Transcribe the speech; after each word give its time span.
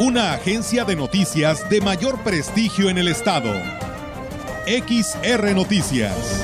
Una 0.00 0.32
agencia 0.32 0.86
de 0.86 0.96
noticias 0.96 1.68
de 1.68 1.82
mayor 1.82 2.20
prestigio 2.20 2.88
en 2.88 2.96
el 2.96 3.06
estado. 3.06 3.52
XR 4.66 5.54
Noticias. 5.54 6.42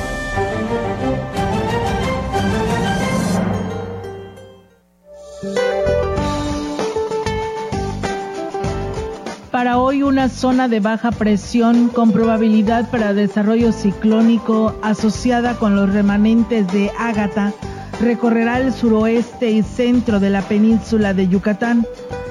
Para 9.51 9.79
hoy 9.79 10.03
una 10.03 10.29
zona 10.29 10.69
de 10.69 10.81
baja 10.81 11.11
presión 11.11 11.89
con 11.89 12.13
probabilidad 12.13 12.91
para 12.91 13.15
desarrollo 13.15 13.73
ciclónico 13.73 14.79
asociada 14.83 15.59
con 15.59 15.77
los 15.77 15.91
remanentes 15.91 16.71
de 16.75 16.91
Ágata 16.99 17.55
recorrerá 18.03 18.59
el 18.61 18.75
suroeste 18.75 19.51
y 19.51 19.63
centro 19.63 20.21
de 20.21 20.29
la 20.29 20.43
península 20.43 21.15
de 21.15 21.29
Yucatán. 21.29 21.87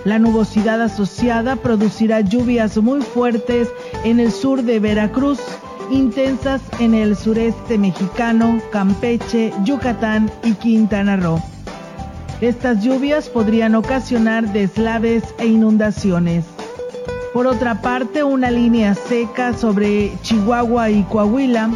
La 0.06 0.20
nubosidad 0.20 0.84
asociada 0.84 1.56
producirá 1.56 2.22
lluvias 2.22 2.78
muy 2.78 3.02
fuertes 3.02 3.70
en 4.04 4.20
el 4.20 4.32
sur 4.32 4.62
de 4.62 4.80
Veracruz, 4.80 5.40
intensas 5.90 6.62
en 6.80 6.94
el 6.94 7.16
sureste 7.16 7.80
mexicano, 7.80 8.62
Campeche, 8.72 9.52
Yucatán 9.64 10.32
y 10.44 10.54
Quintana 10.54 11.18
Roo. 11.18 11.42
Estas 12.40 12.84
lluvias 12.84 13.30
podrían 13.30 13.74
ocasionar 13.74 14.54
deslaves 14.54 15.24
e 15.40 15.48
inundaciones. 15.48 16.46
Por 17.34 17.48
otra 17.48 17.82
parte, 17.82 18.24
una 18.24 18.52
línea 18.52 18.94
seca 18.94 19.58
sobre 19.58 20.12
Chihuahua 20.22 20.92
y 20.92 21.02
Coahuila 21.02 21.72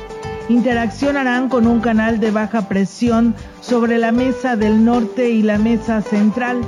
interaccionarán 0.50 1.48
con 1.48 1.68
un 1.68 1.80
canal 1.80 2.20
de 2.20 2.32
baja 2.32 2.68
presión 2.68 3.36
sobre 3.62 3.98
la 4.00 4.12
mesa 4.12 4.56
del 4.56 4.84
norte 4.84 5.30
y 5.30 5.44
la 5.44 5.58
mesa 5.58 6.02
central, 6.02 6.62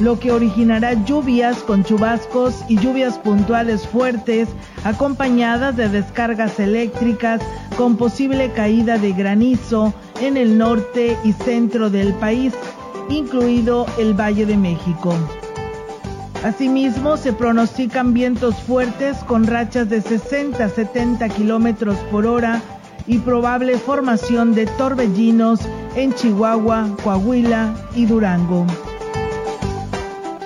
lo 0.00 0.18
que 0.18 0.32
originará 0.32 0.92
lluvias 1.04 1.58
con 1.58 1.84
chubascos 1.84 2.64
y 2.68 2.76
lluvias 2.78 3.18
puntuales 3.18 3.86
fuertes, 3.86 4.48
acompañadas 4.84 5.76
de 5.76 5.88
descargas 5.88 6.58
eléctricas 6.60 7.40
con 7.76 7.96
posible 7.96 8.50
caída 8.50 8.98
de 8.98 9.12
granizo 9.12 9.94
en 10.20 10.36
el 10.36 10.58
norte 10.58 11.16
y 11.24 11.32
centro 11.32 11.90
del 11.90 12.12
país, 12.14 12.52
incluido 13.08 13.86
el 13.98 14.14
Valle 14.14 14.46
de 14.46 14.56
México. 14.56 15.14
Asimismo, 16.44 17.16
se 17.16 17.32
pronostican 17.32 18.14
vientos 18.14 18.54
fuertes 18.56 19.18
con 19.18 19.46
rachas 19.46 19.88
de 19.88 20.00
60 20.00 20.64
a 20.64 20.68
70 20.68 21.28
kilómetros 21.30 21.96
por 22.10 22.26
hora 22.26 22.62
y 23.08 23.18
probable 23.18 23.78
formación 23.78 24.54
de 24.54 24.66
torbellinos 24.66 25.60
en 25.96 26.14
Chihuahua, 26.14 26.88
Coahuila 27.02 27.74
y 27.94 28.06
Durango. 28.06 28.66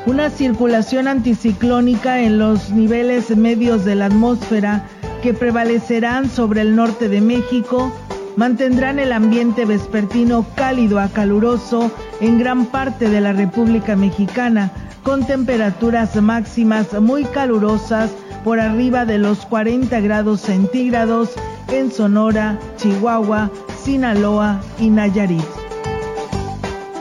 Una 0.06 0.30
circulación 0.30 1.08
anticiclónica 1.08 2.20
en 2.20 2.38
los 2.38 2.70
niveles 2.70 3.36
medios 3.36 3.84
de 3.84 3.96
la 3.96 4.06
atmósfera 4.06 4.86
que 5.22 5.34
prevalecerán 5.34 6.30
sobre 6.30 6.62
el 6.62 6.74
norte 6.74 7.08
de 7.08 7.20
México 7.20 7.92
mantendrán 8.36 8.98
el 8.98 9.12
ambiente 9.12 9.64
vespertino 9.64 10.46
cálido 10.54 10.98
a 10.98 11.08
caluroso 11.08 11.90
en 12.20 12.38
gran 12.38 12.66
parte 12.66 13.08
de 13.08 13.20
la 13.20 13.32
República 13.32 13.94
Mexicana, 13.94 14.70
con 15.02 15.26
temperaturas 15.26 16.20
máximas 16.20 16.92
muy 17.00 17.24
calurosas 17.24 18.10
por 18.44 18.58
arriba 18.58 19.04
de 19.04 19.18
los 19.18 19.44
40 19.46 20.00
grados 20.00 20.40
centígrados 20.40 21.30
en 21.72 21.90
Sonora, 21.90 22.58
Chihuahua, 22.76 23.50
Sinaloa 23.82 24.60
y 24.78 24.90
Nayarit. 24.90 25.42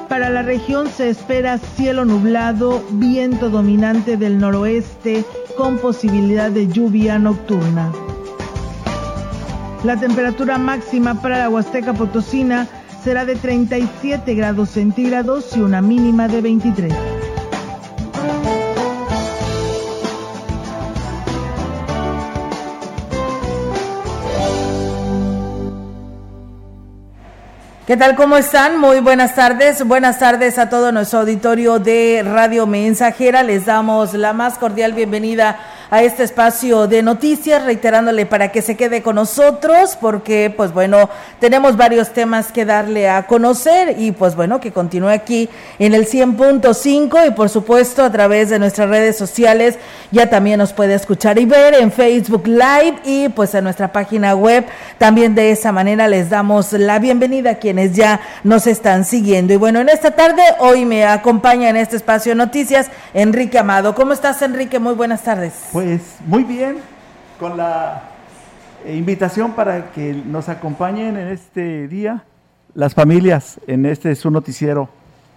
Para 0.07 0.29
la 0.29 0.41
región 0.41 0.87
se 0.89 1.09
espera 1.09 1.57
cielo 1.57 2.05
nublado, 2.05 2.83
viento 2.91 3.49
dominante 3.49 4.17
del 4.17 4.39
noroeste 4.39 5.23
con 5.57 5.77
posibilidad 5.77 6.51
de 6.51 6.67
lluvia 6.67 7.19
nocturna. 7.19 7.91
La 9.83 9.97
temperatura 9.97 10.57
máxima 10.57 11.21
para 11.21 11.39
la 11.39 11.49
Huasteca 11.49 11.93
Potosina 11.93 12.67
será 13.03 13.25
de 13.25 13.35
37 13.35 14.35
grados 14.35 14.69
centígrados 14.69 15.55
y 15.55 15.61
una 15.61 15.81
mínima 15.81 16.27
de 16.27 16.41
23. 16.41 17.20
¿Qué 27.91 27.97
tal? 27.97 28.15
¿Cómo 28.15 28.37
están? 28.37 28.79
Muy 28.79 29.01
buenas 29.01 29.35
tardes. 29.35 29.85
Buenas 29.85 30.17
tardes 30.17 30.57
a 30.57 30.69
todo 30.69 30.93
nuestro 30.93 31.19
auditorio 31.19 31.77
de 31.77 32.23
Radio 32.23 32.65
Mensajera. 32.65 33.43
Les 33.43 33.65
damos 33.65 34.13
la 34.13 34.31
más 34.31 34.57
cordial 34.57 34.93
bienvenida 34.93 35.59
a 35.91 36.03
este 36.03 36.23
espacio 36.23 36.87
de 36.87 37.03
noticias, 37.03 37.65
reiterándole 37.65 38.25
para 38.25 38.49
que 38.49 38.61
se 38.61 38.77
quede 38.77 39.01
con 39.01 39.15
nosotros, 39.15 39.97
porque 39.99 40.49
pues 40.55 40.71
bueno, 40.71 41.09
tenemos 41.39 41.75
varios 41.75 42.13
temas 42.13 42.53
que 42.53 42.63
darle 42.63 43.09
a 43.09 43.27
conocer 43.27 43.99
y 43.99 44.13
pues 44.13 44.37
bueno, 44.37 44.61
que 44.61 44.71
continúe 44.71 45.09
aquí 45.09 45.49
en 45.79 45.93
el 45.93 46.07
100.5 46.07 47.27
y 47.27 47.31
por 47.31 47.49
supuesto 47.49 48.05
a 48.05 48.09
través 48.09 48.49
de 48.49 48.57
nuestras 48.57 48.87
redes 48.87 49.17
sociales 49.17 49.77
ya 50.11 50.29
también 50.29 50.59
nos 50.59 50.71
puede 50.71 50.93
escuchar 50.93 51.37
y 51.37 51.45
ver 51.45 51.73
en 51.73 51.91
Facebook 51.91 52.47
Live 52.47 53.01
y 53.03 53.27
pues 53.27 53.53
en 53.53 53.65
nuestra 53.65 53.91
página 53.91 54.33
web. 54.33 54.65
También 54.97 55.35
de 55.35 55.51
esa 55.51 55.73
manera 55.73 56.07
les 56.07 56.29
damos 56.29 56.71
la 56.71 56.99
bienvenida 56.99 57.51
a 57.51 57.55
quienes 57.55 57.80
ya 57.89 58.19
nos 58.43 58.67
están 58.67 59.05
siguiendo. 59.05 59.53
Y 59.53 59.57
bueno, 59.57 59.79
en 59.79 59.89
esta 59.89 60.11
tarde 60.11 60.41
hoy 60.59 60.85
me 60.85 61.05
acompaña 61.05 61.69
en 61.69 61.77
este 61.77 61.95
espacio 61.95 62.31
de 62.31 62.35
noticias 62.35 62.89
Enrique 63.13 63.57
Amado. 63.59 63.95
¿Cómo 63.95 64.13
estás 64.13 64.41
Enrique? 64.41 64.79
Muy 64.79 64.93
buenas 64.93 65.23
tardes. 65.23 65.53
Pues 65.71 66.01
muy 66.25 66.43
bien, 66.43 66.77
con 67.39 67.57
la 67.57 68.03
eh, 68.85 68.95
invitación 68.95 69.53
para 69.53 69.91
que 69.91 70.13
nos 70.13 70.49
acompañen 70.49 71.17
en 71.17 71.27
este 71.27 71.87
día 71.87 72.23
las 72.73 72.93
familias 72.93 73.59
en 73.67 73.85
este 73.85 74.15
su 74.15 74.31
noticiero. 74.31 74.89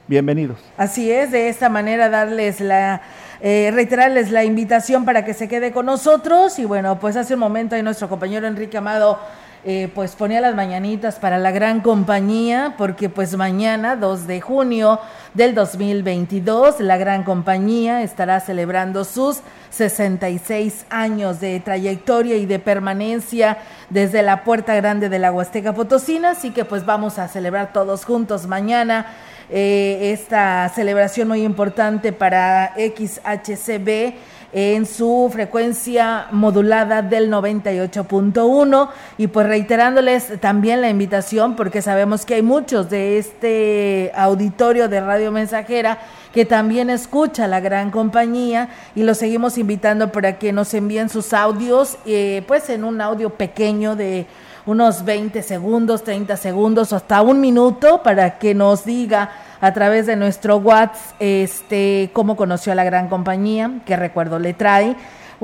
Bienvenidos. 0.07 0.59
Así 0.77 1.11
es, 1.11 1.31
de 1.31 1.49
esta 1.49 1.71
manera 1.71 2.11
darles 2.11 2.61
la, 2.61 3.01
eh, 3.41 3.71
reiterarles 3.73 4.31
la 4.31 4.45
invitación 4.45 5.07
para 5.07 5.25
que 5.25 5.33
se 5.33 5.49
quede 5.49 5.73
con 5.73 5.87
nosotros. 5.87 6.59
Y 6.59 6.67
bueno, 6.67 7.01
pues 7.01 7.17
hace 7.17 7.35
un 7.35 7.41
momento 7.41 7.75
ahí 7.75 7.83
nuestro 7.83 8.09
compañero 8.09 8.47
Enrique 8.47 8.77
Amado 8.77 9.19
eh, 9.67 9.91
pues 9.95 10.15
ponía 10.15 10.43
las 10.43 10.55
mañanitas 10.55 11.19
para 11.19 11.39
la 11.39 11.51
gran 11.51 11.81
compañía, 11.81 12.75
porque 12.77 13.09
pues 13.09 13.35
mañana, 13.35 13.97
2 13.97 14.27
de 14.27 14.43
junio 14.43 15.01
del 15.33 15.55
2022, 15.55 16.81
la 16.81 16.99
gran 16.99 17.23
compañía 17.23 18.03
estará 18.03 18.41
celebrando 18.41 19.05
sus 19.05 19.41
66 19.71 20.85
años 20.91 21.41
de 21.41 21.61
trayectoria 21.61 22.37
y 22.37 22.45
de 22.45 22.59
permanencia 22.59 23.57
desde 23.89 24.23
la 24.23 24.45
Puerta 24.45 24.75
Grande 24.75 25.09
de 25.09 25.19
la 25.19 25.33
Huasteca 25.33 25.73
Potosina, 25.73 26.33
así 26.33 26.51
que 26.51 26.67
pues 26.67 26.85
vamos 26.85 27.19
a 27.19 27.29
celebrar 27.29 27.73
todos 27.73 28.05
juntos 28.05 28.47
mañana. 28.47 29.07
Eh, 29.51 30.13
esta 30.13 30.71
celebración 30.75 31.29
muy 31.29 31.43
importante 31.43 32.13
para 32.13 32.75
XHCB 32.77 34.15
en 34.57 34.87
su 34.87 35.29
frecuencia 35.33 36.29
modulada 36.31 37.03
del 37.03 37.29
98.1 37.29 38.89
y 39.19 39.27
pues 39.27 39.49
reiterándoles 39.49 40.41
también 40.41 40.81
la 40.81 40.89
invitación 40.89 41.57
porque 41.57 41.83
sabemos 41.83 42.25
que 42.25 42.35
hay 42.35 42.43
muchos 42.43 42.89
de 42.89 43.19
este 43.19 44.13
auditorio 44.15 44.89
de 44.89 45.01
Radio 45.01 45.33
Mensajera 45.33 45.99
que 46.33 46.45
también 46.45 46.89
escucha 46.89 47.49
la 47.49 47.59
gran 47.59 47.91
compañía 47.91 48.69
y 48.95 49.03
los 49.03 49.19
seguimos 49.19 49.59
invitando 49.59 50.13
para 50.13 50.39
que 50.39 50.53
nos 50.53 50.73
envíen 50.73 51.09
sus 51.09 51.33
audios 51.33 51.99
eh, 52.07 52.45
pues 52.47 52.71
en 52.71 52.85
un 52.85 53.01
audio 53.01 53.31
pequeño 53.31 53.97
de 53.97 54.25
unos 54.67 55.05
20 55.05 55.43
segundos, 55.43 56.05
30 56.05 56.37
segundos 56.37 56.93
o 56.93 56.97
hasta 56.97 57.23
un 57.23 57.41
minuto 57.41 58.03
para 58.05 58.39
que 58.39 58.55
nos 58.55 58.85
diga 58.85 59.31
a 59.65 59.73
través 59.73 60.05
de 60.05 60.15
nuestro 60.15 60.59
WhatsApp 60.59 61.17
este, 61.21 62.11
cómo 62.13 62.37
conoció 62.37 62.73
a 62.73 62.75
la 62.75 62.85
gran 62.85 63.09
compañía, 63.09 63.71
qué 63.87 63.97
recuerdo 63.97 64.39
le 64.39 64.53
trae 64.53 64.95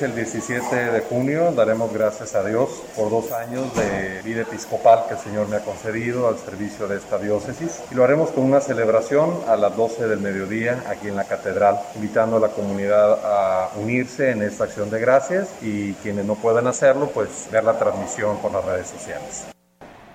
El 0.00 0.14
17 0.14 0.92
de 0.92 1.00
junio 1.02 1.52
daremos 1.52 1.92
gracias 1.92 2.34
a 2.34 2.42
Dios 2.42 2.70
por 2.96 3.10
dos 3.10 3.32
años 3.32 3.74
de 3.74 4.22
vida 4.22 4.42
episcopal 4.42 5.04
que 5.06 5.12
el 5.12 5.20
Señor 5.20 5.48
me 5.48 5.56
ha 5.56 5.60
concedido 5.60 6.26
al 6.26 6.38
servicio 6.38 6.88
de 6.88 6.96
esta 6.96 7.18
diócesis 7.18 7.82
y 7.90 7.94
lo 7.94 8.02
haremos 8.02 8.30
con 8.30 8.44
una 8.44 8.62
celebración 8.62 9.30
a 9.46 9.56
las 9.56 9.76
12 9.76 10.08
del 10.08 10.20
mediodía 10.20 10.82
aquí 10.88 11.08
en 11.08 11.16
la 11.16 11.24
catedral, 11.24 11.80
invitando 11.96 12.38
a 12.38 12.40
la 12.40 12.48
comunidad 12.48 13.18
a 13.22 13.72
unirse 13.76 14.30
en 14.30 14.40
esta 14.40 14.64
acción 14.64 14.88
de 14.88 15.00
gracias 15.00 15.50
y 15.60 15.92
quienes 15.94 16.24
no 16.24 16.34
puedan 16.34 16.66
hacerlo, 16.66 17.10
pues 17.12 17.48
ver 17.52 17.64
la 17.64 17.78
transmisión 17.78 18.38
por 18.38 18.52
las 18.52 18.64
redes 18.64 18.88
sociales. 18.88 19.59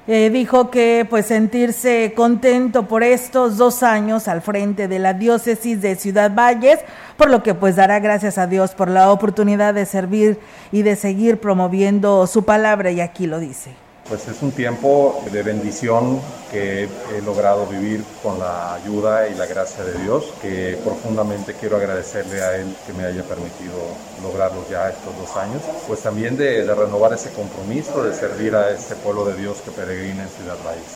Eh, 0.08 0.30
dijo 0.30 0.70
que 0.70 1.08
pues 1.10 1.26
sentirse 1.26 2.14
contento 2.16 2.88
por 2.88 3.02
estos 3.02 3.58
dos 3.58 3.82
años 3.82 4.28
al 4.28 4.44
frente 4.44 4.88
de 4.88 5.00
la 5.00 5.14
diócesis 5.14 5.82
de 5.82 5.96
Ciudad 5.96 6.32
Valles, 6.36 6.80
por 7.18 7.32
lo 7.32 7.42
que 7.42 7.56
pues 7.56 7.76
dará 7.76 8.00
gracias 8.00 8.38
a 8.38 8.46
Dios 8.46 8.76
por 8.76 8.88
la 8.88 9.12
oportunidad 9.12 9.74
de 9.74 9.88
servir 9.88 10.40
y 10.72 10.84
de 10.84 10.96
seguir 10.96 11.40
promoviendo 11.40 12.28
su 12.28 12.46
palabra 12.46 12.92
y 12.92 13.02
aquí 13.02 13.26
lo 13.26 13.40
dice. 13.40 13.85
Pues 14.08 14.28
es 14.28 14.44
un 14.44 14.52
tiempo 14.52 15.20
de 15.32 15.42
bendición 15.42 16.22
que 16.52 16.84
he 16.84 17.22
logrado 17.26 17.66
vivir 17.66 18.04
con 18.22 18.38
la 18.38 18.76
ayuda 18.76 19.28
y 19.28 19.34
la 19.34 19.48
gracia 19.48 19.84
de 19.84 20.00
Dios, 20.04 20.32
que 20.44 20.78
profundamente 20.84 21.56
quiero 21.60 21.78
agradecerle 21.78 22.40
a 22.44 22.56
Él 22.56 22.68
que 22.86 22.94
me 22.94 23.04
haya 23.04 23.24
permitido 23.24 23.74
lograrlo 24.22 24.64
ya 24.70 24.90
estos 24.90 25.18
dos 25.18 25.36
años, 25.38 25.60
pues 25.88 26.02
también 26.02 26.38
de, 26.38 26.64
renovar 26.66 27.14
ese 27.14 27.32
compromiso 27.32 28.04
de 28.04 28.14
servir 28.14 28.56
a 28.56 28.70
este 28.70 28.94
pueblo 28.94 29.26
de 29.26 29.42
Dios 29.42 29.62
que 29.62 29.72
peregrina 29.72 30.22
en 30.22 30.30
Ciudad 30.30 30.58
Valles. 30.64 30.96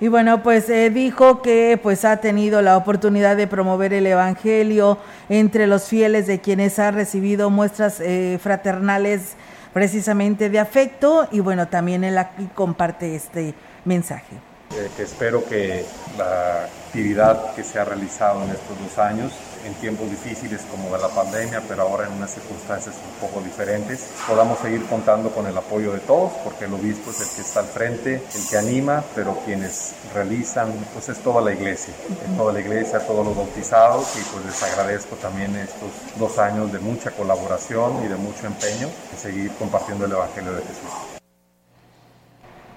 Y 0.00 0.06
bueno, 0.06 0.44
pues 0.44 0.70
eh, 0.70 0.90
dijo 0.90 1.42
que 1.42 1.80
pues 1.82 2.04
ha 2.04 2.18
tenido 2.18 2.62
la 2.62 2.76
oportunidad 2.76 3.36
de 3.36 3.48
promover 3.48 3.92
el 3.92 4.06
evangelio 4.06 4.98
entre 5.28 5.66
los 5.66 5.88
fieles 5.88 6.28
de 6.28 6.40
quienes 6.40 6.78
ha 6.78 6.92
recibido 6.92 7.50
muestras 7.50 7.98
eh, 7.98 8.38
fraternales 8.40 9.34
precisamente 9.78 10.50
de 10.50 10.58
afecto 10.58 11.28
y 11.30 11.38
bueno, 11.38 11.68
también 11.68 12.02
él 12.02 12.18
aquí 12.18 12.48
comparte 12.52 13.14
este 13.14 13.54
mensaje. 13.84 14.34
Eh, 14.74 14.90
espero 14.98 15.44
que 15.44 15.84
la 16.18 16.64
actividad 16.64 17.54
que 17.54 17.62
se 17.62 17.78
ha 17.78 17.84
realizado 17.84 18.42
en 18.42 18.50
estos 18.50 18.76
dos 18.76 18.98
años, 18.98 19.32
en 19.64 19.74
tiempos 19.74 20.10
difíciles 20.10 20.62
como 20.70 20.90
de 20.94 21.02
la 21.02 21.08
pandemia, 21.08 21.62
pero 21.68 21.82
ahora 21.82 22.06
en 22.06 22.12
unas 22.12 22.32
circunstancias 22.32 22.94
un 22.96 23.28
poco 23.28 23.40
diferentes, 23.40 24.10
podamos 24.26 24.58
seguir 24.58 24.84
contando 24.86 25.30
con 25.30 25.46
el 25.46 25.56
apoyo 25.56 25.92
de 25.92 26.00
todos, 26.00 26.32
porque 26.44 26.66
el 26.66 26.74
obispo 26.74 27.10
es 27.10 27.20
el 27.20 27.36
que 27.36 27.42
está 27.42 27.60
al 27.60 27.66
frente, 27.66 28.14
el 28.14 28.48
que 28.48 28.56
anima, 28.56 29.02
pero 29.14 29.38
quienes 29.44 29.94
realizan, 30.14 30.72
pues 30.92 31.08
es 31.08 31.18
toda 31.18 31.40
la 31.40 31.52
iglesia, 31.52 31.94
es 32.08 32.36
toda 32.36 32.52
la 32.52 32.60
iglesia, 32.60 33.00
todos 33.06 33.26
los 33.26 33.36
bautizados, 33.36 34.16
y 34.16 34.22
pues 34.32 34.44
les 34.44 34.62
agradezco 34.62 35.16
también 35.16 35.54
estos 35.56 35.90
dos 36.16 36.38
años 36.38 36.72
de 36.72 36.78
mucha 36.78 37.10
colaboración 37.10 38.04
y 38.04 38.08
de 38.08 38.16
mucho 38.16 38.46
empeño 38.46 38.88
en 39.12 39.18
seguir 39.18 39.52
compartiendo 39.58 40.04
el 40.04 40.12
Evangelio 40.12 40.52
de 40.52 40.62
Jesús. 40.62 41.18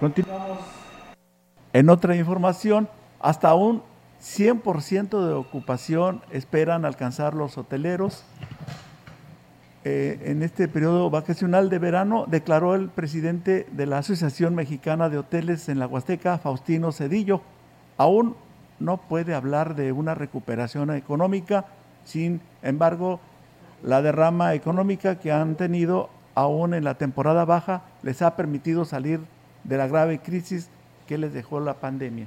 Continuamos 0.00 0.58
en 1.72 1.88
otra 1.88 2.14
información, 2.16 2.88
hasta 3.20 3.54
un 3.54 3.82
100% 4.22 5.26
de 5.26 5.34
ocupación 5.34 6.22
esperan 6.30 6.84
alcanzar 6.84 7.34
los 7.34 7.58
hoteleros. 7.58 8.24
Eh, 9.84 10.20
en 10.26 10.44
este 10.44 10.68
periodo 10.68 11.10
vacacional 11.10 11.68
de 11.68 11.80
verano, 11.80 12.26
declaró 12.28 12.76
el 12.76 12.88
presidente 12.88 13.66
de 13.72 13.86
la 13.86 13.98
Asociación 13.98 14.54
Mexicana 14.54 15.08
de 15.08 15.18
Hoteles 15.18 15.68
en 15.68 15.80
la 15.80 15.88
Huasteca, 15.88 16.38
Faustino 16.38 16.92
Cedillo. 16.92 17.40
Aún 17.96 18.36
no 18.78 18.98
puede 18.98 19.34
hablar 19.34 19.74
de 19.74 19.90
una 19.90 20.14
recuperación 20.14 20.90
económica, 20.92 21.66
sin 22.04 22.40
embargo, 22.62 23.20
la 23.82 24.02
derrama 24.02 24.54
económica 24.54 25.18
que 25.18 25.32
han 25.32 25.56
tenido 25.56 26.10
aún 26.36 26.74
en 26.74 26.84
la 26.84 26.94
temporada 26.94 27.44
baja 27.44 27.82
les 28.02 28.22
ha 28.22 28.36
permitido 28.36 28.84
salir 28.84 29.20
de 29.64 29.76
la 29.76 29.88
grave 29.88 30.20
crisis 30.20 30.70
¿Qué 31.06 31.18
les 31.18 31.32
dejó 31.32 31.60
la 31.60 31.74
pandemia? 31.74 32.26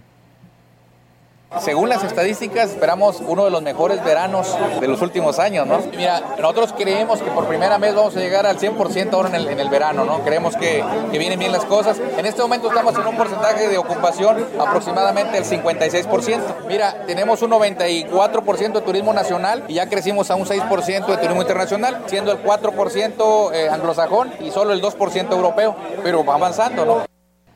Según 1.62 1.90
las 1.90 2.04
estadísticas, 2.04 2.72
esperamos 2.72 3.22
uno 3.26 3.46
de 3.46 3.52
los 3.52 3.62
mejores 3.62 4.04
veranos 4.04 4.56
de 4.80 4.88
los 4.88 5.02
últimos 5.02 5.40
años, 5.40 5.66
¿no? 5.66 5.80
Mira, 5.96 6.22
nosotros 6.38 6.74
creemos 6.78 7.22
que 7.22 7.32
por 7.32 7.48
primera 7.48 7.78
vez 7.78 7.96
vamos 7.96 8.16
a 8.16 8.20
llegar 8.20 8.46
al 8.46 8.60
100% 8.60 9.14
ahora 9.14 9.30
en 9.30 9.36
el, 9.36 9.48
en 9.48 9.60
el, 9.60 9.70
verano, 9.70 10.04
¿no? 10.04 10.20
Creemos 10.20 10.56
que, 10.58 10.84
que, 11.12 11.18
vienen 11.18 11.40
bien 11.40 11.52
las 11.52 11.64
cosas. 11.66 11.98
En 12.18 12.26
este 12.26 12.42
momento 12.42 12.68
estamos 12.68 12.94
en 12.96 13.08
un 13.08 13.16
porcentaje 13.16 13.70
de 13.70 13.78
ocupación 13.78 14.46
aproximadamente 14.60 15.38
el 15.38 15.46
56%. 15.46 16.40
Mira, 16.68 17.06
tenemos 17.06 17.42
un 17.42 17.52
94% 17.52 18.74
de 18.74 18.82
turismo 18.82 19.14
nacional 19.14 19.64
y 19.68 19.76
ya 19.76 19.88
crecimos 19.88 20.30
a 20.32 20.36
un 20.36 20.46
6% 20.46 21.06
de 21.06 21.18
turismo 21.18 21.42
internacional, 21.42 22.04
siendo 22.08 22.34
el 22.34 22.44
4% 22.44 23.54
eh, 23.54 23.70
anglosajón 23.70 24.32
y 24.42 24.52
solo 24.52 24.74
el 24.74 24.82
2% 24.82 25.32
europeo, 25.32 25.76
pero 26.04 26.26
va 26.26 26.36
avanzando, 26.36 26.86
¿no? 26.86 27.15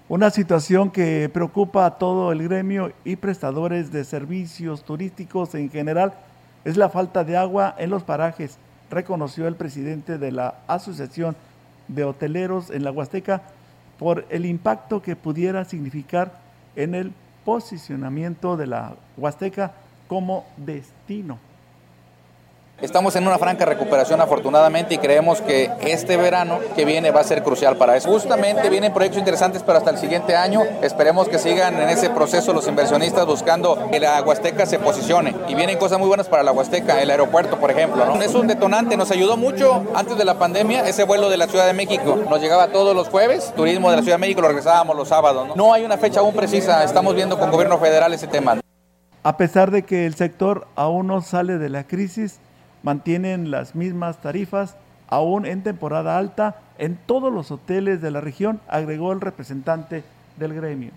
Una 0.10 0.32
situación 0.32 0.90
que 0.90 1.30
preocupa 1.32 1.86
a 1.86 2.00
todo 2.00 2.32
el 2.32 2.42
gremio 2.42 2.92
y 3.06 3.16
prestadores 3.16 3.92
de 3.92 4.04
servicios 4.04 4.84
turísticos 4.84 5.54
en 5.54 5.70
general 5.70 6.16
es 6.66 6.78
la 6.78 6.90
falta 6.90 7.24
de 7.24 7.38
agua 7.38 7.76
en 7.78 7.92
los 7.92 8.02
parajes, 8.02 8.58
reconoció 8.90 9.48
el 9.48 9.54
presidente 9.54 10.18
de 10.18 10.32
la 10.32 10.56
Asociación 10.66 11.36
de 11.88 12.06
Hoteleros 12.06 12.72
en 12.72 12.86
la 12.86 12.92
Huasteca 12.92 13.44
por 14.00 14.26
el 14.32 14.48
impacto 14.48 15.04
que 15.04 15.16
pudiera 15.16 15.64
significar 15.64 16.40
en 16.76 16.96
el 16.96 17.14
posicionamiento 17.46 18.58
de 18.58 18.66
la 18.66 18.96
Huasteca 19.16 19.74
como 20.08 20.44
destino 20.58 21.38
Estamos 22.82 23.14
en 23.18 23.28
una 23.28 23.38
franca 23.38 23.66
recuperación 23.66 24.22
afortunadamente 24.22 24.94
y 24.96 25.00
creemos 25.00 25.42
que 25.42 25.70
este 25.82 26.16
verano 26.16 26.60
que 26.78 26.86
viene 26.86 27.12
va 27.12 27.20
a 27.20 27.26
ser 27.26 27.44
crucial 27.44 27.76
para 27.76 27.98
eso. 27.98 28.10
Justamente 28.10 28.70
vienen 28.70 28.94
proyectos 28.94 29.20
interesantes 29.20 29.64
para 29.64 29.80
hasta 29.80 29.90
el 29.90 29.98
siguiente 29.98 30.34
año. 30.34 30.62
Esperemos 30.82 31.28
que 31.28 31.40
sigan 31.40 31.78
en 31.82 31.90
ese 31.90 32.10
proceso 32.10 32.54
los 32.54 32.70
inversionistas 32.70 33.26
buscando 33.26 33.90
que 33.92 34.00
la 34.00 34.22
Huasteca 34.22 34.66
se 34.66 34.80
posicione. 34.80 35.36
Y 35.50 35.56
vienen 35.56 35.78
cosas 35.78 36.00
muy 36.00 36.08
buenas 36.08 36.30
para 36.30 36.42
la 36.42 36.54
Huasteca, 36.54 37.02
el 37.02 37.12
aeropuerto, 37.12 37.60
por 37.60 37.70
ejemplo. 37.70 38.06
¿no? 38.06 38.22
Es 38.22 38.34
un 38.34 38.48
detonante, 38.48 38.96
nos 38.96 39.12
ayudó 39.12 39.36
mucho 39.36 39.84
antes 39.94 40.18
de 40.18 40.24
la 40.24 40.40
pandemia 40.40 40.88
ese 40.88 41.04
vuelo 41.04 41.30
de 41.30 41.36
la 41.36 41.48
Ciudad 41.48 41.68
de 41.68 41.74
México. 41.74 42.18
Nos 42.30 42.40
llegaba 42.40 42.70
todos 42.70 42.96
los 42.96 43.10
jueves, 43.10 43.54
turismo 43.58 43.90
de 43.92 43.98
la 43.98 44.04
Ciudad 44.04 44.16
de 44.16 44.22
México 44.22 44.40
lo 44.40 44.48
regresábamos 44.48 44.96
los 44.96 45.10
sábados. 45.10 45.50
No, 45.50 45.56
no 45.56 45.74
hay 45.74 45.84
una 45.84 45.98
fecha 45.98 46.22
aún 46.22 46.34
precisa, 46.34 46.82
estamos 46.86 47.14
viendo 47.14 47.38
con 47.38 47.52
gobierno 47.52 47.78
federal 47.78 48.14
ese 48.14 48.28
tema. 48.28 48.62
A 49.22 49.36
pesar 49.36 49.70
de 49.70 49.84
que 49.84 50.06
el 50.06 50.16
sector 50.16 50.66
aún 50.76 51.08
no 51.08 51.22
sale 51.22 51.58
de 51.58 51.68
la 51.68 51.84
crisis, 51.86 52.40
mantienen 52.84 53.52
las 53.52 53.76
mismas 53.76 54.22
tarifas 54.22 54.76
aún 55.08 55.46
en 55.46 55.64
temporada 55.64 56.18
alta 56.18 56.58
en 56.78 56.96
todos 56.96 57.34
los 57.34 57.52
hoteles 57.52 58.02
de 58.02 58.12
la 58.12 58.22
región, 58.22 58.62
agregó 58.68 59.12
el 59.12 59.22
representante 59.22 60.04
del 60.38 60.54
gremio. 60.54 60.92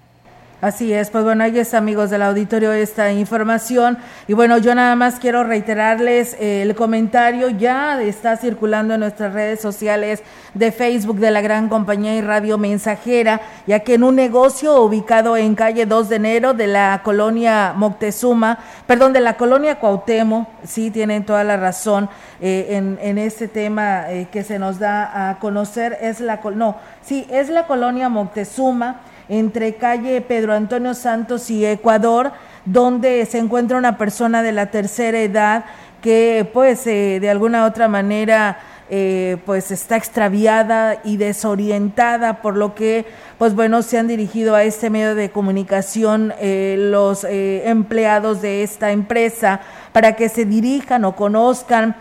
Así 0.62 0.92
es, 0.92 1.10
pues 1.10 1.24
bueno, 1.24 1.42
ahí 1.42 1.58
es 1.58 1.74
amigos 1.74 2.10
del 2.10 2.22
auditorio 2.22 2.70
esta 2.70 3.10
información. 3.10 3.98
Y 4.28 4.34
bueno, 4.34 4.58
yo 4.58 4.76
nada 4.76 4.94
más 4.94 5.18
quiero 5.18 5.42
reiterarles 5.42 6.36
eh, 6.38 6.62
el 6.62 6.76
comentario, 6.76 7.48
ya 7.48 8.00
está 8.00 8.36
circulando 8.36 8.94
en 8.94 9.00
nuestras 9.00 9.32
redes 9.32 9.60
sociales 9.60 10.22
de 10.54 10.70
Facebook 10.70 11.18
de 11.18 11.32
la 11.32 11.40
gran 11.40 11.68
compañía 11.68 12.14
y 12.14 12.20
radio 12.20 12.58
mensajera, 12.58 13.40
ya 13.66 13.80
que 13.80 13.94
en 13.94 14.04
un 14.04 14.14
negocio 14.14 14.80
ubicado 14.80 15.36
en 15.36 15.56
calle 15.56 15.84
2 15.84 16.08
de 16.08 16.14
enero 16.14 16.54
de 16.54 16.68
la 16.68 17.00
colonia 17.02 17.72
Moctezuma, 17.74 18.60
perdón, 18.86 19.12
de 19.12 19.20
la 19.20 19.36
colonia 19.36 19.80
Cuauhtémoc, 19.80 20.46
sí 20.62 20.92
tienen 20.92 21.26
toda 21.26 21.42
la 21.42 21.56
razón 21.56 22.08
eh, 22.40 22.68
en, 22.70 23.00
en 23.02 23.18
este 23.18 23.48
tema 23.48 24.12
eh, 24.12 24.28
que 24.30 24.44
se 24.44 24.60
nos 24.60 24.78
da 24.78 25.28
a 25.28 25.40
conocer, 25.40 25.98
es 26.00 26.20
la, 26.20 26.38
no, 26.54 26.76
sí, 27.02 27.26
es 27.32 27.48
la 27.48 27.66
colonia 27.66 28.08
Moctezuma, 28.08 29.00
entre 29.32 29.76
calle 29.76 30.20
Pedro 30.20 30.52
Antonio 30.52 30.92
Santos 30.92 31.50
y 31.50 31.64
Ecuador, 31.64 32.32
donde 32.66 33.24
se 33.24 33.38
encuentra 33.38 33.78
una 33.78 33.96
persona 33.96 34.42
de 34.42 34.52
la 34.52 34.66
tercera 34.66 35.18
edad 35.20 35.64
que 36.02 36.46
pues 36.52 36.86
eh, 36.86 37.18
de 37.18 37.30
alguna 37.30 37.64
otra 37.64 37.88
manera 37.88 38.58
eh, 38.90 39.38
pues 39.46 39.70
está 39.70 39.96
extraviada 39.96 41.00
y 41.02 41.16
desorientada, 41.16 42.42
por 42.42 42.58
lo 42.58 42.74
que 42.74 43.06
pues 43.38 43.54
bueno 43.54 43.80
se 43.80 43.98
han 43.98 44.06
dirigido 44.06 44.54
a 44.54 44.64
este 44.64 44.90
medio 44.90 45.14
de 45.14 45.30
comunicación 45.30 46.34
eh, 46.38 46.76
los 46.78 47.24
empleados 47.24 48.42
de 48.42 48.62
esta 48.62 48.92
empresa 48.92 49.60
para 49.92 50.14
que 50.14 50.28
se 50.28 50.44
dirijan 50.44 51.06
o 51.06 51.16
conozcan 51.16 51.96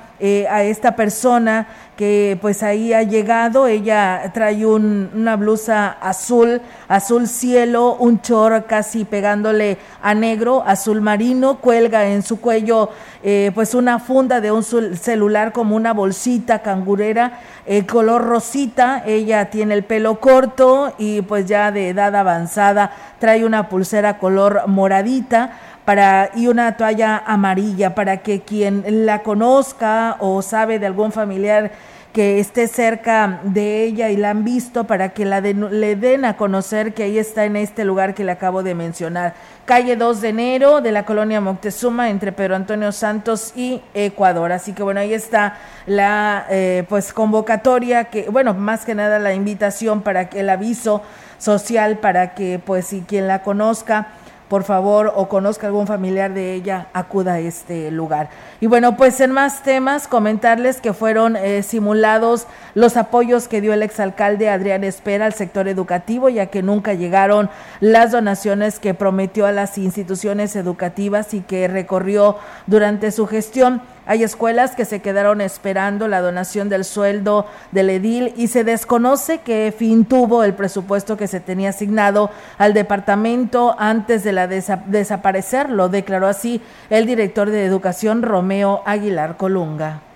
a 0.50 0.64
esta 0.64 0.96
persona 0.96 1.68
que 2.02 2.36
pues 2.42 2.64
ahí 2.64 2.94
ha 2.94 3.04
llegado. 3.04 3.68
Ella 3.68 4.32
trae 4.34 4.66
una 4.66 5.36
blusa 5.36 5.88
azul, 6.02 6.60
azul 6.88 7.28
cielo, 7.28 7.94
un 7.94 8.22
chor 8.22 8.66
casi 8.66 9.06
pegándole 9.06 9.78
a 10.02 10.16
negro, 10.16 10.64
azul 10.66 11.00
marino, 11.00 11.60
cuelga 11.60 12.08
en 12.08 12.24
su 12.24 12.42
cuello 12.42 12.90
eh, 13.22 13.52
pues 13.54 13.76
una 13.76 14.00
funda 14.00 14.42
de 14.42 14.52
un 14.52 14.64
celular 14.64 15.52
como 15.52 15.76
una 15.76 15.94
bolsita 15.94 16.64
cangurera, 16.64 17.40
el 17.68 17.86
color 17.86 18.24
rosita, 18.26 19.04
ella 19.06 19.52
tiene 19.52 19.76
el 19.76 19.84
pelo 19.84 20.20
corto 20.20 20.96
y 20.98 21.22
pues 21.22 21.46
ya 21.46 21.72
de 21.72 21.90
edad 21.90 22.16
avanzada 22.16 22.94
trae 23.20 23.46
una 23.46 23.70
pulsera 23.70 24.18
color 24.18 24.64
moradita 24.66 25.52
para 25.86 26.32
y 26.36 26.48
una 26.48 26.78
toalla 26.78 27.24
amarilla 27.26 27.96
para 27.96 28.18
que 28.18 28.42
quien 28.42 29.06
la 29.06 29.24
conozca 29.24 30.18
o 30.20 30.42
sabe 30.42 30.80
de 30.80 30.86
algún 30.86 31.12
familiar 31.12 31.72
que 32.14 32.40
esté 32.40 32.68
cerca 32.68 33.40
de 33.44 33.84
ella 33.84 34.10
y 34.10 34.18
la 34.18 34.32
han 34.32 34.44
visto 34.44 34.84
para 34.84 35.10
que 35.10 35.24
la 35.24 35.40
le 35.40 35.96
den 35.96 36.26
a 36.26 36.36
conocer 36.36 36.94
que 36.94 37.04
ahí 37.04 37.18
está 37.18 37.46
en 37.46 37.56
este 37.56 37.86
lugar 37.86 38.14
que 38.14 38.26
le 38.26 38.32
acabo 38.34 38.64
de 38.64 38.76
mencionar. 38.76 39.34
Calle 39.64 39.96
2 39.96 40.20
de 40.20 40.30
enero 40.30 40.82
de 40.82 40.92
la 40.92 41.06
colonia 41.06 41.40
Moctezuma 41.40 42.10
entre 42.10 42.34
Pedro 42.34 42.58
Antonio 42.58 42.92
Santos 42.92 43.54
y 43.56 43.82
Ecuador. 43.94 44.52
Así 44.52 44.74
que 44.74 44.84
bueno, 44.84 45.00
ahí 45.00 45.14
está 45.14 45.58
la 45.86 46.46
eh, 46.50 46.84
pues 46.90 47.14
convocatoria 47.14 48.06
que, 48.06 48.30
bueno, 48.30 48.54
más 48.54 48.84
que 48.84 48.94
nada 48.94 49.18
la 49.18 49.34
invitación 49.34 50.02
para 50.02 50.28
que 50.28 50.42
el 50.42 50.50
aviso 50.50 51.02
social 51.38 51.98
para 52.00 52.34
que 52.36 52.60
pues 52.64 52.88
si 52.88 53.02
quien 53.02 53.28
la 53.28 53.42
conozca 53.42 54.10
por 54.52 54.66
favor, 54.66 55.14
o 55.16 55.30
conozca 55.30 55.68
algún 55.68 55.88
familiar 55.88 56.34
de 56.34 56.54
ella, 56.54 56.88
acuda 56.92 57.36
a 57.36 57.40
este 57.40 57.90
lugar. 57.90 58.28
Y 58.60 58.68
bueno, 58.68 58.98
pues 58.98 59.22
en 59.22 59.32
más 59.32 59.64
temas, 59.64 60.10
comentarles 60.10 60.82
que 60.82 60.92
fueron 60.92 61.38
eh, 61.38 61.64
simulados 61.64 62.48
los 62.76 62.98
apoyos 62.98 63.48
que 63.48 63.62
dio 63.62 63.72
el 63.72 63.82
exalcalde 63.82 64.50
Adrián 64.50 64.84
Espera 64.84 65.26
al 65.26 65.34
sector 65.36 65.70
educativo, 65.70 66.28
ya 66.28 66.48
que 66.48 66.64
nunca 66.64 66.94
llegaron 66.94 67.50
las 67.80 68.12
donaciones 68.12 68.80
que 68.80 68.94
prometió 68.94 69.46
a 69.46 69.54
las 69.54 69.78
instituciones 69.78 70.54
educativas 70.58 71.34
y 71.34 71.40
que 71.40 71.70
recorrió 71.70 72.36
durante 72.68 73.12
su 73.12 73.28
gestión. 73.28 73.82
Hay 74.06 74.24
escuelas 74.24 74.76
que 74.76 74.86
se 74.86 75.00
quedaron 75.00 75.42
esperando 75.42 76.08
la 76.08 76.22
donación 76.22 76.70
del 76.70 76.86
sueldo 76.86 77.46
del 77.72 77.90
edil 77.90 78.34
y 78.36 78.48
se 78.48 78.64
desconoce 78.64 79.40
qué 79.40 79.74
fin 79.78 80.06
tuvo 80.06 80.44
el 80.44 80.54
presupuesto 80.54 81.18
que 81.18 81.28
se 81.28 81.40
tenía 81.40 81.70
asignado 81.70 82.32
al 82.58 82.74
departamento 82.74 83.76
antes 83.78 84.24
de 84.24 84.34
la 84.34 84.48
desaparecer, 84.48 85.70
lo 85.70 85.90
declaró 85.90 86.28
así 86.28 86.62
el 86.90 87.06
director 87.06 87.50
de 87.50 87.66
educación 87.66 88.22
Romeo 88.22 88.82
Aguilar 88.86 89.38
Colunga. 89.38 90.11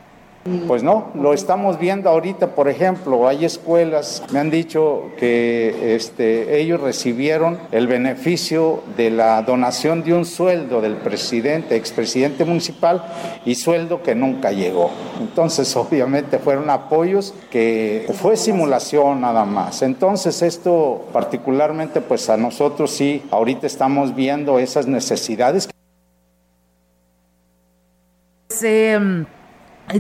Pues 0.67 0.83
no, 0.83 1.09
lo 1.15 1.33
estamos 1.33 1.79
viendo 1.79 2.07
ahorita, 2.07 2.53
por 2.53 2.69
ejemplo, 2.69 3.27
hay 3.27 3.45
escuelas, 3.45 4.21
me 4.31 4.37
han 4.37 4.51
dicho 4.51 5.05
que 5.17 5.95
este, 5.95 6.61
ellos 6.61 6.79
recibieron 6.81 7.57
el 7.71 7.87
beneficio 7.87 8.83
de 8.95 9.09
la 9.09 9.41
donación 9.41 10.03
de 10.03 10.13
un 10.13 10.23
sueldo 10.23 10.81
del 10.81 10.97
presidente, 10.97 11.75
expresidente 11.75 12.45
municipal, 12.45 13.03
y 13.43 13.55
sueldo 13.55 14.03
que 14.03 14.13
nunca 14.13 14.51
llegó. 14.51 14.91
Entonces, 15.19 15.75
obviamente 15.75 16.37
fueron 16.37 16.69
apoyos 16.69 17.33
que 17.49 18.05
fue 18.13 18.37
simulación 18.37 19.21
nada 19.21 19.45
más. 19.45 19.81
Entonces, 19.81 20.43
esto 20.43 21.07
particularmente, 21.11 22.01
pues 22.01 22.29
a 22.29 22.37
nosotros 22.37 22.91
sí, 22.91 23.23
ahorita 23.31 23.65
estamos 23.65 24.13
viendo 24.13 24.59
esas 24.59 24.85
necesidades. 24.85 25.67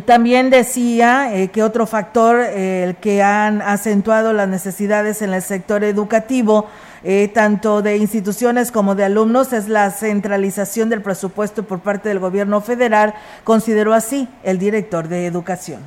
También 0.05 0.49
decía 0.49 1.35
eh, 1.35 1.49
que 1.49 1.61
otro 1.61 1.85
factor, 1.85 2.41
eh, 2.41 2.83
el 2.83 2.95
que 2.95 3.21
han 3.21 3.61
acentuado 3.61 4.33
las 4.33 4.47
necesidades 4.47 5.21
en 5.21 5.31
el 5.31 5.43
sector 5.43 5.83
educativo, 5.83 6.67
eh, 7.03 7.29
tanto 7.31 7.83
de 7.83 7.97
instituciones 7.97 8.71
como 8.71 8.95
de 8.95 9.03
alumnos, 9.03 9.53
es 9.53 9.69
la 9.69 9.91
centralización 9.91 10.89
del 10.89 11.03
presupuesto 11.03 11.63
por 11.63 11.81
parte 11.81 12.09
del 12.09 12.17
gobierno 12.17 12.61
federal, 12.61 13.13
consideró 13.43 13.93
así 13.93 14.27
el 14.41 14.57
director 14.57 15.07
de 15.07 15.27
educación. 15.27 15.81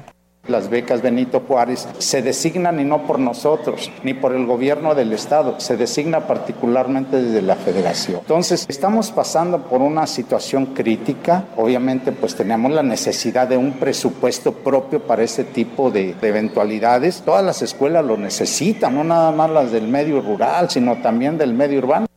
Las 0.49 0.71
becas 0.71 1.03
Benito 1.03 1.43
Juárez 1.47 1.87
se 1.99 2.23
designan 2.23 2.81
y 2.81 2.85
no 2.85 3.07
por 3.07 3.19
nosotros, 3.19 3.91
ni 4.03 4.15
por 4.15 4.35
el 4.35 4.47
gobierno 4.47 4.95
del 4.95 5.13
Estado, 5.13 5.61
se 5.61 5.77
designa 5.77 6.27
particularmente 6.27 7.21
desde 7.23 7.43
la 7.43 7.55
Federación. 7.55 8.21
Entonces, 8.21 8.65
estamos 8.67 9.11
pasando 9.11 9.65
por 9.65 9.83
una 9.83 10.07
situación 10.07 10.67
crítica. 10.67 11.45
Obviamente, 11.57 12.13
pues 12.13 12.35
tenemos 12.35 12.73
la 12.73 12.83
necesidad 12.83 13.47
de 13.47 13.59
un 13.59 13.73
presupuesto 13.73 14.53
propio 14.53 15.01
para 15.01 15.23
ese 15.23 15.45
tipo 15.45 15.91
de, 15.91 16.15
de 16.15 16.29
eventualidades. 16.29 17.21
Todas 17.23 17.45
las 17.45 17.61
escuelas 17.61 18.05
lo 18.07 18.17
necesitan, 18.17 18.95
no 18.95 19.05
nada 19.05 19.31
más 19.33 19.51
las 19.51 19.71
del 19.71 19.87
medio 19.87 20.23
rural, 20.23 20.71
sino 20.71 20.97
también 21.03 21.37
del 21.37 21.53
medio 21.53 21.81
urbano. 21.81 22.09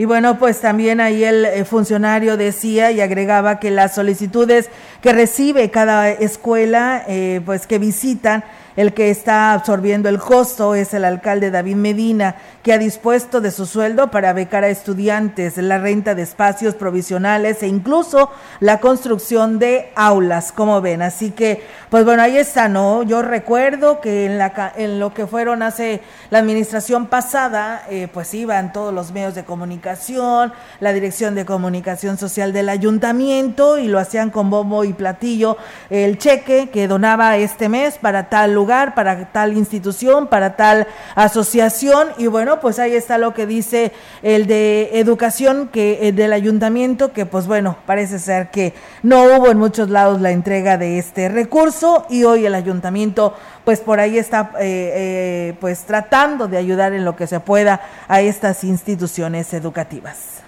Y 0.00 0.06
bueno, 0.06 0.38
pues 0.38 0.62
también 0.62 0.98
ahí 0.98 1.24
el 1.24 1.44
eh, 1.44 1.66
funcionario 1.66 2.38
decía 2.38 2.90
y 2.90 3.02
agregaba 3.02 3.60
que 3.60 3.70
las 3.70 3.94
solicitudes 3.94 4.70
que 5.02 5.12
recibe 5.12 5.70
cada 5.70 6.08
escuela, 6.10 7.04
eh, 7.06 7.42
pues 7.44 7.66
que 7.66 7.78
visitan, 7.78 8.42
el 8.76 8.94
que 8.94 9.10
está 9.10 9.52
absorbiendo 9.52 10.08
el 10.08 10.18
costo 10.18 10.74
es 10.74 10.94
el 10.94 11.04
alcalde 11.04 11.50
David 11.50 11.76
Medina, 11.76 12.36
que 12.62 12.72
ha 12.72 12.78
dispuesto 12.78 13.40
de 13.40 13.50
su 13.50 13.66
sueldo 13.66 14.10
para 14.10 14.32
becar 14.32 14.64
a 14.64 14.68
estudiantes, 14.68 15.56
la 15.56 15.78
renta 15.78 16.14
de 16.14 16.22
espacios 16.22 16.74
provisionales 16.74 17.62
e 17.62 17.66
incluso 17.66 18.30
la 18.60 18.80
construcción 18.80 19.58
de 19.58 19.90
aulas, 19.96 20.52
como 20.52 20.80
ven. 20.80 21.02
Así 21.02 21.30
que, 21.30 21.64
pues 21.88 22.04
bueno, 22.04 22.22
ahí 22.22 22.36
está, 22.36 22.68
¿no? 22.68 23.02
Yo 23.02 23.22
recuerdo 23.22 24.00
que 24.00 24.26
en, 24.26 24.38
la, 24.38 24.72
en 24.76 25.00
lo 25.00 25.12
que 25.14 25.26
fueron 25.26 25.62
hace 25.62 26.00
la 26.30 26.38
administración 26.38 27.06
pasada, 27.06 27.84
eh, 27.90 28.08
pues 28.12 28.32
iban 28.34 28.72
todos 28.72 28.92
los 28.94 29.12
medios 29.12 29.34
de 29.34 29.44
comunicación, 29.44 30.52
la 30.80 30.92
dirección 30.92 31.34
de 31.34 31.44
comunicación 31.44 32.18
social 32.18 32.52
del 32.52 32.68
ayuntamiento 32.68 33.78
y 33.78 33.88
lo 33.88 33.98
hacían 33.98 34.30
con 34.30 34.50
bombo 34.50 34.84
y 34.84 34.92
platillo 34.92 35.56
el 35.88 36.18
cheque 36.18 36.70
que 36.70 36.88
donaba 36.88 37.36
este 37.36 37.68
mes 37.68 37.98
para 37.98 38.28
tal 38.28 38.58
lugar, 38.60 38.94
para 38.94 39.32
tal 39.32 39.56
institución, 39.56 40.26
para 40.26 40.56
tal 40.56 40.86
asociación. 41.14 42.08
Y 42.18 42.26
bueno, 42.26 42.60
pues 42.60 42.78
ahí 42.78 42.94
está 42.94 43.16
lo 43.16 43.32
que 43.32 43.46
dice 43.46 43.92
el 44.22 44.46
de 44.46 45.00
educación 45.00 45.68
que 45.68 46.08
eh, 46.08 46.12
del 46.12 46.32
ayuntamiento, 46.32 47.12
que 47.12 47.24
pues 47.24 47.46
bueno, 47.46 47.76
parece 47.86 48.18
ser 48.18 48.50
que 48.50 48.74
no 49.02 49.24
hubo 49.24 49.50
en 49.50 49.58
muchos 49.58 49.88
lados 49.88 50.20
la 50.20 50.30
entrega 50.30 50.76
de 50.76 50.98
este 50.98 51.28
recurso 51.28 52.04
y 52.10 52.24
hoy 52.24 52.44
el 52.44 52.54
ayuntamiento 52.54 53.34
pues 53.64 53.80
por 53.80 53.98
ahí 53.98 54.18
está 54.18 54.52
eh, 54.58 54.92
eh, 54.94 55.56
pues 55.60 55.84
tratando 55.84 56.48
de 56.48 56.58
ayudar 56.58 56.92
en 56.92 57.04
lo 57.04 57.16
que 57.16 57.26
se 57.26 57.40
pueda 57.40 57.80
a 58.08 58.20
estas 58.20 58.64
instituciones 58.64 59.54
educativas. 59.54 60.42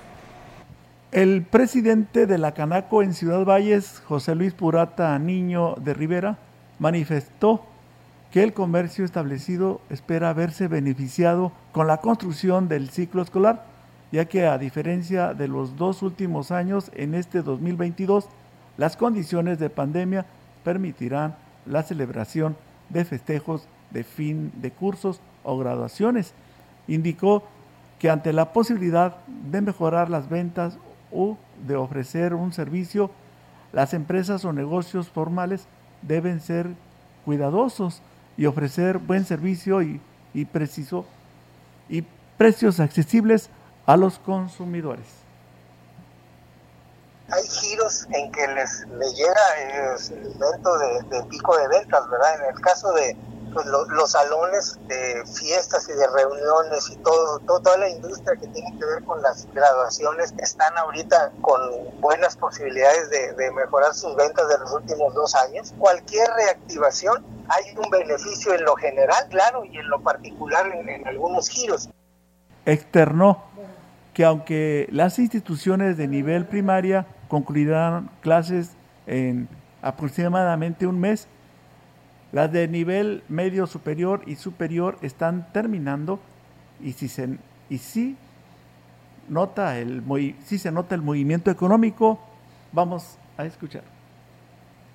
El 1.12 1.42
presidente 1.42 2.26
de 2.26 2.38
la 2.38 2.52
Canaco 2.52 3.02
en 3.02 3.12
Ciudad 3.12 3.45
Valles, 3.45 4.02
José 4.07 4.35
Luis 4.35 4.54
Purata 4.54 5.19
Niño 5.19 5.75
de 5.76 5.92
Rivera, 5.92 6.38
manifestó 6.78 7.66
que 8.33 8.43
el 8.43 8.55
comercio 8.55 9.05
establecido 9.05 9.83
espera 9.91 10.33
verse 10.33 10.67
beneficiado 10.67 11.53
con 11.71 11.87
la 11.87 11.99
construcción 11.99 12.67
del 12.67 12.89
ciclo 12.89 13.21
escolar, 13.21 13.67
ya 14.11 14.25
que 14.25 14.47
a 14.47 14.57
diferencia 14.57 15.35
de 15.35 15.49
los 15.49 15.77
dos 15.77 16.03
últimos 16.03 16.51
años, 16.51 16.91
en 16.95 17.15
este 17.15 17.43
2022, 17.43 18.27
las 18.79 18.97
condiciones 18.97 19.59
de 19.59 19.69
pandemia 19.69 20.25
permitirán 20.65 21.37
la 21.67 21.83
celebración 21.83 22.57
de 22.89 23.05
festejos 23.05 23.69
de 23.91 24.03
fin 24.03 24.51
de 24.57 24.71
cursos 24.71 25.21
o 25.45 25.59
graduaciones. 25.59 26.33
Indicó 26.89 27.45
que 27.99 28.09
ante 28.09 28.33
la 28.33 28.55
posibilidad 28.55 29.19
de 29.27 29.61
mejorar 29.61 30.09
las 30.09 30.31
ventas 30.31 30.79
o 31.12 31.37
de 31.67 31.77
ofrecer 31.77 32.33
un 32.33 32.55
servicio, 32.55 33.11
las 33.75 33.93
empresas 33.93 34.47
o 34.47 34.55
negocios 34.55 35.11
formales 35.11 35.67
deben 36.01 36.41
ser 36.41 36.71
cuidadosos 37.27 38.01
y 38.37 38.47
ofrecer 38.47 38.99
buen 38.99 39.25
servicio 39.25 39.83
y, 39.83 40.01
y 40.35 40.45
preciso 40.45 41.05
y 41.89 42.05
precios 42.37 42.81
accesibles 42.81 43.51
a 43.87 43.97
los 43.97 44.19
consumidores. 44.19 45.07
Hay 47.29 47.47
giros 47.47 48.07
en 48.11 48.31
que 48.33 48.47
les, 48.49 48.87
llega 49.15 49.97
el 50.11 50.39
momento 50.39 50.79
de, 50.79 51.17
de, 51.17 51.25
pico 51.25 51.57
de 51.57 51.69
ventas, 51.69 52.11
¿verdad? 52.11 52.43
En 52.43 52.55
el 52.55 52.61
caso 52.61 52.93
de 52.93 53.17
pues, 53.53 53.67
los 53.67 54.11
salones 54.11 54.79
de 54.89 55.25
fiestas 55.27 55.89
y 55.89 55.93
de 55.93 56.07
reuniones 56.09 56.91
y 56.91 56.97
todo, 56.97 57.39
toda 57.41 57.77
la 57.79 57.89
industria 57.89 58.37
que 58.41 58.47
tiene 58.49 58.77
que 58.79 58.85
ver 58.85 59.05
con 59.05 59.21
las 59.23 59.47
graduaciones 59.53 60.35
están 60.39 60.77
ahorita 60.77 61.33
con 61.41 61.61
buenas 62.01 62.37
posibilidades 62.37 63.11
de, 63.11 63.51
mejorar 63.53 63.95
sus 63.95 64.15
ventas 64.17 64.49
de 64.49 64.59
los 64.59 64.73
últimos 64.73 65.15
dos 65.15 65.35
años. 65.35 65.75
Cualquier 65.79 66.29
reactivación 66.37 67.25
hay 67.49 67.77
un 67.77 67.91
beneficio 67.91 68.55
en 68.55 68.65
lo 68.65 68.75
general, 68.77 69.27
claro, 69.29 69.65
y 69.65 69.77
en 69.77 69.89
lo 69.89 70.01
particular 70.01 70.67
en 70.67 71.07
algunos 71.07 71.49
giros. 71.49 71.89
Externó 72.65 73.45
que 74.15 74.25
aunque 74.25 74.89
las 74.91 75.19
instituciones 75.19 75.97
de 75.97 76.07
nivel 76.07 76.47
primaria 76.47 77.07
concluirán 77.29 78.11
clases 78.21 78.71
en 79.07 79.49
aproximadamente 79.81 80.87
un 80.87 81.01
mes, 81.01 81.29
las 82.33 82.51
de 82.51 82.67
nivel 82.67 83.23
medio 83.29 83.67
superior 83.67 84.23
y 84.27 84.37
superior 84.37 84.99
están 85.03 85.53
terminando 85.53 86.19
y 86.83 86.93
si 86.93 87.09
se 87.09 87.39
y 87.69 87.79
si 87.79 88.17
nota 89.29 89.79
el 89.79 90.03
si 90.45 90.59
se 90.59 90.73
nota 90.73 90.95
el 90.95 91.03
movimiento 91.03 91.51
económico, 91.51 92.19
vamos 92.73 93.19
a 93.37 93.45
escuchar 93.45 93.85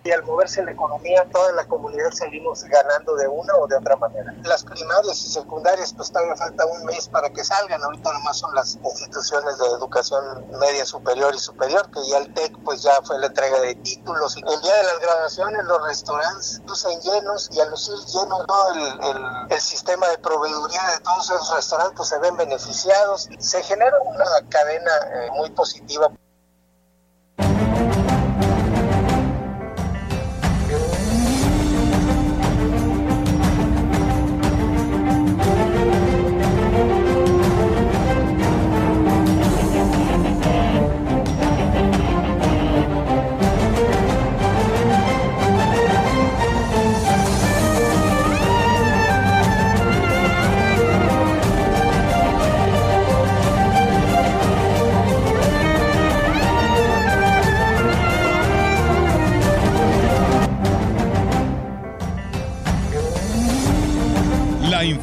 y 0.07 0.11
al 0.11 0.23
moverse 0.23 0.63
la 0.63 0.71
economía 0.71 1.27
toda 1.31 1.51
la 1.51 1.65
comunidad 1.65 2.11
salimos 2.11 2.63
ganando 2.63 3.15
de 3.15 3.27
una 3.27 3.53
o 3.55 3.67
de 3.67 3.75
otra 3.75 3.97
manera. 3.97 4.33
Las 4.43 4.63
primarias 4.63 5.21
y 5.25 5.29
secundarias 5.29 5.93
pues 5.93 6.11
todavía 6.11 6.35
falta 6.37 6.65
un 6.65 6.85
mes 6.85 7.09
para 7.09 7.29
que 7.29 7.43
salgan, 7.43 7.83
ahorita 7.83 8.13
nomás 8.13 8.37
son 8.37 8.55
las 8.55 8.75
instituciones 8.75 9.57
de 9.57 9.67
educación 9.67 10.45
media 10.59 10.85
superior 10.85 11.35
y 11.35 11.39
superior, 11.39 11.89
que 11.91 11.99
ya 12.09 12.19
el 12.19 12.33
TEC 12.33 12.57
pues 12.63 12.81
ya 12.83 13.01
fue 13.03 13.19
la 13.19 13.27
entrega 13.27 13.59
de 13.59 13.75
títulos. 13.75 14.37
El 14.37 14.61
día 14.61 14.75
de 14.75 14.83
las 14.83 14.99
graduaciones 15.01 15.65
los 15.65 15.85
restaurantes 15.85 16.61
lucen 16.65 17.01
llenos 17.01 17.49
y 17.51 17.59
al 17.59 17.69
lucir 17.69 17.95
lleno 18.05 18.45
todo 18.45 18.73
el, 18.73 19.51
el, 19.51 19.59
sistema 19.59 20.07
de 20.07 20.17
proveeduría 20.19 20.81
de 20.93 20.99
todos 21.01 21.29
esos 21.29 21.53
restaurantes 21.53 21.97
pues, 21.97 22.09
se 22.09 22.19
ven 22.19 22.37
beneficiados. 22.37 23.27
Se 23.39 23.61
genera 23.63 23.97
una 24.05 24.25
cadena 24.49 24.91
eh, 25.13 25.31
muy 25.35 25.49
positiva. 25.49 26.09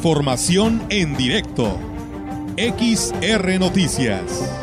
Información 0.05 0.83
en 0.91 1.17
directo. 1.17 1.79
XR 2.57 3.59
Noticias. 3.59 4.55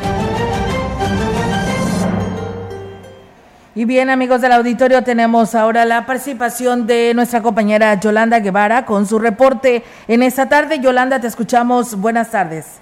Y 3.75 3.83
bien, 3.83 4.09
amigos 4.09 4.39
del 4.39 4.53
auditorio, 4.53 5.03
tenemos 5.03 5.53
ahora 5.53 5.83
la 5.83 6.05
participación 6.05 6.87
de 6.87 7.11
nuestra 7.13 7.41
compañera 7.41 7.99
Yolanda 7.99 8.39
Guevara 8.39 8.85
con 8.85 9.05
su 9.05 9.19
reporte 9.19 9.83
en 10.07 10.23
esta 10.23 10.47
tarde. 10.47 10.79
Yolanda, 10.79 11.19
te 11.19 11.27
escuchamos. 11.27 11.99
Buenas 11.99 12.31
tardes. 12.31 12.81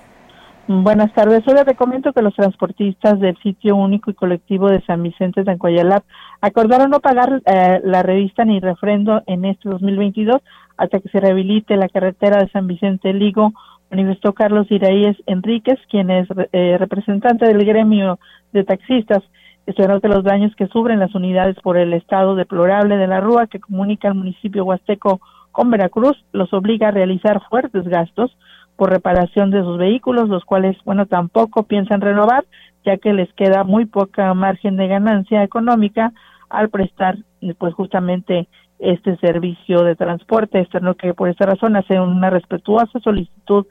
Buenas 0.68 1.12
tardes. 1.14 1.46
Hoy 1.48 1.56
te 1.66 1.76
comento 1.76 2.14
que 2.14 2.22
los 2.22 2.36
transportistas 2.36 3.20
del 3.20 3.36
sitio 3.42 3.76
único 3.76 4.12
y 4.12 4.14
colectivo 4.14 4.70
de 4.70 4.82
San 4.86 5.02
Vicente 5.02 5.44
de 5.44 5.52
Ancuayalap 5.52 6.04
acordaron 6.40 6.92
no 6.92 7.00
pagar 7.00 7.42
eh, 7.46 7.82
la 7.84 8.04
revista 8.04 8.46
ni 8.46 8.60
refrendo 8.60 9.24
en 9.26 9.46
este 9.46 9.68
2022 9.68 10.40
hasta 10.82 11.00
que 11.00 11.10
se 11.10 11.20
rehabilite 11.20 11.78
la 11.78 11.90
carretera 11.90 12.40
de 12.40 12.50
San 12.50 12.66
Vicente 12.66 13.14
Ligo, 13.14 13.54
manifestó 13.92 14.34
Carlos 14.34 14.66
Iraíes 14.72 15.16
Enríquez, 15.28 15.78
quien 15.92 16.10
es 16.10 16.28
eh, 16.54 16.78
representante 16.80 17.46
del 17.46 17.64
gremio 17.64 18.18
de 18.52 18.64
taxistas. 18.64 19.20
Esperó 19.68 20.02
que 20.02 20.08
los 20.08 20.24
daños 20.24 20.56
que 20.56 20.66
sufren 20.66 20.98
las 20.98 21.14
unidades 21.14 21.56
por 21.62 21.78
el 21.78 21.94
estado 21.94 22.36
deplorable 22.36 22.98
de 22.98 23.06
la 23.06 23.20
rúa 23.20 23.46
que 23.46 23.60
comunica 23.60 24.08
el 24.08 24.16
municipio 24.16 24.66
huasteco 24.66 25.22
con 25.52 25.70
Veracruz 25.70 26.18
los 26.32 26.52
obliga 26.52 26.88
a 26.88 26.92
realizar 26.92 27.44
fuertes 27.48 27.88
gastos 27.88 28.36
por 28.76 28.90
reparación 28.90 29.52
de 29.52 29.62
sus 29.62 29.78
vehículos, 29.78 30.30
los 30.30 30.46
cuales, 30.46 30.76
bueno, 30.84 31.06
tampoco 31.06 31.62
piensan 31.62 32.02
renovar, 32.02 32.44
ya 32.84 32.98
que 32.98 33.14
les 33.14 33.32
queda 33.34 33.64
muy 33.64 33.86
poca 33.86 34.34
margen 34.34 34.78
de 34.78 34.88
ganancia 34.88 35.44
económica 35.44 36.12
al 36.50 36.70
prestar, 36.70 37.20
pues 37.60 37.76
justamente 37.76 38.48
este 38.82 39.16
servicio 39.18 39.84
de 39.84 39.96
transporte. 39.96 40.68
lo 40.82 40.96
que 40.96 41.14
por 41.14 41.30
esta 41.30 41.46
razón 41.46 41.76
hace 41.76 42.00
una 42.00 42.30
respetuosa 42.30 43.00
solicitud 43.00 43.66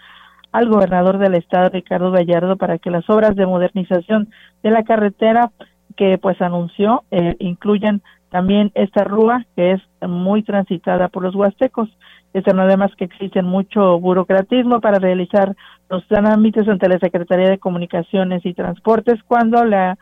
al 0.52 0.68
gobernador 0.68 1.18
del 1.18 1.34
estado, 1.34 1.68
Ricardo 1.70 2.10
Gallardo, 2.10 2.56
para 2.56 2.78
que 2.78 2.90
las 2.90 3.08
obras 3.10 3.36
de 3.36 3.46
modernización 3.46 4.28
de 4.62 4.70
la 4.70 4.82
carretera 4.82 5.50
que 5.96 6.18
pues 6.18 6.40
anunció 6.40 7.04
eh, 7.10 7.36
incluyan 7.40 8.02
también 8.30 8.70
esta 8.74 9.04
rúa 9.04 9.44
que 9.56 9.72
es 9.72 9.82
muy 10.00 10.42
transitada 10.42 11.08
por 11.08 11.22
los 11.24 11.34
huastecos. 11.34 11.88
Este 12.32 12.54
no 12.54 12.62
además 12.62 12.92
que 12.96 13.04
existen 13.04 13.44
mucho 13.44 13.98
burocratismo 13.98 14.80
para 14.80 15.00
realizar 15.00 15.56
los 15.88 16.06
trámites 16.06 16.68
ante 16.68 16.88
la 16.88 17.00
Secretaría 17.00 17.50
de 17.50 17.58
Comunicaciones 17.58 18.46
y 18.46 18.54
Transportes 18.54 19.20
cuando 19.26 19.64
la 19.64 19.98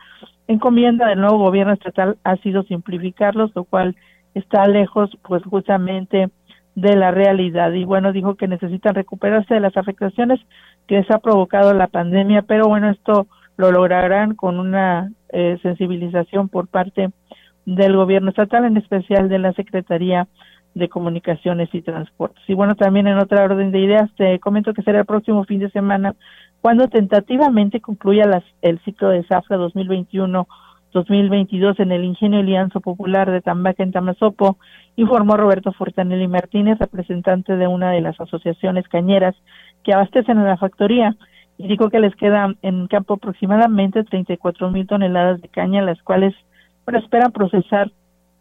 encomienda 0.47 1.07
del 1.07 1.19
nuevo 1.19 1.39
gobierno 1.39 1.73
estatal 1.73 2.17
ha 2.23 2.35
sido 2.37 2.63
simplificarlos, 2.63 3.51
lo 3.55 3.63
cual 3.63 3.95
está 4.39 4.67
lejos 4.67 5.09
pues 5.27 5.43
justamente 5.43 6.29
de 6.75 6.95
la 6.95 7.11
realidad. 7.11 7.71
Y 7.73 7.85
bueno 7.85 8.11
dijo 8.11 8.35
que 8.35 8.47
necesitan 8.47 8.95
recuperarse 8.95 9.53
de 9.53 9.59
las 9.59 9.75
afectaciones 9.77 10.39
que 10.87 10.95
les 10.95 11.11
ha 11.11 11.19
provocado 11.19 11.73
la 11.73 11.87
pandemia 11.87 12.41
pero 12.43 12.67
bueno 12.67 12.89
esto 12.89 13.27
lo 13.57 13.71
lograrán 13.71 14.35
con 14.35 14.59
una 14.59 15.11
eh, 15.29 15.57
sensibilización 15.61 16.49
por 16.49 16.67
parte 16.67 17.09
del 17.65 17.95
gobierno 17.95 18.29
estatal 18.29 18.65
en 18.65 18.77
especial 18.77 19.29
de 19.29 19.39
la 19.39 19.53
secretaría 19.53 20.27
de 20.75 20.87
comunicaciones 20.87 21.69
y 21.73 21.81
transportes. 21.81 22.43
Y 22.47 22.53
bueno 22.53 22.75
también 22.75 23.07
en 23.07 23.17
otra 23.17 23.43
orden 23.43 23.71
de 23.71 23.79
ideas 23.79 24.09
te 24.15 24.39
comento 24.39 24.73
que 24.73 24.83
será 24.83 24.99
el 24.99 25.05
próximo 25.05 25.43
fin 25.43 25.59
de 25.59 25.69
semana 25.71 26.15
cuando 26.61 26.87
tentativamente 26.87 27.79
concluya 27.79 28.25
las, 28.25 28.43
el 28.61 28.79
ciclo 28.83 29.09
de 29.09 29.23
Zafra 29.23 29.57
2021 29.57 30.47
2022 30.91 31.79
en 31.79 31.91
el 31.91 32.03
Ingenio 32.03 32.39
Alianza 32.39 32.79
Popular 32.79 33.29
de 33.29 33.41
Tambaca 33.41 33.83
en 33.83 33.91
Tamazopo, 33.91 34.57
informó 34.95 35.37
Roberto 35.37 35.71
Fortanelli 35.71 36.27
Martínez, 36.27 36.79
representante 36.79 37.55
de 37.55 37.67
una 37.67 37.91
de 37.91 38.01
las 38.01 38.19
asociaciones 38.19 38.87
cañeras 38.87 39.35
que 39.83 39.93
abastecen 39.93 40.37
a 40.39 40.45
la 40.45 40.57
factoría, 40.57 41.15
y 41.57 41.67
dijo 41.67 41.89
que 41.89 41.99
les 41.99 42.15
quedan 42.15 42.57
en 42.61 42.87
campo 42.87 43.15
aproximadamente 43.15 44.03
34 44.03 44.71
mil 44.71 44.87
toneladas 44.87 45.41
de 45.41 45.49
caña, 45.49 45.81
las 45.81 46.01
cuales 46.03 46.33
esperan 46.87 47.31
procesar 47.31 47.91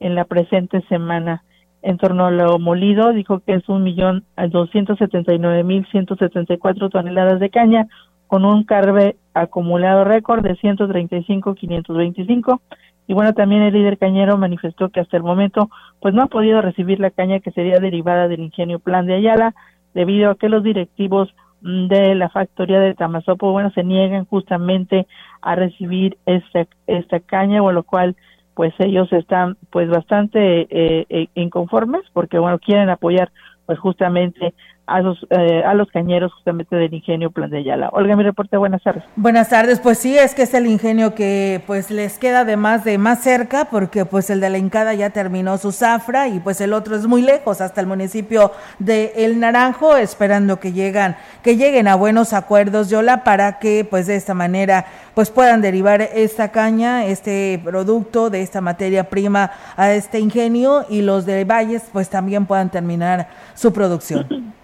en 0.01 0.15
la 0.15 0.25
presente 0.25 0.81
semana. 0.89 1.43
En 1.83 1.97
torno 1.99 2.27
a 2.27 2.31
lo 2.31 2.59
molido, 2.59 3.13
dijo 3.13 3.41
que 3.41 3.55
es 3.55 3.69
un 3.69 3.83
millón 3.83 4.25
doscientos 4.51 4.99
setenta 4.99 5.35
y 5.35 5.39
nueve 5.39 5.65
mil 5.65 5.87
ciento 5.91 6.17
setenta 6.17 6.55
y 6.55 6.59
cuatro 6.59 6.89
toneladas 6.91 7.41
de 7.41 7.51
caña, 7.51 7.87
con 8.29 8.45
un 8.45 8.63
carbe 8.63 9.17
acumulado 9.35 10.05
récord 10.05 10.45
de 10.45 10.57
135.525. 10.57 12.61
Y 13.09 13.15
bueno, 13.15 13.33
también 13.33 13.63
el 13.63 13.75
líder 13.75 13.99
cañero 13.99 14.37
manifestó 14.37 14.91
que 14.91 15.01
hasta 15.01 15.17
el 15.17 15.23
momento 15.23 15.71
pues 16.01 16.15
no 16.15 16.23
ha 16.23 16.27
podido 16.27 16.63
recibir 16.63 17.01
la 17.01 17.11
caña 17.11 17.41
que 17.41 17.51
sería 17.51 17.81
derivada 17.81 18.29
del 18.29 18.41
ingenio 18.41 18.79
Plan 18.79 19.07
de 19.07 19.15
Ayala, 19.15 19.55
debido 19.95 20.31
a 20.31 20.37
que 20.37 20.51
los 20.51 20.63
directivos 20.63 21.35
mm, 21.63 21.89
de 21.89 22.15
la 22.15 22.29
factoría 22.29 22.81
de 22.81 22.95
Tamazopo, 22.95 23.51
bueno, 23.51 23.71
se 23.71 23.83
niegan 23.83 24.27
justamente 24.27 25.07
a 25.41 25.55
recibir 25.55 26.19
esta, 26.27 26.67
esta 26.87 27.21
caña, 27.21 27.63
o 27.63 27.73
lo 27.73 27.83
cual 27.83 28.15
pues 28.59 28.75
ellos 28.81 29.07
están 29.13 29.57
pues 29.71 29.89
bastante 29.89 30.63
eh, 30.63 31.07
eh, 31.09 31.29
inconformes 31.35 32.03
porque 32.13 32.41
bueno, 32.41 32.59
quieren 32.59 32.91
apoyar 32.91 33.31
pues 33.67 33.79
justamente 33.79 34.53
a 34.89 35.01
los, 35.01 35.19
eh, 35.31 35.63
a 35.65 35.75
los 35.75 35.89
cañeros 35.89 36.33
justamente 36.33 36.75
del 36.75 36.93
ingenio 36.93 37.31
Plan 37.31 37.51
de 37.51 37.59
Ayala. 37.59 37.91
Olga, 37.93 38.17
mi 38.17 38.23
reporte, 38.23 38.57
buenas 38.57 38.83
tardes. 38.83 39.05
Buenas 39.17 39.51
tardes, 39.51 39.81
pues 39.81 39.99
sí, 39.99 40.17
es 40.17 40.35
que 40.35 40.43
es 40.43 40.55
el 40.55 40.67
ingenio 40.67 41.15
que 41.15 41.63
pues 41.67 41.91
les 41.91 42.19
queda 42.19 42.41
además 42.41 42.85
de 42.85 42.97
más 42.99 43.23
cerca, 43.23 43.67
porque 43.67 44.07
pues 44.07 44.31
el 44.31 44.41
de 44.41 44.51
la 44.51 44.59
Incada 44.59 44.95
ya 44.95 45.11
terminó 45.11 45.59
su 45.59 45.73
zafra 45.73 46.29
y 46.29 46.41
pues 46.41 46.61
el 46.61 46.73
otro 46.73 46.97
es 46.97 47.07
muy 47.07 47.23
lejos, 47.23 47.61
hasta 47.61 47.81
el 47.81 47.87
municipio 47.87 48.53
de 48.79 49.13
El 49.17 49.39
Naranjo, 49.41 49.97
esperando 49.97 50.59
que 50.59 50.73
llegan, 50.73 51.17
que 51.43 51.57
lleguen 51.57 51.87
a 51.87 51.95
buenos 51.95 52.33
acuerdos, 52.33 52.89
Yola, 52.89 53.25
para 53.25 53.59
que 53.59 53.87
pues 53.89 54.07
de 54.07 54.17
esta 54.17 54.35
manera 54.35 54.87
pues 55.15 55.31
puedan 55.31 55.61
derivar 55.61 56.01
esta 56.01 56.49
caña, 56.49 57.05
este 57.05 57.61
producto 57.63 58.31
de 58.31 58.41
esta 58.43 58.61
materia 58.61 59.11
prima 59.11 59.51
a 59.77 59.93
este 59.93 60.19
ingenio 60.19 60.87
y 60.89 61.03
los 61.03 61.27
de 61.27 61.45
Valles 61.45 61.89
pues 61.93 62.09
también 62.09 62.47
puedan 62.47 62.71
terminar 62.71 63.29
su 63.55 63.73
producción. 63.73 64.55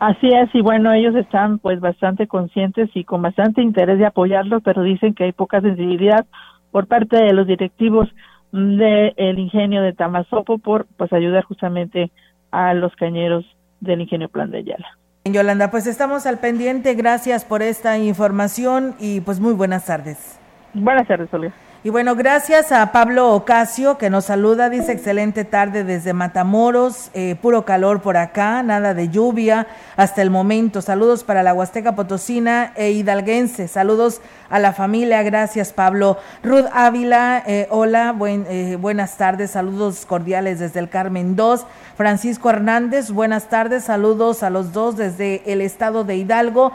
Así 0.00 0.28
es, 0.28 0.48
y 0.54 0.60
bueno, 0.60 0.92
ellos 0.92 1.16
están 1.16 1.58
pues 1.58 1.80
bastante 1.80 2.28
conscientes 2.28 2.88
y 2.94 3.04
con 3.04 3.20
bastante 3.20 3.62
interés 3.62 3.98
de 3.98 4.06
apoyarlo, 4.06 4.60
pero 4.60 4.82
dicen 4.82 5.12
que 5.12 5.24
hay 5.24 5.32
poca 5.32 5.60
sensibilidad 5.60 6.24
por 6.70 6.86
parte 6.86 7.16
de 7.16 7.32
los 7.32 7.46
directivos 7.48 8.08
del 8.52 9.38
ingenio 9.38 9.82
de 9.82 9.92
Tamazopo 9.92 10.58
por 10.58 10.86
pues 10.96 11.12
ayudar 11.12 11.44
justamente 11.44 12.12
a 12.50 12.74
los 12.74 12.94
cañeros 12.94 13.44
del 13.80 14.00
ingenio 14.00 14.28
Plan 14.28 14.50
de 14.50 14.58
Ayala. 14.58 14.86
Yolanda, 15.24 15.70
pues 15.70 15.86
estamos 15.86 16.26
al 16.26 16.38
pendiente, 16.38 16.94
gracias 16.94 17.44
por 17.44 17.62
esta 17.62 17.98
información 17.98 18.94
y 18.98 19.20
pues 19.20 19.40
muy 19.40 19.52
buenas 19.52 19.86
tardes. 19.86 20.40
Buenas 20.74 21.06
tardes, 21.06 21.32
Olga. 21.34 21.52
Y 21.84 21.90
bueno, 21.90 22.16
gracias 22.16 22.72
a 22.72 22.90
Pablo 22.90 23.32
Ocasio 23.34 23.98
que 23.98 24.10
nos 24.10 24.24
saluda, 24.24 24.68
dice 24.68 24.90
excelente 24.90 25.44
tarde 25.44 25.84
desde 25.84 26.12
Matamoros, 26.12 27.12
eh, 27.14 27.36
puro 27.40 27.64
calor 27.64 28.02
por 28.02 28.16
acá, 28.16 28.64
nada 28.64 28.94
de 28.94 29.10
lluvia 29.10 29.68
hasta 29.96 30.20
el 30.22 30.28
momento. 30.28 30.82
Saludos 30.82 31.22
para 31.22 31.44
la 31.44 31.54
Huasteca 31.54 31.94
Potosina 31.94 32.72
e 32.74 32.90
Hidalguense, 32.90 33.68
saludos 33.68 34.20
a 34.50 34.58
la 34.58 34.72
familia, 34.72 35.22
gracias 35.22 35.72
Pablo. 35.72 36.18
Ruth 36.42 36.66
Ávila, 36.72 37.44
eh, 37.46 37.68
hola, 37.70 38.10
buen, 38.10 38.44
eh, 38.48 38.74
buenas 38.74 39.16
tardes, 39.16 39.52
saludos 39.52 40.04
cordiales 40.04 40.58
desde 40.58 40.80
el 40.80 40.88
Carmen 40.88 41.36
2. 41.36 41.64
Francisco 41.96 42.50
Hernández, 42.50 43.12
buenas 43.12 43.48
tardes, 43.48 43.84
saludos 43.84 44.42
a 44.42 44.50
los 44.50 44.72
dos 44.72 44.96
desde 44.96 45.44
el 45.46 45.60
estado 45.60 46.02
de 46.02 46.16
Hidalgo. 46.16 46.72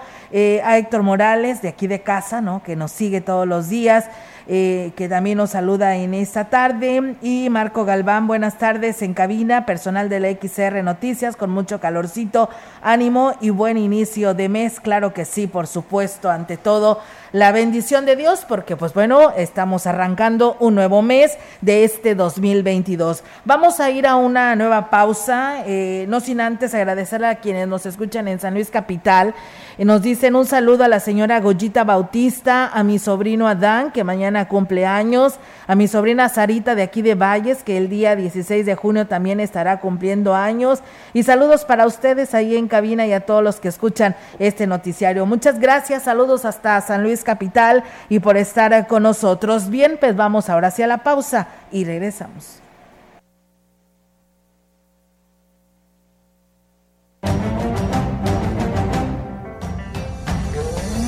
a 0.63 0.77
Héctor 0.77 1.03
Morales, 1.03 1.61
de 1.61 1.67
aquí 1.67 1.87
de 1.87 2.01
casa, 2.01 2.41
¿no? 2.41 2.63
Que 2.63 2.75
nos 2.75 2.91
sigue 2.91 3.21
todos 3.21 3.47
los 3.47 3.69
días. 3.69 4.05
Eh, 4.47 4.91
que 4.97 5.07
también 5.07 5.37
nos 5.37 5.51
saluda 5.51 5.95
en 5.95 6.13
esta 6.13 6.49
tarde. 6.49 7.15
Y 7.21 7.49
Marco 7.49 7.85
Galván, 7.85 8.27
buenas 8.27 8.57
tardes 8.57 9.01
en 9.01 9.13
cabina, 9.13 9.65
personal 9.65 10.09
de 10.09 10.19
la 10.19 10.29
XR 10.31 10.83
Noticias, 10.83 11.35
con 11.35 11.49
mucho 11.49 11.79
calorcito, 11.79 12.49
ánimo 12.81 13.33
y 13.39 13.49
buen 13.49 13.77
inicio 13.77 14.33
de 14.33 14.49
mes. 14.49 14.79
Claro 14.79 15.13
que 15.13 15.25
sí, 15.25 15.47
por 15.47 15.67
supuesto, 15.67 16.29
ante 16.29 16.57
todo 16.57 16.99
la 17.31 17.51
bendición 17.51 18.05
de 18.05 18.15
Dios, 18.15 18.45
porque 18.47 18.77
pues 18.77 18.93
bueno, 18.93 19.31
estamos 19.35 19.87
arrancando 19.87 20.55
un 20.59 20.75
nuevo 20.75 21.01
mes 21.01 21.35
de 21.61 21.83
este 21.83 22.13
2022. 22.13 23.23
Vamos 23.43 23.79
a 23.79 23.89
ir 23.89 24.05
a 24.05 24.15
una 24.17 24.55
nueva 24.55 24.91
pausa, 24.91 25.63
eh, 25.65 26.05
no 26.09 26.19
sin 26.19 26.41
antes 26.41 26.75
agradecer 26.75 27.25
a 27.25 27.35
quienes 27.35 27.67
nos 27.67 27.87
escuchan 27.87 28.27
en 28.27 28.39
San 28.39 28.53
Luis 28.53 28.69
Capital. 28.69 29.33
Eh, 29.79 29.85
nos 29.85 30.03
dicen 30.03 30.35
un 30.35 30.45
saludo 30.45 30.83
a 30.83 30.87
la 30.87 30.99
señora 30.99 31.39
Goyita 31.39 31.83
Bautista, 31.83 32.67
a 32.67 32.83
mi 32.83 32.99
sobrino 32.99 33.47
Adán, 33.47 33.91
que 33.91 34.03
mañana 34.03 34.32
cumple 34.47 34.85
años, 34.85 35.35
a 35.67 35.75
mi 35.75 35.87
sobrina 35.87 36.29
Sarita 36.29 36.75
de 36.75 36.83
aquí 36.83 37.01
de 37.01 37.15
Valles, 37.15 37.63
que 37.63 37.77
el 37.77 37.89
día 37.89 38.15
16 38.15 38.65
de 38.65 38.75
junio 38.75 39.07
también 39.07 39.39
estará 39.39 39.79
cumpliendo 39.79 40.33
años. 40.35 40.81
Y 41.13 41.23
saludos 41.23 41.65
para 41.65 41.85
ustedes 41.85 42.33
ahí 42.33 42.55
en 42.55 42.67
cabina 42.67 43.05
y 43.05 43.13
a 43.13 43.25
todos 43.25 43.43
los 43.43 43.57
que 43.57 43.67
escuchan 43.67 44.15
este 44.39 44.67
noticiario. 44.67 45.25
Muchas 45.25 45.59
gracias, 45.59 46.03
saludos 46.03 46.45
hasta 46.45 46.81
San 46.81 47.03
Luis 47.03 47.23
Capital 47.23 47.83
y 48.09 48.19
por 48.19 48.37
estar 48.37 48.87
con 48.87 49.03
nosotros. 49.03 49.69
Bien, 49.69 49.97
pues 49.99 50.15
vamos 50.15 50.49
ahora 50.49 50.69
hacia 50.69 50.87
la 50.87 50.99
pausa 50.99 51.47
y 51.71 51.85
regresamos. 51.85 52.62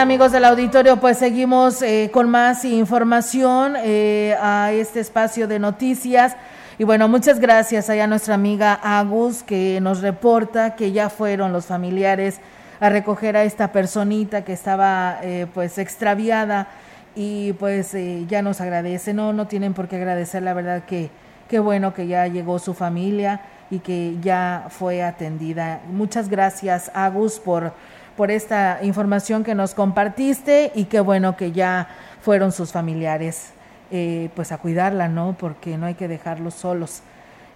Amigos 0.00 0.32
del 0.32 0.46
auditorio, 0.46 0.96
pues 0.96 1.18
seguimos 1.18 1.82
eh, 1.82 2.08
con 2.10 2.30
más 2.30 2.64
información 2.64 3.74
eh, 3.76 4.34
a 4.40 4.72
este 4.72 4.98
espacio 4.98 5.46
de 5.46 5.58
noticias. 5.58 6.36
Y 6.78 6.84
bueno, 6.84 7.06
muchas 7.06 7.38
gracias 7.38 7.90
a 7.90 8.06
nuestra 8.06 8.34
amiga 8.34 8.80
Agus 8.82 9.42
que 9.42 9.78
nos 9.82 10.00
reporta 10.00 10.74
que 10.74 10.92
ya 10.92 11.10
fueron 11.10 11.52
los 11.52 11.66
familiares 11.66 12.40
a 12.80 12.88
recoger 12.88 13.36
a 13.36 13.44
esta 13.44 13.72
personita 13.72 14.42
que 14.42 14.54
estaba 14.54 15.18
eh, 15.22 15.46
pues 15.52 15.76
extraviada 15.76 16.68
y 17.14 17.52
pues 17.54 17.94
ya 18.26 18.40
nos 18.40 18.62
agradece. 18.62 19.12
No, 19.12 19.34
no 19.34 19.48
tienen 19.48 19.74
por 19.74 19.86
qué 19.86 19.96
agradecer, 19.96 20.42
la 20.42 20.54
verdad 20.54 20.84
que 20.84 21.10
qué 21.46 21.58
bueno 21.58 21.92
que 21.92 22.06
ya 22.06 22.26
llegó 22.26 22.58
su 22.58 22.72
familia 22.72 23.42
y 23.70 23.80
que 23.80 24.16
ya 24.22 24.64
fue 24.70 25.02
atendida. 25.02 25.80
Muchas 25.90 26.30
gracias, 26.30 26.90
Agus, 26.94 27.38
por 27.38 27.74
por 28.16 28.30
esta 28.30 28.80
información 28.82 29.44
que 29.44 29.54
nos 29.54 29.74
compartiste 29.74 30.72
y 30.74 30.84
qué 30.84 31.00
bueno 31.00 31.36
que 31.36 31.52
ya 31.52 31.88
fueron 32.20 32.52
sus 32.52 32.72
familiares 32.72 33.50
eh, 33.90 34.30
pues 34.36 34.52
a 34.52 34.58
cuidarla, 34.58 35.08
¿no? 35.08 35.36
Porque 35.38 35.76
no 35.76 35.86
hay 35.86 35.94
que 35.94 36.08
dejarlos 36.08 36.54
solos. 36.54 37.02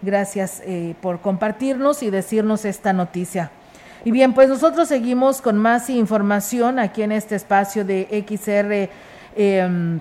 Gracias 0.02 0.62
eh, 0.66 0.94
por 1.00 1.20
compartirnos 1.20 2.02
y 2.02 2.10
decirnos 2.10 2.64
esta 2.64 2.92
noticia. 2.92 3.50
Y 4.04 4.10
bien, 4.10 4.34
pues 4.34 4.48
nosotros 4.48 4.88
seguimos 4.88 5.40
con 5.40 5.56
más 5.56 5.88
información 5.88 6.78
aquí 6.78 7.02
en 7.02 7.12
este 7.12 7.36
espacio 7.36 7.84
de 7.84 8.24
XR. 8.26 8.90
Em, 9.36 10.00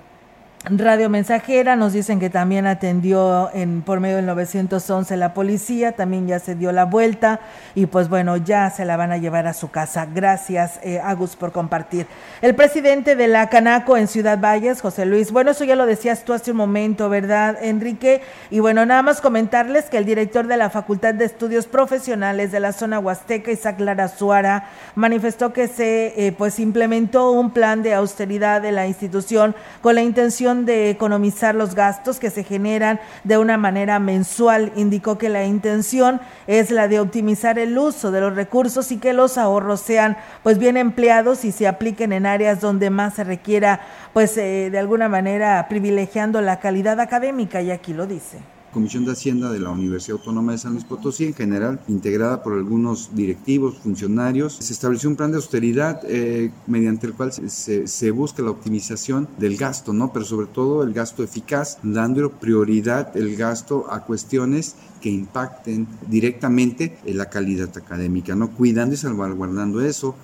Radio 0.66 1.10
Mensajera 1.10 1.76
nos 1.76 1.92
dicen 1.92 2.18
que 2.18 2.30
también 2.30 2.66
atendió 2.66 3.50
en 3.52 3.82
por 3.82 4.00
medio 4.00 4.16
del 4.16 4.24
911 4.24 5.14
la 5.18 5.34
policía, 5.34 5.92
también 5.92 6.26
ya 6.26 6.38
se 6.38 6.54
dio 6.54 6.72
la 6.72 6.86
vuelta 6.86 7.40
y 7.74 7.84
pues 7.84 8.08
bueno, 8.08 8.38
ya 8.38 8.70
se 8.70 8.86
la 8.86 8.96
van 8.96 9.12
a 9.12 9.18
llevar 9.18 9.46
a 9.46 9.52
su 9.52 9.70
casa. 9.70 10.06
Gracias, 10.06 10.80
eh, 10.82 11.00
Agus, 11.04 11.36
por 11.36 11.52
compartir. 11.52 12.06
El 12.40 12.54
presidente 12.54 13.14
de 13.14 13.28
la 13.28 13.50
Canaco 13.50 13.98
en 13.98 14.08
Ciudad 14.08 14.38
Valles, 14.40 14.80
José 14.80 15.04
Luis, 15.04 15.32
bueno, 15.32 15.50
eso 15.50 15.64
ya 15.64 15.76
lo 15.76 15.84
decías 15.84 16.24
tú 16.24 16.32
hace 16.32 16.52
un 16.52 16.56
momento, 16.56 17.10
¿verdad, 17.10 17.58
Enrique? 17.60 18.22
Y 18.50 18.60
bueno, 18.60 18.86
nada 18.86 19.02
más 19.02 19.20
comentarles 19.20 19.90
que 19.90 19.98
el 19.98 20.06
director 20.06 20.46
de 20.46 20.56
la 20.56 20.70
Facultad 20.70 21.12
de 21.12 21.26
Estudios 21.26 21.66
Profesionales 21.66 22.52
de 22.52 22.60
la 22.60 22.72
zona 22.72 23.00
Huasteca, 23.00 23.52
Isaac 23.52 23.80
Lara 23.80 24.08
Suara, 24.08 24.70
manifestó 24.94 25.52
que 25.52 25.68
se 25.68 26.26
eh, 26.26 26.32
pues 26.32 26.58
implementó 26.58 27.32
un 27.32 27.50
plan 27.50 27.82
de 27.82 27.92
austeridad 27.92 28.62
de 28.62 28.72
la 28.72 28.86
institución 28.86 29.54
con 29.82 29.94
la 29.94 30.00
intención 30.00 30.53
de 30.54 30.90
economizar 30.90 31.54
los 31.56 31.74
gastos 31.74 32.20
que 32.20 32.30
se 32.30 32.44
generan 32.44 33.00
de 33.24 33.36
una 33.36 33.56
manera 33.56 33.98
mensual. 33.98 34.72
Indicó 34.76 35.18
que 35.18 35.28
la 35.28 35.44
intención 35.44 36.20
es 36.46 36.70
la 36.70 36.86
de 36.86 37.00
optimizar 37.00 37.58
el 37.58 37.76
uso 37.76 38.12
de 38.12 38.20
los 38.20 38.36
recursos 38.36 38.92
y 38.92 38.98
que 38.98 39.12
los 39.12 39.36
ahorros 39.36 39.80
sean 39.80 40.16
pues 40.44 40.58
bien 40.58 40.76
empleados 40.76 41.44
y 41.44 41.50
se 41.50 41.66
apliquen 41.66 42.12
en 42.12 42.26
áreas 42.26 42.60
donde 42.60 42.90
más 42.90 43.14
se 43.14 43.24
requiera 43.24 43.80
pues 44.12 44.36
eh, 44.38 44.70
de 44.70 44.78
alguna 44.78 45.08
manera 45.08 45.66
privilegiando 45.68 46.40
la 46.40 46.60
calidad 46.60 47.00
académica 47.00 47.60
y 47.60 47.72
aquí 47.72 47.92
lo 47.92 48.06
dice. 48.06 48.53
Comisión 48.74 49.04
de 49.04 49.12
Hacienda 49.12 49.52
de 49.52 49.60
la 49.60 49.70
Universidad 49.70 50.18
Autónoma 50.18 50.50
de 50.50 50.58
San 50.58 50.72
Luis 50.72 50.84
Potosí, 50.84 51.26
en 51.26 51.34
general, 51.34 51.78
integrada 51.86 52.42
por 52.42 52.54
algunos 52.54 53.14
directivos, 53.14 53.78
funcionarios. 53.78 54.56
Se 54.56 54.72
estableció 54.72 55.08
un 55.08 55.14
plan 55.14 55.30
de 55.30 55.36
austeridad 55.36 56.00
eh, 56.08 56.50
mediante 56.66 57.06
el 57.06 57.14
cual 57.14 57.32
se, 57.32 57.86
se, 57.86 58.10
busca 58.10 58.42
la 58.42 58.50
optimización 58.50 59.28
del 59.38 59.56
gasto, 59.56 59.92
¿no? 59.92 60.12
Pero 60.12 60.24
sobre 60.24 60.48
todo 60.48 60.82
el 60.82 60.92
gasto 60.92 61.22
eficaz, 61.22 61.78
dando 61.84 62.32
prioridad 62.32 63.16
el 63.16 63.36
gasto 63.36 63.86
a 63.92 64.04
cuestiones 64.04 64.74
que 65.00 65.08
impacten 65.08 65.86
directamente 66.08 66.98
en 67.04 67.16
la 67.16 67.30
calidad 67.30 67.70
académica, 67.76 68.34
¿no? 68.34 68.50
Cuidando 68.50 68.94
y 68.94 68.98
salvaguardando 68.98 69.82
eso. 69.82 70.16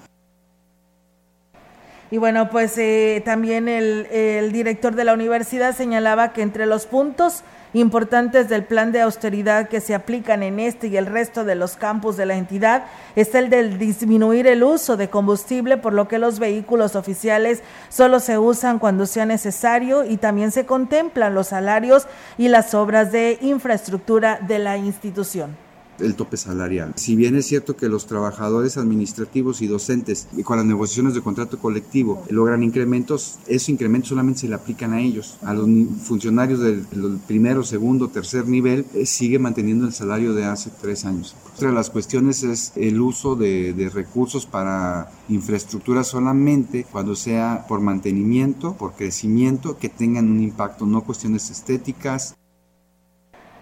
Y 2.10 2.18
bueno, 2.18 2.50
pues 2.50 2.76
eh, 2.78 3.22
también 3.24 3.68
el, 3.68 4.06
el 4.06 4.50
director 4.50 4.96
de 4.96 5.04
la 5.04 5.14
universidad 5.14 5.76
señalaba 5.76 6.32
que 6.32 6.42
entre 6.42 6.66
los 6.66 6.86
puntos 6.86 7.44
importantes 7.72 8.48
del 8.48 8.64
plan 8.64 8.92
de 8.92 9.00
austeridad 9.00 9.68
que 9.68 9.80
se 9.80 9.94
aplican 9.94 10.42
en 10.42 10.59
este 10.61 10.88
y 10.88 10.96
el 10.96 11.06
resto 11.06 11.44
de 11.44 11.54
los 11.54 11.76
campus 11.76 12.16
de 12.16 12.26
la 12.26 12.37
entidad 12.37 12.85
está 13.16 13.38
el 13.38 13.50
de 13.50 13.68
disminuir 13.76 14.46
el 14.46 14.62
uso 14.62 14.96
de 14.96 15.09
combustible, 15.09 15.76
por 15.76 15.92
lo 15.92 16.09
que 16.09 16.18
los 16.18 16.38
vehículos 16.38 16.96
oficiales 16.96 17.62
solo 17.88 18.20
se 18.20 18.38
usan 18.38 18.78
cuando 18.78 19.06
sea 19.06 19.26
necesario 19.26 20.04
y 20.04 20.16
también 20.16 20.50
se 20.50 20.66
contemplan 20.66 21.35
los 21.35 21.48
salarios 21.48 22.06
y 22.38 22.48
las 22.48 22.74
obras 22.74 23.12
de 23.12 23.38
infraestructura 23.40 24.38
de 24.40 24.59
la 24.59 24.76
institución 24.76 25.69
el 26.00 26.14
tope 26.14 26.36
salarial. 26.36 26.92
Si 26.96 27.16
bien 27.16 27.36
es 27.36 27.46
cierto 27.46 27.76
que 27.76 27.88
los 27.88 28.06
trabajadores 28.06 28.76
administrativos 28.76 29.62
y 29.62 29.66
docentes 29.66 30.28
con 30.44 30.56
las 30.56 30.66
negociaciones 30.66 31.14
de 31.14 31.20
contrato 31.20 31.58
colectivo 31.58 32.22
logran 32.28 32.62
incrementos, 32.62 33.38
esos 33.46 33.68
incrementos 33.68 34.08
solamente 34.08 34.40
se 34.40 34.48
le 34.48 34.54
aplican 34.54 34.92
a 34.92 35.00
ellos. 35.00 35.38
A 35.42 35.54
los 35.54 35.68
funcionarios 36.02 36.60
del, 36.60 36.86
primero, 37.26 37.62
segundo, 37.62 38.08
tercer 38.08 38.46
nivel 38.46 38.86
eh, 38.94 39.06
sigue 39.06 39.38
manteniendo 39.38 39.86
el 39.86 39.92
salario 39.92 40.34
de 40.34 40.44
hace 40.44 40.70
tres 40.80 41.04
años. 41.04 41.34
Otra 41.54 41.68
de 41.68 41.74
las 41.74 41.90
cuestiones 41.90 42.42
es 42.42 42.72
el 42.76 43.00
uso 43.00 43.36
de 43.36 43.90
recursos 43.92 44.46
para 44.46 45.10
infraestructura 45.28 46.04
solamente 46.04 46.86
cuando 46.90 47.14
sea 47.14 47.64
por 47.68 47.80
mantenimiento, 47.80 48.74
por 48.74 48.94
crecimiento, 48.94 49.78
que 49.78 49.88
tengan 49.88 50.30
un 50.30 50.40
impacto, 50.40 50.86
no 50.86 51.02
cuestiones 51.02 51.50
estéticas, 51.50 52.34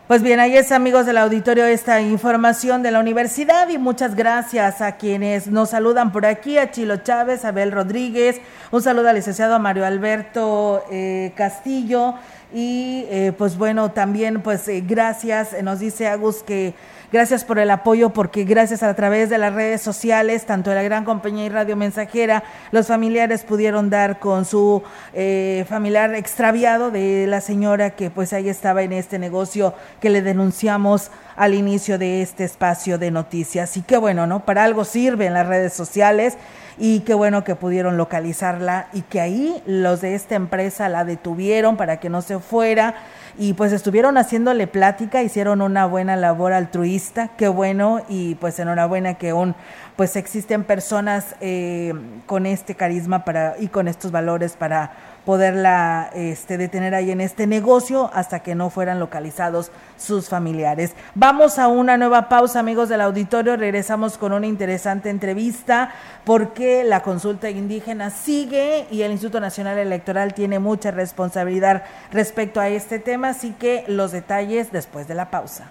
pues 0.09 0.23
bien, 0.23 0.40
ahí 0.40 0.57
es 0.57 0.73
amigos 0.73 1.05
del 1.05 1.18
auditorio 1.18 1.66
esta 1.66 2.01
información 2.01 2.83
de 2.83 2.90
la 2.90 2.99
universidad 2.99 3.68
y 3.68 3.77
muchas 3.77 4.14
gracias 4.14 4.81
a 4.81 4.97
quienes 4.97 5.49
nos 5.49 5.68
saludan 5.68 6.12
por 6.12 6.25
aquí, 6.25 6.57
a 6.57 6.71
Chilo 6.71 6.97
Chávez, 6.97 7.44
Abel 7.44 7.73
Rodríguez, 7.73 8.40
un 8.71 8.81
saludo 8.81 9.11
al 9.11 9.16
licenciado 9.16 9.59
Mario 9.59 9.85
Alberto 9.85 10.83
eh, 10.90 11.33
Castillo 11.37 12.14
y 12.55 13.05
eh, 13.11 13.35
pues 13.37 13.59
bueno, 13.59 13.90
también 13.90 14.40
pues 14.40 14.66
eh, 14.68 14.83
gracias, 14.85 15.62
nos 15.62 15.79
dice 15.79 16.09
Agus 16.09 16.42
que 16.42 16.73
Gracias 17.11 17.42
por 17.42 17.59
el 17.59 17.71
apoyo 17.71 18.11
porque 18.11 18.44
gracias 18.44 18.83
a 18.83 18.92
través 18.92 19.31
de 19.31 19.38
las 19.38 19.55
redes 19.55 19.81
sociales, 19.81 20.44
tanto 20.44 20.68
de 20.68 20.77
la 20.77 20.83
gran 20.83 21.07
compañía 21.07 21.47
y 21.47 21.49
radio 21.49 21.75
mensajera, 21.75 22.44
los 22.71 22.87
familiares 22.87 23.44
pudieron 23.44 23.88
dar 23.88 24.18
con 24.18 24.44
su 24.44 24.83
eh, 25.14 25.64
familiar 25.71 26.14
extraviado 26.14 26.90
de 26.90 27.27
la 27.27 27.40
señora 27.40 27.97
que 27.97 28.11
pues 28.11 28.35
ahí 28.35 28.51
estaba 28.51 28.83
en 28.83 28.92
este 28.92 29.18
negocio 29.18 29.73
que 30.03 30.11
le 30.11 30.21
denunciamos 30.21 31.11
al 31.35 31.55
inicio 31.55 31.97
de 31.97 32.21
este 32.21 32.44
espacio 32.44 32.99
de 32.99 33.11
noticias. 33.11 33.79
Y 33.79 33.81
qué 33.81 33.97
bueno, 33.97 34.27
¿no? 34.27 34.44
Para 34.44 34.64
algo 34.64 34.85
sirven 34.85 35.33
las 35.33 35.47
redes 35.47 35.73
sociales 35.73 36.37
y 36.77 37.01
qué 37.01 37.14
bueno 37.14 37.42
que 37.42 37.55
pudieron 37.55 37.97
localizarla 37.97 38.88
y 38.92 39.01
que 39.01 39.23
ahí 39.23 39.62
los 39.64 40.03
de 40.03 40.14
esta 40.14 40.35
empresa 40.35 40.90
la 40.90 41.07
detuvieron 41.07 41.79
para 41.79 42.01
que 42.01 42.11
no 42.11 42.21
se 42.21 42.38
fuera 42.38 42.97
y 43.38 43.53
pues 43.53 43.72
estuvieron 43.72 44.18
haciéndole 44.18 44.66
plática, 44.66 45.22
hicieron 45.22 45.62
una 45.62 45.87
buena 45.87 46.16
labor 46.16 46.53
altruista, 46.53 47.29
qué 47.37 47.46
bueno 47.46 48.03
y 48.09 48.35
pues 48.35 48.59
enhorabuena 48.59 49.14
que 49.14 49.31
aún 49.31 49.55
pues 49.94 50.16
existen 50.16 50.64
personas 50.64 51.37
eh, 51.40 51.94
con 52.27 52.46
este 52.46 52.74
carisma 52.74 53.24
para 53.24 53.55
y 53.59 53.68
con 53.68 53.87
estos 53.87 54.11
valores 54.11 54.57
para 54.57 54.90
poderla 55.29 56.09
este, 56.14 56.57
detener 56.57 56.95
ahí 56.95 57.11
en 57.11 57.21
este 57.21 57.47
negocio 57.47 58.11
hasta 58.14 58.41
que 58.41 58.55
no 58.55 58.71
fueran 58.71 58.99
localizados 58.99 59.71
sus 59.99 60.31
familiares. 60.31 60.95
Vamos 61.14 61.59
a 61.59 61.69
una 61.69 61.99
nueva 61.99 62.31
pausa, 62.31 62.61
amigos 62.61 62.88
del 62.88 63.03
auditorio. 63.03 63.59
Regresamos 63.59 64.17
con 64.17 64.33
una 64.33 64.47
interesante 64.47 65.11
entrevista 65.11 65.91
porque 66.25 66.83
la 66.83 67.03
consulta 67.03 67.51
indígena 67.51 68.09
sigue 68.09 68.87
y 68.91 69.03
el 69.03 69.12
Instituto 69.12 69.38
Nacional 69.38 69.77
Electoral 69.77 70.33
tiene 70.33 70.61
mucha 70.61 70.93
responsabilidad 70.93 71.83
respecto 72.11 72.59
a 72.59 72.71
este 72.71 72.99
tema, 72.99 73.29
así 73.29 73.51
que 73.51 73.85
los 73.87 74.12
detalles 74.12 74.73
después 74.73 75.09
de 75.09 75.14
la 75.14 75.31
pausa. 75.31 75.71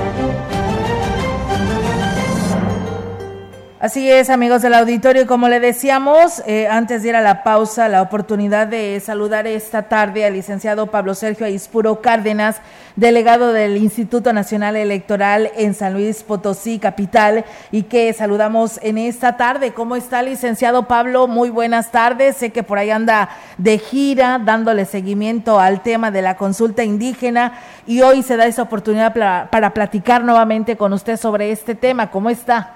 Así 3.81 4.11
es, 4.11 4.29
amigos 4.29 4.61
del 4.61 4.75
auditorio, 4.75 5.25
como 5.25 5.49
le 5.49 5.59
decíamos, 5.59 6.43
eh, 6.45 6.67
antes 6.67 7.01
de 7.01 7.09
ir 7.09 7.15
a 7.15 7.21
la 7.21 7.41
pausa, 7.41 7.89
la 7.89 8.03
oportunidad 8.03 8.67
de 8.67 8.99
saludar 8.99 9.47
esta 9.47 9.89
tarde 9.89 10.23
al 10.23 10.33
licenciado 10.33 10.85
Pablo 10.85 11.15
Sergio 11.15 11.47
Aispuro 11.47 11.99
Cárdenas, 11.99 12.57
delegado 12.95 13.53
del 13.53 13.77
Instituto 13.77 14.33
Nacional 14.33 14.75
Electoral 14.75 15.49
en 15.55 15.73
San 15.73 15.93
Luis 15.93 16.21
Potosí, 16.21 16.77
capital, 16.77 17.43
y 17.71 17.81
que 17.81 18.13
saludamos 18.13 18.79
en 18.83 18.99
esta 18.99 19.35
tarde. 19.35 19.73
¿Cómo 19.73 19.95
está, 19.95 20.21
licenciado 20.21 20.87
Pablo? 20.87 21.25
Muy 21.25 21.49
buenas 21.49 21.89
tardes. 21.89 22.37
Sé 22.37 22.51
que 22.51 22.61
por 22.61 22.77
ahí 22.77 22.91
anda 22.91 23.29
de 23.57 23.79
gira, 23.79 24.39
dándole 24.45 24.85
seguimiento 24.85 25.59
al 25.59 25.81
tema 25.81 26.11
de 26.11 26.21
la 26.21 26.37
consulta 26.37 26.83
indígena, 26.83 27.53
y 27.87 28.01
hoy 28.01 28.21
se 28.21 28.37
da 28.37 28.45
esa 28.45 28.61
oportunidad 28.61 29.11
para, 29.11 29.49
para 29.49 29.73
platicar 29.73 30.23
nuevamente 30.23 30.77
con 30.77 30.93
usted 30.93 31.17
sobre 31.17 31.51
este 31.51 31.73
tema. 31.73 32.11
¿Cómo 32.11 32.29
está? 32.29 32.75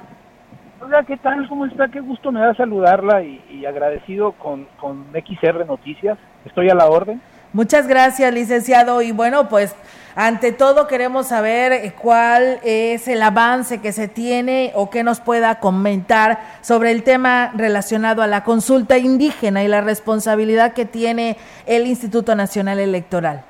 Hola, 0.85 1.01
¿qué 1.01 1.17
tal? 1.17 1.49
¿Cómo 1.49 1.65
está? 1.65 1.87
Qué 1.87 1.99
gusto 1.99 2.31
me 2.31 2.39
da 2.39 2.53
saludarla 2.53 3.23
y, 3.23 3.65
agradecido 3.65 4.33
con, 4.33 4.67
con, 4.79 5.07
XR 5.13 5.65
Noticias. 5.65 6.15
Estoy 6.45 6.69
a 6.69 6.75
la 6.75 6.85
orden. 6.85 7.19
Muchas 7.53 7.87
gracias, 7.87 8.31
licenciado. 8.31 9.01
Y 9.01 9.11
bueno, 9.11 9.49
pues 9.49 9.75
ante 10.15 10.51
todo 10.51 10.85
queremos 10.85 11.25
saber 11.25 11.71
eh, 11.71 11.93
cuál 11.99 12.59
es 12.63 13.07
el 13.07 13.23
avance 13.23 13.81
que 13.81 13.93
se 13.93 14.07
tiene 14.07 14.73
o 14.75 14.91
que 14.91 15.03
nos 15.03 15.21
pueda 15.21 15.59
comentar 15.59 16.37
sobre 16.61 16.91
el 16.91 17.01
tema 17.01 17.51
relacionado 17.55 18.21
a 18.21 18.27
la 18.27 18.43
consulta 18.43 18.99
indígena 18.99 19.63
y 19.63 19.67
la 19.67 19.81
responsabilidad 19.81 20.73
que 20.73 20.85
tiene 20.85 21.37
el 21.65 21.87
Instituto 21.87 22.35
Nacional 22.35 22.77
Electoral. 22.77 23.41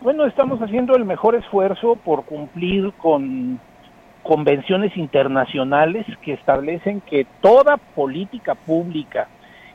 Bueno, 0.00 0.24
estamos 0.24 0.58
haciendo 0.62 0.96
el 0.96 1.04
mejor 1.04 1.34
esfuerzo 1.34 1.96
por 1.96 2.24
cumplir 2.24 2.94
con 2.94 3.60
convenciones 4.26 4.96
internacionales 4.96 6.04
que 6.22 6.32
establecen 6.32 7.00
que 7.00 7.26
toda 7.40 7.76
política 7.76 8.54
pública 8.54 9.28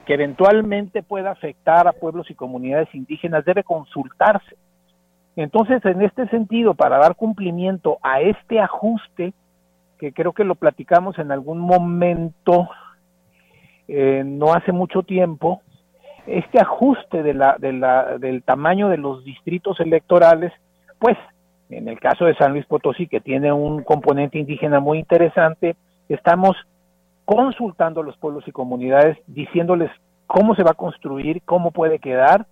que 0.05 0.15
eventualmente 0.15 1.03
pueda 1.03 1.31
afectar 1.31 1.87
a 1.87 1.93
pueblos 1.93 2.29
y 2.29 2.35
comunidades 2.35 2.93
indígenas 2.93 3.45
debe 3.45 3.63
consultarse. 3.63 4.55
Entonces, 5.35 5.83
en 5.85 6.01
este 6.01 6.27
sentido, 6.27 6.73
para 6.73 6.97
dar 6.97 7.15
cumplimiento 7.15 7.97
a 8.01 8.19
este 8.19 8.59
ajuste, 8.59 9.33
que 9.99 10.11
creo 10.11 10.33
que 10.33 10.43
lo 10.43 10.55
platicamos 10.55 11.17
en 11.19 11.31
algún 11.31 11.59
momento, 11.59 12.67
eh, 13.87 14.23
no 14.25 14.53
hace 14.53 14.71
mucho 14.71 15.03
tiempo, 15.03 15.61
este 16.25 16.59
ajuste 16.59 17.23
de 17.23 17.33
la, 17.33 17.55
de 17.57 17.73
la, 17.73 18.17
del 18.17 18.43
tamaño 18.43 18.89
de 18.89 18.97
los 18.97 19.23
distritos 19.23 19.79
electorales, 19.79 20.51
pues 20.99 21.17
en 21.71 21.87
el 21.87 21.99
caso 21.99 22.25
de 22.25 22.35
San 22.35 22.51
Luis 22.51 22.65
Potosí, 22.65 23.07
que 23.07 23.21
tiene 23.21 23.51
un 23.51 23.83
componente 23.83 24.37
indígena 24.37 24.79
muy 24.79 24.99
interesante, 24.99 25.75
estamos 26.09 26.55
consultando 27.25 28.01
a 28.01 28.03
los 28.03 28.17
pueblos 28.17 28.47
y 28.47 28.51
comunidades, 28.51 29.17
diciéndoles 29.27 29.89
cómo 30.27 30.53
se 30.55 30.63
va 30.63 30.71
a 30.71 30.75
construir, 30.75 31.41
cómo 31.43 31.71
puede 31.71 31.99
quedar, 31.99 32.45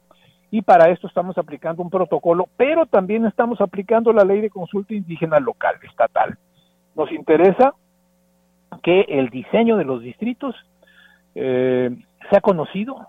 y 0.52 0.62
para 0.62 0.90
esto 0.90 1.08
estamos 1.08 1.38
aplicando 1.38 1.84
un 1.84 1.90
protocolo, 1.90 2.48
pero 2.58 2.86
también 2.86 3.26
estamos 3.26 3.62
aplicando 3.62 4.12
la 4.14 4.24
ley 4.24 4.42
de 4.42 4.50
consulta 4.50 4.94
indígena 4.94 5.40
local, 5.40 5.76
estatal. 5.84 6.38
Nos 6.96 7.12
interesa 7.12 7.74
que 8.82 9.02
el 9.02 9.30
diseño 9.30 9.78
de 9.78 9.86
los 9.86 10.02
distritos 10.02 10.56
eh, 11.36 11.96
sea 12.30 12.42
conocido, 12.42 13.08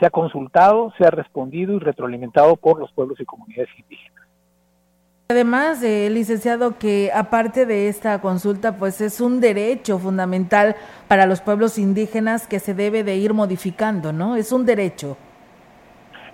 sea 0.00 0.10
consultado, 0.10 0.92
sea 0.96 1.10
respondido 1.10 1.74
y 1.74 1.78
retroalimentado 1.78 2.56
por 2.56 2.78
los 2.78 2.90
pueblos 2.92 3.20
y 3.20 3.24
comunidades 3.24 3.68
indígenas. 3.78 4.21
Además, 5.32 5.82
eh, 5.82 6.10
licenciado, 6.10 6.78
que 6.78 7.10
aparte 7.14 7.64
de 7.64 7.88
esta 7.88 8.20
consulta, 8.20 8.76
pues 8.76 9.00
es 9.00 9.18
un 9.18 9.40
derecho 9.40 9.98
fundamental 9.98 10.76
para 11.08 11.24
los 11.24 11.40
pueblos 11.40 11.78
indígenas 11.78 12.46
que 12.46 12.58
se 12.58 12.74
debe 12.74 13.02
de 13.02 13.16
ir 13.16 13.32
modificando, 13.32 14.12
¿no? 14.12 14.36
Es 14.36 14.52
un 14.52 14.66
derecho. 14.66 15.16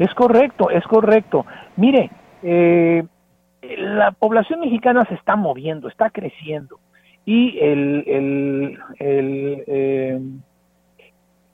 Es 0.00 0.12
correcto, 0.14 0.70
es 0.70 0.82
correcto. 0.88 1.46
Mire, 1.76 2.10
eh, 2.42 3.04
la 3.62 4.10
población 4.10 4.58
mexicana 4.58 5.04
se 5.08 5.14
está 5.14 5.36
moviendo, 5.36 5.86
está 5.86 6.10
creciendo 6.10 6.80
y 7.24 7.56
el, 7.60 8.02
el, 8.08 8.78
el, 8.98 9.64
eh, 9.68 10.20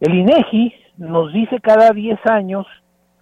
el 0.00 0.14
INEGI 0.14 0.72
nos 0.96 1.30
dice 1.34 1.60
cada 1.60 1.90
10 1.90 2.18
años 2.24 2.66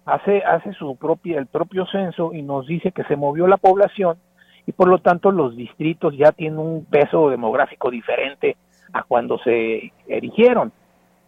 hace, 0.05 0.43
hace 0.43 0.73
su 0.73 0.95
propia, 0.95 1.39
el 1.39 1.47
propio 1.47 1.85
censo 1.87 2.33
y 2.33 2.41
nos 2.41 2.67
dice 2.67 2.91
que 2.91 3.03
se 3.05 3.15
movió 3.15 3.47
la 3.47 3.57
población 3.57 4.17
y 4.65 4.71
por 4.71 4.87
lo 4.87 4.99
tanto 4.99 5.31
los 5.31 5.55
distritos 5.55 6.15
ya 6.17 6.31
tienen 6.31 6.59
un 6.59 6.85
peso 6.85 7.29
demográfico 7.29 7.89
diferente 7.91 8.57
a 8.93 9.03
cuando 9.03 9.37
se 9.39 9.91
erigieron. 10.07 10.71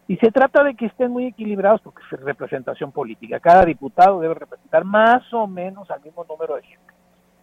Y 0.07 0.17
se 0.17 0.31
trata 0.31 0.63
de 0.63 0.75
que 0.75 0.85
estén 0.85 1.11
muy 1.11 1.25
equilibrados 1.25 1.81
porque 1.81 2.03
es 2.11 2.21
representación 2.21 2.91
política. 2.91 3.39
Cada 3.39 3.65
diputado 3.65 4.19
debe 4.19 4.35
representar 4.35 4.85
más 4.85 5.33
o 5.33 5.47
menos 5.47 5.89
al 5.89 6.01
mismo 6.01 6.23
número 6.29 6.55
de 6.55 6.61
gente. 6.61 6.93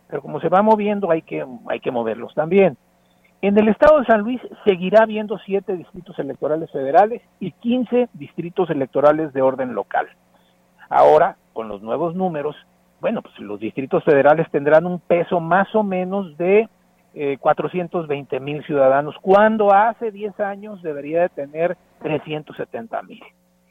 Pero 0.08 0.22
como 0.22 0.40
se 0.40 0.48
va 0.48 0.62
moviendo 0.62 1.10
hay 1.10 1.22
que, 1.22 1.44
hay 1.68 1.80
que 1.80 1.90
moverlos 1.90 2.32
también. 2.34 2.76
En 3.40 3.58
el 3.58 3.68
estado 3.68 3.98
de 3.98 4.06
San 4.06 4.20
Luis 4.20 4.40
seguirá 4.64 5.02
habiendo 5.02 5.36
siete 5.38 5.76
distritos 5.76 6.16
electorales 6.20 6.70
federales 6.70 7.20
y 7.40 7.50
15 7.50 8.10
distritos 8.12 8.70
electorales 8.70 9.32
de 9.32 9.42
orden 9.42 9.74
local. 9.74 10.06
Ahora, 10.94 11.38
con 11.54 11.68
los 11.68 11.80
nuevos 11.80 12.14
números, 12.14 12.54
bueno, 13.00 13.22
pues 13.22 13.38
los 13.38 13.58
distritos 13.58 14.04
federales 14.04 14.46
tendrán 14.50 14.84
un 14.84 15.00
peso 15.00 15.40
más 15.40 15.74
o 15.74 15.82
menos 15.82 16.36
de 16.36 16.68
eh, 17.14 17.38
420 17.40 18.38
mil 18.40 18.62
ciudadanos, 18.64 19.16
cuando 19.22 19.72
hace 19.72 20.10
10 20.10 20.38
años 20.40 20.82
debería 20.82 21.22
de 21.22 21.28
tener 21.30 21.78
370 22.02 23.02
mil. 23.04 23.22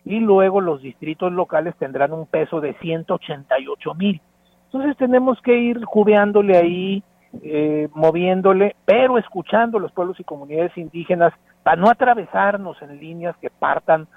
Y 0.03 0.19
luego 0.19 0.61
los 0.61 0.82
distritos 0.82 1.32
locales 1.32 1.76
tendrán 1.78 2.11
un 2.11 2.26
peso 2.26 2.59
de 2.59 2.74
188 2.80 3.93
mil. 3.93 4.19
Entonces 4.65 4.97
tenemos 4.97 5.39
que 5.43 5.55
ir 5.55 5.84
jubeándole 5.86 6.57
ahí, 6.57 7.03
eh, 7.43 7.88
moviéndole, 7.93 8.76
pero 8.84 9.19
escuchando 9.19 9.78
los 9.78 9.91
pueblos 9.91 10.19
y 10.19 10.24
comunidades 10.24 10.76
indígenas 10.76 11.34
para 11.61 11.76
no 11.76 11.88
atravesarnos 11.88 12.82
en 12.82 12.99
líneas 12.99 13.38
que 13.38 13.51
partan 13.51 14.07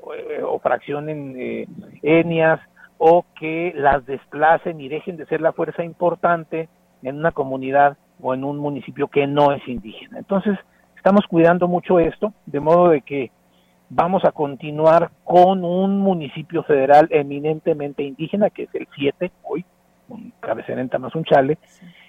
o 0.00 0.58
fraccionen 0.60 1.34
eh, 1.38 1.66
etnias 2.02 2.60
o 2.98 3.24
que 3.38 3.72
las 3.76 4.04
desplacen 4.06 4.80
y 4.80 4.88
dejen 4.88 5.16
de 5.16 5.26
ser 5.26 5.40
la 5.40 5.52
fuerza 5.52 5.84
importante 5.84 6.68
en 7.02 7.16
una 7.16 7.32
comunidad 7.32 7.96
o 8.20 8.34
en 8.34 8.44
un 8.44 8.58
municipio 8.58 9.08
que 9.08 9.26
no 9.26 9.52
es 9.52 9.66
indígena. 9.68 10.18
Entonces, 10.18 10.58
estamos 10.96 11.24
cuidando 11.28 11.68
mucho 11.68 12.00
esto, 12.00 12.32
de 12.46 12.60
modo 12.60 12.88
de 12.88 13.02
que 13.02 13.30
vamos 13.88 14.24
a 14.24 14.32
continuar 14.32 15.10
con 15.24 15.64
un 15.64 15.98
municipio 15.98 16.62
federal 16.64 17.08
eminentemente 17.10 18.02
indígena, 18.02 18.50
que 18.50 18.64
es 18.64 18.74
el 18.74 18.88
7 18.96 19.30
hoy, 19.44 19.64
con 20.08 20.32
cabecera 20.40 20.80
en 20.80 20.88
Tamazunchale, 20.88 21.58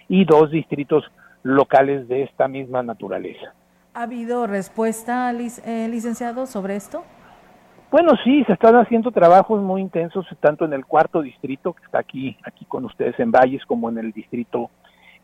y 0.08 0.26
dos 0.26 0.50
distritos 0.50 1.04
locales 1.44 2.08
de 2.08 2.24
esta 2.24 2.48
misma 2.48 2.82
naturaleza. 2.82 3.54
¿Ha 3.94 4.04
habido 4.04 4.48
respuesta, 4.48 5.32
eh, 5.32 5.88
licenciado, 5.90 6.46
sobre 6.46 6.76
esto? 6.76 7.04
Bueno, 7.92 8.12
sí, 8.24 8.44
se 8.44 8.54
están 8.54 8.76
haciendo 8.76 9.10
trabajos 9.12 9.62
muy 9.62 9.82
intensos 9.82 10.28
tanto 10.40 10.66
en 10.66 10.74
el 10.74 10.86
cuarto 10.86 11.24
distrito 11.24 11.74
que 11.74 11.84
está 11.84 12.00
aquí, 12.00 12.38
aquí 12.44 12.66
con 12.66 12.86
ustedes 12.86 13.20
en 13.20 13.32
Valles, 13.32 13.66
como 13.66 13.90
en 13.90 13.98
el 13.98 14.12
distrito 14.12 14.70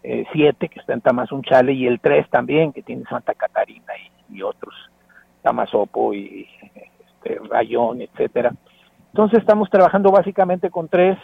7 0.01 0.65
eh, 0.65 0.69
que 0.69 0.79
está 0.79 0.93
en 0.93 1.01
Tamazunchale 1.01 1.73
y 1.73 1.85
el 1.85 1.99
3 1.99 2.27
también 2.29 2.73
que 2.73 2.81
tiene 2.81 3.03
Santa 3.07 3.35
Catarina 3.35 3.93
y, 4.31 4.41
otros, 4.41 4.73
Tamazopo 5.43 6.13
y 6.15 6.47
este, 7.05 7.39
Rayón, 7.49 8.01
etcétera. 8.01 8.51
Entonces 9.11 9.39
estamos 9.39 9.69
trabajando 9.69 10.11
básicamente 10.11 10.71
con 10.71 10.89
tres 10.89 11.17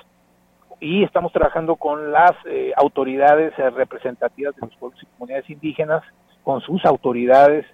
y 0.80 1.04
estamos 1.04 1.34
trabajando 1.34 1.76
con 1.76 2.12
las 2.12 2.34
eh, 2.46 2.72
autoridades 2.78 3.54
eh, 3.58 3.70
representativas 3.72 4.56
de 4.56 4.62
los 4.62 4.76
pueblos 4.76 5.02
y 5.02 5.08
comunidades 5.18 5.50
indígenas, 5.50 6.04
con 6.44 6.62
sus 6.62 6.86
autoridades 6.86 7.66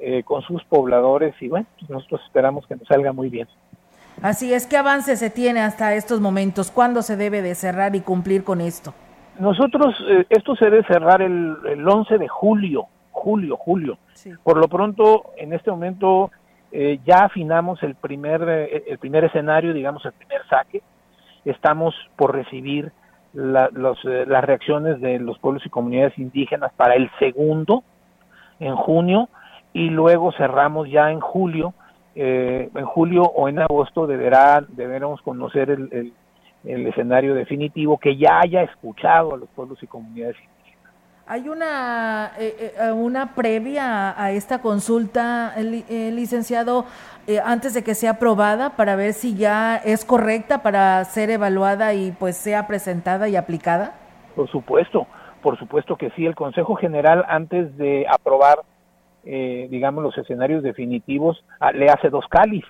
eh, 0.00 0.22
con 0.22 0.42
sus 0.42 0.64
pobladores 0.64 1.34
y 1.40 1.48
bueno, 1.48 1.66
pues 1.78 1.90
nosotros 1.90 2.20
esperamos 2.24 2.66
que 2.66 2.76
nos 2.76 2.88
salga 2.88 3.12
muy 3.12 3.28
bien. 3.28 3.46
Así 4.22 4.52
es, 4.52 4.66
¿qué 4.66 4.76
avance 4.76 5.16
se 5.16 5.30
tiene 5.30 5.60
hasta 5.60 5.94
estos 5.94 6.20
momentos? 6.20 6.70
¿Cuándo 6.70 7.02
se 7.02 7.16
debe 7.16 7.42
de 7.42 7.54
cerrar 7.54 7.94
y 7.94 8.00
cumplir 8.00 8.44
con 8.44 8.60
esto? 8.60 8.92
Nosotros, 9.38 9.94
eh, 10.08 10.26
esto 10.28 10.56
se 10.56 10.66
debe 10.66 10.84
cerrar 10.84 11.22
el, 11.22 11.56
el 11.68 11.88
11 11.88 12.18
de 12.18 12.28
julio, 12.28 12.86
julio, 13.10 13.56
julio. 13.56 13.98
Por 14.42 14.58
lo 14.58 14.68
pronto, 14.68 15.32
en 15.36 15.52
este 15.52 15.70
momento 15.70 16.30
eh, 16.72 17.00
ya 17.04 17.24
afinamos 17.24 17.82
el 17.82 17.94
primer, 17.94 18.42
el 18.86 18.98
primer 18.98 19.24
escenario, 19.24 19.72
digamos, 19.72 20.04
el 20.04 20.12
primer 20.12 20.46
saque. 20.48 20.82
Estamos 21.44 21.94
por 22.16 22.34
recibir 22.34 22.92
las 23.32 24.44
reacciones 24.44 25.00
de 25.00 25.18
los 25.18 25.38
pueblos 25.38 25.64
y 25.64 25.70
comunidades 25.70 26.18
indígenas 26.18 26.72
para 26.76 26.94
el 26.94 27.10
segundo, 27.18 27.84
en 28.58 28.74
junio, 28.76 29.28
y 29.72 29.90
luego 29.90 30.32
cerramos 30.32 30.88
ya 30.90 31.10
en 31.10 31.20
julio, 31.20 31.74
eh, 32.14 32.70
en 32.74 32.84
julio 32.86 33.22
o 33.22 33.48
en 33.48 33.60
agosto 33.60 34.06
deberá, 34.06 34.64
deberemos 34.68 35.22
conocer 35.22 35.70
el, 35.70 36.12
el 36.64 36.86
escenario 36.86 37.34
definitivo 37.34 37.98
que 37.98 38.16
ya 38.16 38.40
haya 38.40 38.62
escuchado 38.62 39.34
a 39.34 39.36
los 39.36 39.48
pueblos 39.50 39.82
y 39.82 39.86
comunidades 39.86 40.36
¿Hay 41.26 41.48
una, 41.48 42.32
eh, 42.40 42.74
eh, 42.76 42.90
una 42.90 43.36
previa 43.36 44.20
a 44.20 44.32
esta 44.32 44.60
consulta, 44.60 45.54
licenciado, 45.60 46.86
antes 47.44 47.72
de 47.72 47.84
que 47.84 47.94
sea 47.94 48.12
aprobada 48.12 48.70
para 48.70 48.96
ver 48.96 49.12
si 49.12 49.36
ya 49.36 49.76
es 49.76 50.04
correcta 50.04 50.64
para 50.64 51.04
ser 51.04 51.30
evaluada 51.30 51.94
y 51.94 52.10
pues 52.10 52.36
sea 52.36 52.66
presentada 52.66 53.28
y 53.28 53.36
aplicada? 53.36 53.94
Por 54.34 54.50
supuesto, 54.50 55.06
por 55.40 55.56
supuesto 55.56 55.94
que 55.94 56.10
sí. 56.16 56.26
El 56.26 56.34
Consejo 56.34 56.74
General 56.74 57.24
antes 57.28 57.76
de 57.76 58.06
aprobar, 58.10 58.58
digamos, 59.24 60.02
los 60.02 60.16
escenarios 60.18 60.62
definitivos, 60.62 61.44
ah, 61.60 61.72
le 61.72 61.86
hace 61.86 62.08
dos 62.08 62.24
cáliz 62.28 62.64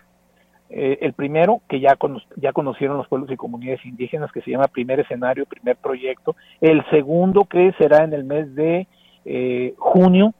eh, 0.72 0.98
el 1.00 1.14
primero, 1.14 1.62
que 1.68 1.80
ya, 1.80 1.98
ya 2.36 2.52
conocieron 2.52 2.96
los 2.96 3.08
pueblos 3.08 3.30
y 3.32 3.36
comunidades 3.36 3.84
indígenas, 3.84 4.30
que 4.30 4.40
se 4.40 4.52
llama 4.52 4.68
Primer 4.68 5.00
Escenario, 5.00 5.44
Primer 5.44 5.76
Proyecto. 5.76 6.36
El 6.60 6.88
segundo, 6.90 7.44
que 7.44 7.72
será 7.76 8.04
en 8.04 8.12
el 8.12 8.22
mes 8.22 8.54
de 8.54 8.86
eh, 9.24 9.74
junio. 9.78 10.32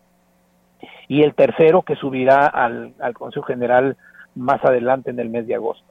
Y 1.08 1.22
el 1.22 1.34
tercero, 1.34 1.82
que 1.82 1.96
subirá 1.96 2.46
al, 2.46 2.94
al 3.00 3.14
Consejo 3.14 3.44
General 3.44 3.96
más 4.36 4.64
adelante 4.64 5.10
en 5.10 5.18
el 5.18 5.30
mes 5.30 5.48
de 5.48 5.56
agosto. 5.56 5.84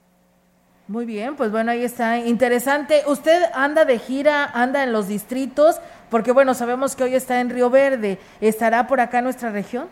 Muy 0.88 1.06
bien, 1.06 1.36
pues 1.36 1.52
bueno, 1.52 1.72
ahí 1.72 1.84
está. 1.84 2.18
Interesante. 2.18 3.02
¿Usted 3.08 3.44
anda 3.54 3.84
de 3.84 4.00
gira, 4.00 4.46
anda 4.46 4.84
en 4.84 4.94
los 4.94 5.10
distritos? 5.10 5.82
Porque 6.10 6.32
bueno, 6.32 6.54
sabemos 6.54 6.96
que 6.96 7.04
hoy 7.04 7.14
está 7.14 7.42
en 7.42 7.50
Río 7.50 7.70
Verde. 7.70 8.18
¿Estará 8.40 8.88
por 8.88 9.02
acá 9.02 9.22
nuestra 9.22 9.52
región? 9.52 9.88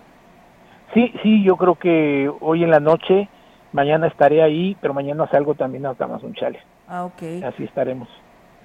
Sí, 0.93 1.13
sí, 1.21 1.43
yo 1.43 1.57
creo 1.57 1.75
que 1.75 2.31
hoy 2.39 2.63
en 2.63 2.71
la 2.71 2.79
noche 2.79 3.29
Mañana 3.73 4.07
estaré 4.07 4.41
ahí, 4.41 4.75
pero 4.81 4.93
mañana 4.93 5.27
salgo 5.29 5.53
también 5.53 5.85
a 5.85 5.93
Tamazunchale. 5.93 6.59
Ah, 6.87 7.05
ok. 7.05 7.43
Así 7.43 7.63
estaremos. 7.63 8.07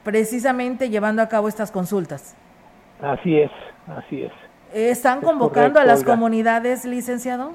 Precisamente 0.05 0.91
llevando 0.91 1.23
a 1.23 1.29
cabo 1.29 1.49
estas 1.49 1.71
consultas. 1.71 2.37
Así 3.01 3.39
es, 3.39 3.51
así 3.89 4.23
es. 4.23 4.33
¿Están 4.73 5.21
convocando 5.21 5.81
a 5.81 5.85
las 5.85 6.05
comunidades, 6.05 6.85
licenciado? 6.85 7.53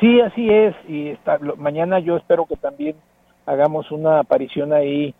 Sí, 0.00 0.20
así 0.20 0.48
es. 0.50 0.74
Y 0.88 1.16
mañana 1.56 1.98
yo 2.00 2.16
espero 2.16 2.46
que 2.46 2.56
también 2.56 2.96
hagamos 3.46 3.90
una 3.92 4.20
aparición 4.20 4.72
ahí 4.72 5.14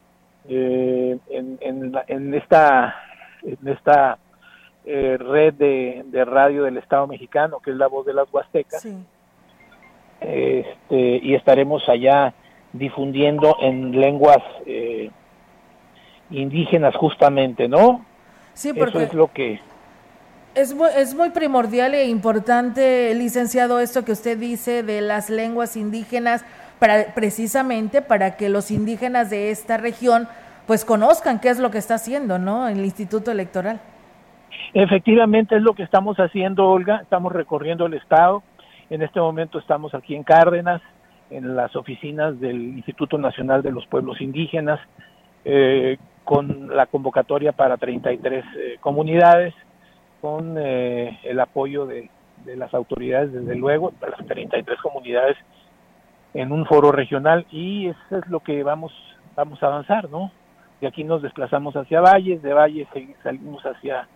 eh, 0.49 1.18
en, 1.31 1.59
en, 2.09 2.35
esta, 2.35 2.97
en 3.43 3.68
esta 3.68 4.18
eh, 4.85 5.16
red 5.18 5.55
de, 5.55 6.03
de, 6.07 6.24
radio 6.24 6.64
del 6.64 6.76
Estado 6.76 7.07
mexicano, 7.07 7.61
que 7.61 7.70
es 7.70 7.76
la 7.76 7.87
voz 7.87 8.07
de 8.07 8.14
las 8.14 8.33
Huastecas. 8.33 8.83
Sí 8.83 8.97
este, 10.22 11.20
y 11.22 11.35
estaremos 11.35 11.89
allá 11.89 12.35
difundiendo 12.72 13.57
en 13.61 13.93
lenguas 13.93 14.39
eh, 14.66 15.11
indígenas 16.30 16.95
justamente, 16.97 17.68
¿no? 17.68 18.05
Sí, 18.55 18.72
porque 18.72 18.99
Eso 18.99 19.07
es 19.07 19.14
lo 19.14 19.33
que... 19.33 19.61
Es 20.55 20.74
muy, 20.74 20.89
es 20.97 21.14
muy 21.14 21.30
primordial 21.30 21.95
e 21.95 22.07
importante, 22.07 23.14
licenciado, 23.14 23.80
esto 23.80 24.05
que 24.05 24.12
usted 24.12 24.37
dice 24.37 24.83
de 24.83 25.01
las 25.01 25.30
lenguas 25.30 25.76
indígenas, 25.76 26.45
para, 26.78 27.14
precisamente 27.14 28.03
para 28.03 28.37
que 28.37 28.51
los 28.51 28.70
indígenas 28.70 29.30
de 29.30 29.51
esta 29.51 29.78
región 29.78 30.28
pues 30.66 30.85
conozcan 30.85 31.41
qué 31.41 31.49
es 31.49 31.59
lo 31.59 31.70
que 31.70 31.78
está 31.78 31.95
haciendo, 31.95 32.39
¿no? 32.39 32.68
El 32.68 32.85
Instituto 32.85 33.30
Electoral. 33.30 33.80
Efectivamente 34.74 35.57
es 35.57 35.62
lo 35.62 35.74
que 35.74 35.82
estamos 35.82 36.16
haciendo, 36.18 36.68
Olga. 36.68 37.00
Estamos 37.03 37.32
recorriendo 37.32 37.86
el 37.86 37.94
estado, 37.94 38.42
en 38.90 39.03
este 39.03 39.20
momento 39.20 39.59
estamos 39.59 39.94
aquí 39.94 40.14
en 40.14 40.22
Cárdenas, 40.22 40.82
en 41.30 41.57
las 41.57 41.74
oficinas 41.76 42.38
del 42.40 42.61
Instituto 42.76 43.18
Nacional 43.18 43.62
de 43.62 43.72
los 43.72 43.86
Pueblos 43.86 44.20
Indígenas, 44.20 44.80
eh, 45.44 45.96
con 46.24 46.74
la 46.74 46.86
convocatoria 46.86 47.53
para 47.53 47.76
33 47.76 48.44
eh, 48.44 48.76
comunidades, 48.80 49.55
con 50.20 50.57
eh, 50.59 51.18
el 51.24 51.40
apoyo 51.40 51.86
de, 51.86 52.09
las 52.44 52.72
autoridades, 52.74 53.32
desde 53.32 53.55
luego, 53.55 53.92
para 53.92 54.16
las 54.18 54.26
33 54.26 54.80
comunidades 54.80 55.36
en 56.34 56.50
un 56.53 56.66
foro 56.66 56.90
regional 56.92 57.46
y 57.50 57.88
eso 57.88 58.18
es 58.18 58.26
lo 58.28 58.40
que 58.40 58.62
vamos, 58.62 58.92
vamos 59.36 59.62
a 59.62 59.66
avanzar, 59.66 60.11
¿no? 60.11 60.32
De 60.80 60.88
aquí 60.88 61.05
nos 61.05 61.22
desplazamos 61.22 61.76
hacia 61.76 62.00
Valles, 62.00 62.42
de 62.42 62.53
Valles 62.53 62.88
salimos 63.22 63.62
hacia, 63.64 64.09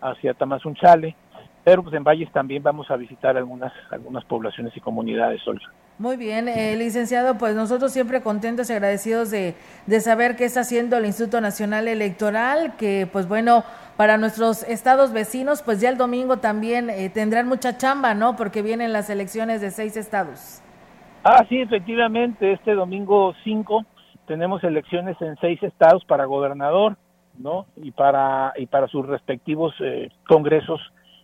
hacia 0.00 0.34
Tamazunchale, 0.34 1.16
pero 1.64 1.82
pues 1.82 1.94
en 1.94 2.04
Valles 2.04 2.32
también 2.32 2.62
vamos 2.62 2.90
a 2.90 2.96
visitar 2.96 3.36
algunas, 3.36 3.72
algunas 3.90 4.24
poblaciones 4.24 4.76
y 4.76 4.80
comunidades, 4.80 5.46
Olga. 5.46 5.66
Muy 5.98 6.16
bien, 6.16 6.48
eh, 6.48 6.76
licenciado, 6.76 7.36
pues 7.36 7.54
nosotros 7.54 7.92
siempre 7.92 8.22
contentos 8.22 8.70
y 8.70 8.72
agradecidos 8.72 9.30
de, 9.30 9.54
de 9.86 10.00
saber 10.00 10.34
qué 10.36 10.46
está 10.46 10.60
haciendo 10.60 10.96
el 10.96 11.04
Instituto 11.04 11.42
Nacional 11.42 11.88
Electoral, 11.88 12.74
que 12.78 13.06
pues 13.12 13.28
bueno, 13.28 13.64
para 13.98 14.16
nuestros 14.16 14.62
estados 14.62 15.12
vecinos, 15.12 15.62
pues 15.62 15.78
ya 15.80 15.90
el 15.90 15.98
domingo 15.98 16.38
también 16.38 16.88
eh, 16.88 17.10
tendrán 17.10 17.46
mucha 17.48 17.76
chamba, 17.76 18.14
¿no? 18.14 18.34
Porque 18.34 18.62
vienen 18.62 18.94
las 18.94 19.10
elecciones 19.10 19.60
de 19.60 19.70
seis 19.70 19.94
estados. 19.98 20.62
Ah, 21.22 21.44
sí, 21.50 21.60
efectivamente, 21.60 22.52
este 22.52 22.72
domingo 22.72 23.34
5 23.44 23.84
tenemos 24.26 24.64
elecciones 24.64 25.20
en 25.20 25.36
seis 25.36 25.62
estados 25.62 26.02
para 26.06 26.24
gobernador, 26.24 26.96
¿no? 27.40 27.66
Y 27.76 27.90
para, 27.90 28.52
y 28.56 28.66
para 28.66 28.88
sus 28.88 29.06
respectivos 29.06 29.74
eh, 29.80 30.10
congresos 30.26 30.80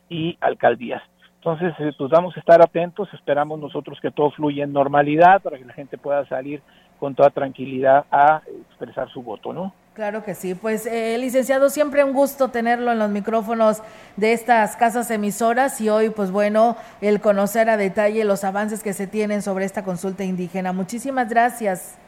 y 0.09 0.37
alcaldías. 0.41 1.03
Entonces, 1.37 1.75
eh, 1.79 1.93
pues 1.97 2.11
vamos 2.11 2.37
a 2.37 2.41
estar 2.41 2.61
atentos, 2.61 3.09
esperamos 3.15 3.61
nosotros 3.61 3.99
que 4.01 4.11
todo 4.11 4.31
fluya 4.33 4.65
en 4.65 4.73
normalidad 4.73 5.41
para 5.43 5.59
que 5.59 5.65
la 5.65 5.75
gente 5.75 5.97
pueda 5.97 6.27
salir 6.27 6.61
con 6.99 7.15
toda 7.15 7.31
tranquilidad 7.31 8.05
a 8.11 8.43
expresar 8.69 9.09
su 9.11 9.23
voto, 9.23 9.53
¿no? 9.53 9.73
Claro 9.95 10.25
que 10.25 10.35
sí. 10.35 10.55
Pues, 10.55 10.87
eh, 10.87 11.17
licenciado, 11.19 11.71
siempre 11.71 12.05
un 12.05 12.13
gusto 12.13 12.51
tenerlo 12.51 12.93
en 12.93 12.99
los 12.99 13.11
micrófonos 13.11 13.83
de 14.17 14.33
estas 14.33 14.77
casas 14.77 15.11
emisoras 15.11 15.81
y 15.81 15.89
hoy, 15.89 16.11
pues 16.11 16.31
bueno, 16.31 16.77
el 17.01 17.21
conocer 17.21 17.71
a 17.71 17.77
detalle 17.77 18.25
los 18.25 18.45
avances 18.45 18.83
que 18.83 18.93
se 18.93 19.07
tienen 19.07 19.41
sobre 19.41 19.65
esta 19.65 19.85
consulta 19.85 20.25
indígena. 20.25 20.73
Muchísimas 20.73 21.31
gracias. 21.31 21.99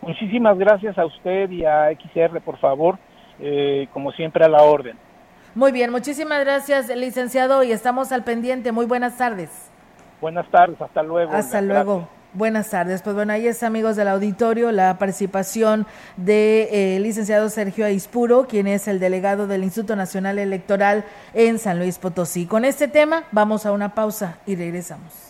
Muchísimas 0.00 0.56
gracias 0.56 0.96
a 0.96 1.04
usted 1.04 1.50
y 1.50 1.64
a 1.64 1.90
XR, 1.90 2.40
por 2.40 2.56
favor, 2.58 2.98
eh, 3.40 3.88
como 3.92 4.12
siempre 4.12 4.44
a 4.44 4.48
la 4.48 4.62
orden. 4.62 4.96
Muy 5.54 5.72
bien, 5.72 5.90
muchísimas 5.90 6.40
gracias, 6.40 6.88
licenciado, 6.88 7.62
y 7.62 7.72
estamos 7.72 8.12
al 8.12 8.22
pendiente. 8.22 8.70
Muy 8.70 8.86
buenas 8.86 9.16
tardes. 9.16 9.50
Buenas 10.20 10.48
tardes, 10.50 10.80
hasta 10.80 11.02
luego. 11.02 11.32
Hasta 11.32 11.60
luego. 11.60 12.08
Buenas 12.32 12.70
tardes. 12.70 13.02
Pues 13.02 13.16
bueno, 13.16 13.32
ahí 13.32 13.48
es, 13.48 13.64
amigos 13.64 13.96
del 13.96 14.06
auditorio, 14.06 14.70
la 14.70 14.98
participación 14.98 15.86
de 16.16 16.68
eh, 16.96 17.00
licenciado 17.00 17.48
Sergio 17.48 17.86
Aispuro, 17.86 18.46
quien 18.46 18.68
es 18.68 18.86
el 18.86 19.00
delegado 19.00 19.48
del 19.48 19.64
Instituto 19.64 19.96
Nacional 19.96 20.38
Electoral 20.38 21.04
en 21.34 21.58
San 21.58 21.80
Luis 21.80 21.98
Potosí. 21.98 22.46
Con 22.46 22.64
este 22.64 22.86
tema 22.86 23.24
vamos 23.32 23.66
a 23.66 23.72
una 23.72 23.94
pausa 23.96 24.38
y 24.46 24.54
regresamos. 24.54 25.29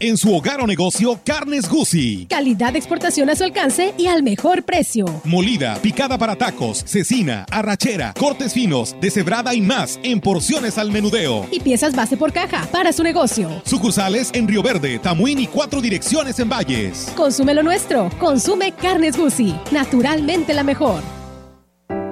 en 0.00 0.16
su 0.16 0.34
hogar 0.34 0.60
o 0.60 0.66
negocio 0.66 1.20
Carnes 1.24 1.68
Gusi. 1.68 2.26
Calidad 2.28 2.72
de 2.72 2.78
exportación 2.78 3.28
a 3.28 3.36
su 3.36 3.44
alcance 3.44 3.94
y 3.98 4.06
al 4.06 4.22
mejor 4.22 4.64
precio. 4.64 5.04
Molida, 5.24 5.76
picada 5.76 6.16
para 6.16 6.36
tacos, 6.36 6.82
cecina, 6.86 7.44
arrachera, 7.50 8.14
cortes 8.18 8.54
finos, 8.54 8.96
deshebrada 9.00 9.54
y 9.54 9.60
más 9.60 10.00
en 10.02 10.20
porciones 10.20 10.78
al 10.78 10.90
menudeo. 10.90 11.46
Y 11.50 11.60
piezas 11.60 11.94
base 11.94 12.16
por 12.16 12.32
caja 12.32 12.66
para 12.72 12.92
su 12.92 13.02
negocio. 13.02 13.50
Sucursales 13.64 14.30
en 14.32 14.48
Río 14.48 14.62
Verde, 14.62 14.98
Tamuín 14.98 15.38
y 15.38 15.46
cuatro 15.46 15.80
direcciones 15.80 16.38
en 16.40 16.48
Valles. 16.48 17.12
Consume 17.14 17.54
lo 17.54 17.62
nuestro. 17.62 18.08
Consume 18.18 18.72
Carnes 18.72 19.16
Gusi. 19.18 19.54
Naturalmente 19.70 20.54
la 20.54 20.64
mejor. 20.64 21.02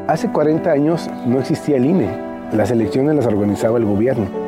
Hace 0.08 0.30
40 0.30 0.70
años 0.70 1.08
no 1.26 1.40
existía 1.40 1.76
el 1.76 1.86
INE. 1.86 2.08
Las 2.52 2.70
elecciones 2.70 3.16
las 3.16 3.26
organizaba 3.26 3.78
el 3.78 3.84
gobierno 3.84 4.47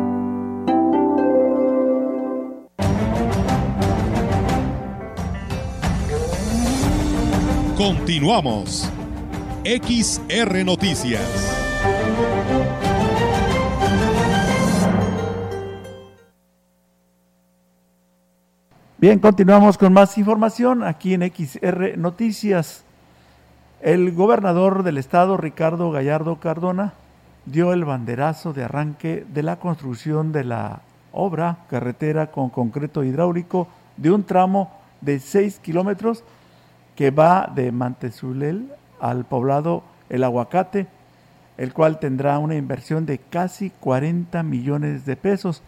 Continuamos. 7.81 8.87
XR 9.65 10.63
Noticias. 10.63 11.19
Bien, 18.99 19.17
continuamos 19.17 19.79
con 19.79 19.93
más 19.93 20.15
información 20.19 20.83
aquí 20.83 21.15
en 21.15 21.23
XR 21.23 21.97
Noticias. 21.97 22.83
El 23.81 24.11
gobernador 24.11 24.83
del 24.83 24.99
estado, 24.99 25.37
Ricardo 25.37 25.89
Gallardo 25.89 26.35
Cardona, 26.35 26.93
dio 27.47 27.73
el 27.73 27.83
banderazo 27.83 28.53
de 28.53 28.63
arranque 28.63 29.25
de 29.27 29.41
la 29.41 29.55
construcción 29.55 30.31
de 30.31 30.43
la 30.43 30.81
obra 31.11 31.65
carretera 31.67 32.27
con 32.27 32.51
concreto 32.51 33.03
hidráulico 33.03 33.67
de 33.97 34.11
un 34.11 34.23
tramo 34.23 34.71
de 35.01 35.19
6 35.19 35.57
kilómetros 35.63 36.23
que 37.01 37.09
va 37.09 37.51
de 37.55 37.71
Mantezulel 37.71 38.71
al 38.99 39.25
poblado 39.25 39.81
El 40.07 40.23
Aguacate, 40.23 40.85
el 41.57 41.73
cual 41.73 41.97
tendrá 41.97 42.37
una 42.37 42.53
inversión 42.53 43.07
de 43.07 43.17
casi 43.17 43.71
40 43.71 44.43
millones 44.43 45.07
de 45.07 45.15
pesos. 45.15 45.63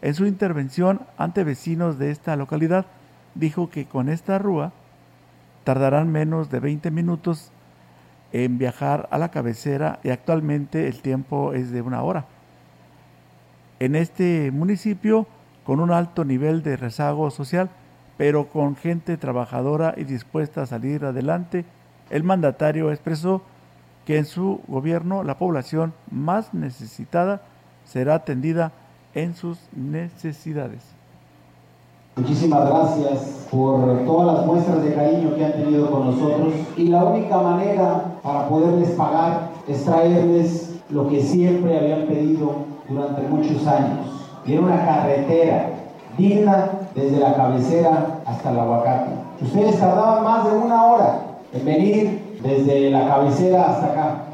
En 0.00 0.14
su 0.14 0.26
intervención 0.26 1.00
ante 1.18 1.42
vecinos 1.42 1.98
de 1.98 2.12
esta 2.12 2.36
localidad, 2.36 2.86
dijo 3.34 3.68
que 3.68 3.86
con 3.86 4.08
esta 4.08 4.38
rúa 4.38 4.70
tardarán 5.64 6.12
menos 6.12 6.50
de 6.50 6.60
20 6.60 6.92
minutos 6.92 7.50
en 8.30 8.56
viajar 8.56 9.08
a 9.10 9.18
la 9.18 9.32
cabecera 9.32 9.98
y 10.04 10.10
actualmente 10.10 10.86
el 10.86 11.02
tiempo 11.02 11.52
es 11.52 11.72
de 11.72 11.82
una 11.82 12.02
hora. 12.02 12.26
En 13.80 13.96
este 13.96 14.52
municipio, 14.52 15.26
con 15.64 15.80
un 15.80 15.90
alto 15.90 16.24
nivel 16.24 16.62
de 16.62 16.76
rezago 16.76 17.32
social, 17.32 17.70
pero 18.16 18.48
con 18.48 18.76
gente 18.76 19.16
trabajadora 19.16 19.94
y 19.96 20.04
dispuesta 20.04 20.62
a 20.62 20.66
salir 20.66 21.04
adelante, 21.04 21.64
el 22.10 22.22
mandatario 22.22 22.90
expresó 22.90 23.42
que 24.04 24.18
en 24.18 24.24
su 24.24 24.60
gobierno 24.68 25.22
la 25.24 25.38
población 25.38 25.92
más 26.10 26.54
necesitada 26.54 27.42
será 27.84 28.14
atendida 28.14 28.72
en 29.14 29.34
sus 29.34 29.58
necesidades. 29.74 30.82
Muchísimas 32.16 32.66
gracias 32.66 33.46
por 33.50 34.04
todas 34.06 34.38
las 34.38 34.46
muestras 34.46 34.82
de 34.82 34.94
cariño 34.94 35.34
que 35.34 35.44
han 35.44 35.52
tenido 35.52 35.90
con 35.90 36.06
nosotros 36.06 36.54
y 36.76 36.88
la 36.88 37.04
única 37.04 37.36
manera 37.42 38.18
para 38.22 38.48
poderles 38.48 38.90
pagar 38.92 39.50
es 39.68 39.84
traerles 39.84 40.80
lo 40.88 41.08
que 41.08 41.20
siempre 41.20 41.78
habían 41.78 42.06
pedido 42.06 42.64
durante 42.88 43.22
muchos 43.22 43.66
años. 43.66 44.06
Y 44.46 44.56
una 44.56 44.76
carretera 44.86 45.72
digna 46.16 46.70
desde 46.96 47.20
la 47.20 47.34
cabecera 47.34 48.22
hasta 48.24 48.50
el 48.50 48.58
aguacate. 48.58 49.10
Ustedes 49.42 49.78
tardaban 49.78 50.24
más 50.24 50.50
de 50.50 50.56
una 50.56 50.84
hora 50.84 51.20
en 51.52 51.64
venir 51.64 52.38
desde 52.42 52.90
la 52.90 53.06
cabecera 53.06 53.70
hasta 53.70 53.86
acá. 53.86 54.24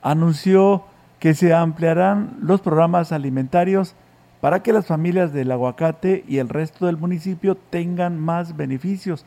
Anunció 0.00 0.84
que 1.18 1.34
se 1.34 1.52
ampliarán 1.52 2.36
los 2.40 2.60
programas 2.60 3.10
alimentarios 3.10 3.96
para 4.40 4.62
que 4.62 4.72
las 4.72 4.86
familias 4.86 5.32
del 5.32 5.50
aguacate 5.50 6.24
y 6.28 6.38
el 6.38 6.48
resto 6.48 6.86
del 6.86 6.98
municipio 6.98 7.56
tengan 7.56 8.20
más 8.20 8.56
beneficios. 8.56 9.26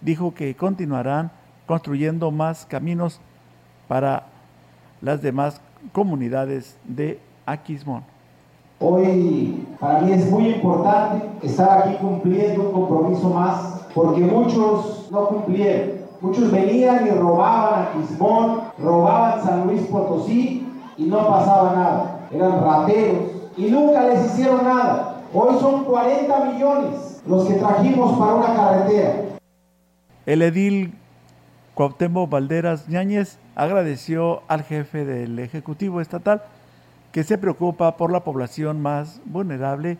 Dijo 0.00 0.32
que 0.32 0.54
continuarán 0.54 1.32
construyendo 1.66 2.30
más 2.30 2.66
caminos 2.66 3.20
para 3.88 4.26
las 5.00 5.22
demás 5.22 5.60
comunidades 5.92 6.78
de 6.84 7.18
Aquismón. 7.46 8.04
Hoy 8.82 9.66
para 9.78 10.00
mí 10.00 10.12
es 10.12 10.30
muy 10.30 10.48
importante 10.48 11.46
estar 11.46 11.82
aquí 11.82 11.96
cumpliendo 12.00 12.62
un 12.62 12.72
compromiso 12.72 13.28
más, 13.28 13.82
porque 13.94 14.20
muchos 14.20 15.06
no 15.10 15.28
cumplieron. 15.28 16.00
Muchos 16.22 16.50
venían 16.50 17.06
y 17.06 17.10
robaban 17.10 17.82
a 17.82 17.92
Quismón, 17.92 18.62
robaban 18.78 19.44
San 19.44 19.66
Luis 19.66 19.82
Potosí 19.82 20.66
y 20.96 21.04
no 21.04 21.28
pasaba 21.28 21.74
nada. 21.74 22.28
Eran 22.32 22.64
rateros 22.64 23.18
y 23.58 23.70
nunca 23.70 24.08
les 24.08 24.24
hicieron 24.24 24.64
nada. 24.64 25.24
Hoy 25.34 25.58
son 25.60 25.84
40 25.84 26.44
millones 26.46 27.22
los 27.26 27.44
que 27.44 27.54
trajimos 27.54 28.18
para 28.18 28.34
una 28.34 28.54
carretera. 28.54 29.14
El 30.24 30.40
edil 30.40 30.94
Cuauhtémoc 31.74 32.30
Valderas 32.30 32.88
Ñáñez 32.88 33.38
agradeció 33.56 34.40
al 34.48 34.62
jefe 34.62 35.04
del 35.04 35.38
Ejecutivo 35.38 36.00
Estatal 36.00 36.42
que 37.12 37.24
se 37.24 37.38
preocupa 37.38 37.96
por 37.96 38.12
la 38.12 38.20
población 38.20 38.80
más 38.80 39.20
vulnerable 39.24 39.98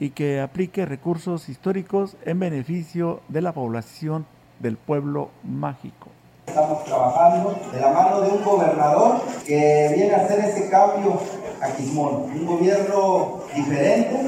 y 0.00 0.10
que 0.10 0.40
aplique 0.40 0.84
recursos 0.84 1.48
históricos 1.48 2.16
en 2.24 2.40
beneficio 2.40 3.20
de 3.28 3.42
la 3.42 3.52
población 3.52 4.26
del 4.58 4.76
pueblo 4.76 5.30
mágico. 5.44 6.08
Estamos 6.46 6.84
trabajando 6.84 7.56
de 7.72 7.80
la 7.80 7.90
mano 7.90 8.20
de 8.20 8.30
un 8.30 8.44
gobernador 8.44 9.20
que 9.46 9.92
viene 9.94 10.14
a 10.14 10.24
hacer 10.24 10.40
ese 10.40 10.68
cambio 10.68 11.20
a 11.62 11.68
Quismón, 11.68 12.24
un 12.24 12.46
gobierno 12.46 13.40
diferente, 13.54 14.26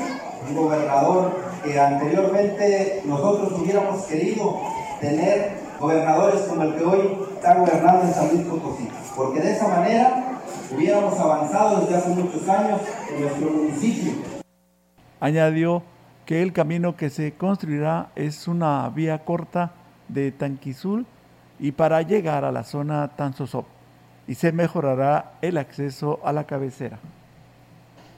un 0.48 0.56
gobernador 0.56 1.32
que 1.62 1.78
anteriormente 1.78 3.02
nosotros 3.04 3.52
hubiéramos 3.60 4.02
querido 4.04 4.60
tener 5.00 5.58
gobernadores 5.80 6.42
como 6.42 6.62
el 6.62 6.74
que 6.76 6.84
hoy 6.84 7.18
está 7.34 7.54
gobernando 7.54 8.02
en 8.04 8.14
San 8.14 8.28
Luis 8.28 8.46
Potosí, 8.46 8.88
porque 9.14 9.40
de 9.40 9.52
esa 9.52 9.68
manera 9.68 10.25
hubiéramos 10.70 11.18
avanzado 11.18 11.80
desde 11.80 11.96
hace 11.96 12.08
muchos 12.10 12.48
años 12.48 12.80
en 13.12 13.20
nuestro 13.22 13.50
municipio. 13.50 14.12
Añadió 15.20 15.82
que 16.24 16.42
el 16.42 16.52
camino 16.52 16.96
que 16.96 17.10
se 17.10 17.32
construirá 17.34 18.08
es 18.16 18.48
una 18.48 18.88
vía 18.90 19.24
corta 19.24 19.72
de 20.08 20.32
Tanquizul 20.32 21.06
y 21.58 21.72
para 21.72 22.02
llegar 22.02 22.44
a 22.44 22.52
la 22.52 22.64
zona 22.64 23.08
Tanzosop 23.16 23.66
y 24.26 24.34
se 24.34 24.52
mejorará 24.52 25.32
el 25.40 25.56
acceso 25.56 26.20
a 26.24 26.32
la 26.32 26.44
cabecera. 26.44 26.98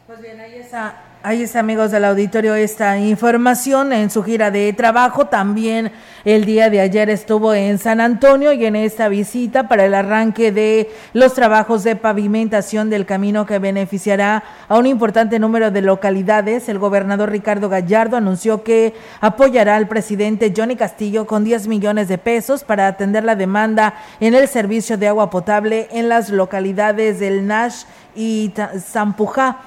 Pues 0.09 0.23
bien, 0.23 0.41
ahí 0.41 0.55
está, 0.55 1.03
ahí 1.23 1.43
está, 1.43 1.61
amigos 1.61 1.91
del 1.91 2.07
auditorio, 2.07 2.55
esta 2.55 2.97
información 2.97 3.93
en 3.93 4.09
su 4.09 4.23
gira 4.23 4.51
de 4.51 4.73
trabajo. 4.73 5.27
También 5.27 5.93
el 6.25 6.47
día 6.47 6.71
de 6.71 6.81
ayer 6.81 7.11
estuvo 7.11 7.53
en 7.53 7.77
San 7.77 8.01
Antonio 8.01 8.55
y 8.55 8.65
en 8.65 8.75
esta 8.75 9.11
visita 9.11 9.69
para 9.69 9.85
el 9.85 9.93
arranque 9.93 10.51
de 10.51 10.91
los 11.13 11.35
trabajos 11.35 11.85
de 11.85 11.95
pavimentación 11.95 12.89
del 12.89 13.05
camino 13.05 13.45
que 13.45 13.59
beneficiará 13.59 14.45
a 14.67 14.79
un 14.79 14.87
importante 14.87 15.39
número 15.39 15.71
de 15.71 15.83
localidades. 15.83 16.71
El 16.71 16.79
gobernador 16.79 17.31
Ricardo 17.31 17.69
Gallardo 17.69 18.17
anunció 18.17 18.63
que 18.63 18.95
apoyará 19.21 19.77
al 19.77 19.89
presidente 19.89 20.55
Johnny 20.57 20.77
Castillo 20.77 21.27
con 21.27 21.45
10 21.45 21.69
millones 21.69 22.09
de 22.09 22.17
pesos 22.17 22.65
para 22.65 22.87
atender 22.87 23.25
la 23.25 23.37
demanda 23.37 23.93
en 24.21 24.33
el 24.33 24.49
servicio 24.49 24.97
de 24.97 25.09
agua 25.09 25.29
potable 25.29 25.87
en 25.91 26.09
las 26.09 26.31
localidades 26.31 27.21
del 27.21 27.47
Nash 27.47 27.83
y 28.17 28.55
Zampujá 28.79 29.59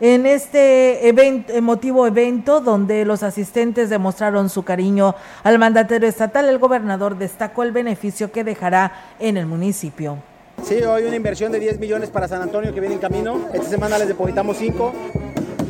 en 0.00 0.26
este 0.26 1.08
emotivo 1.08 2.06
evento 2.06 2.60
donde 2.60 3.04
los 3.04 3.22
asistentes 3.22 3.90
demostraron 3.90 4.48
su 4.48 4.62
cariño 4.62 5.14
al 5.42 5.58
mandatario 5.58 6.08
estatal, 6.08 6.48
el 6.48 6.58
gobernador 6.58 7.18
destacó 7.18 7.62
el 7.62 7.72
beneficio 7.72 8.32
que 8.32 8.44
dejará 8.44 8.92
en 9.18 9.36
el 9.36 9.46
municipio. 9.46 10.18
Sí, 10.62 10.82
hoy 10.82 11.04
una 11.04 11.16
inversión 11.16 11.52
de 11.52 11.60
10 11.60 11.78
millones 11.78 12.10
para 12.10 12.28
San 12.28 12.42
Antonio 12.42 12.74
que 12.74 12.80
viene 12.80 12.94
en 12.94 13.00
camino. 13.00 13.48
Esta 13.52 13.68
semana 13.68 13.98
les 13.98 14.08
depositamos 14.08 14.56
5 14.58 14.92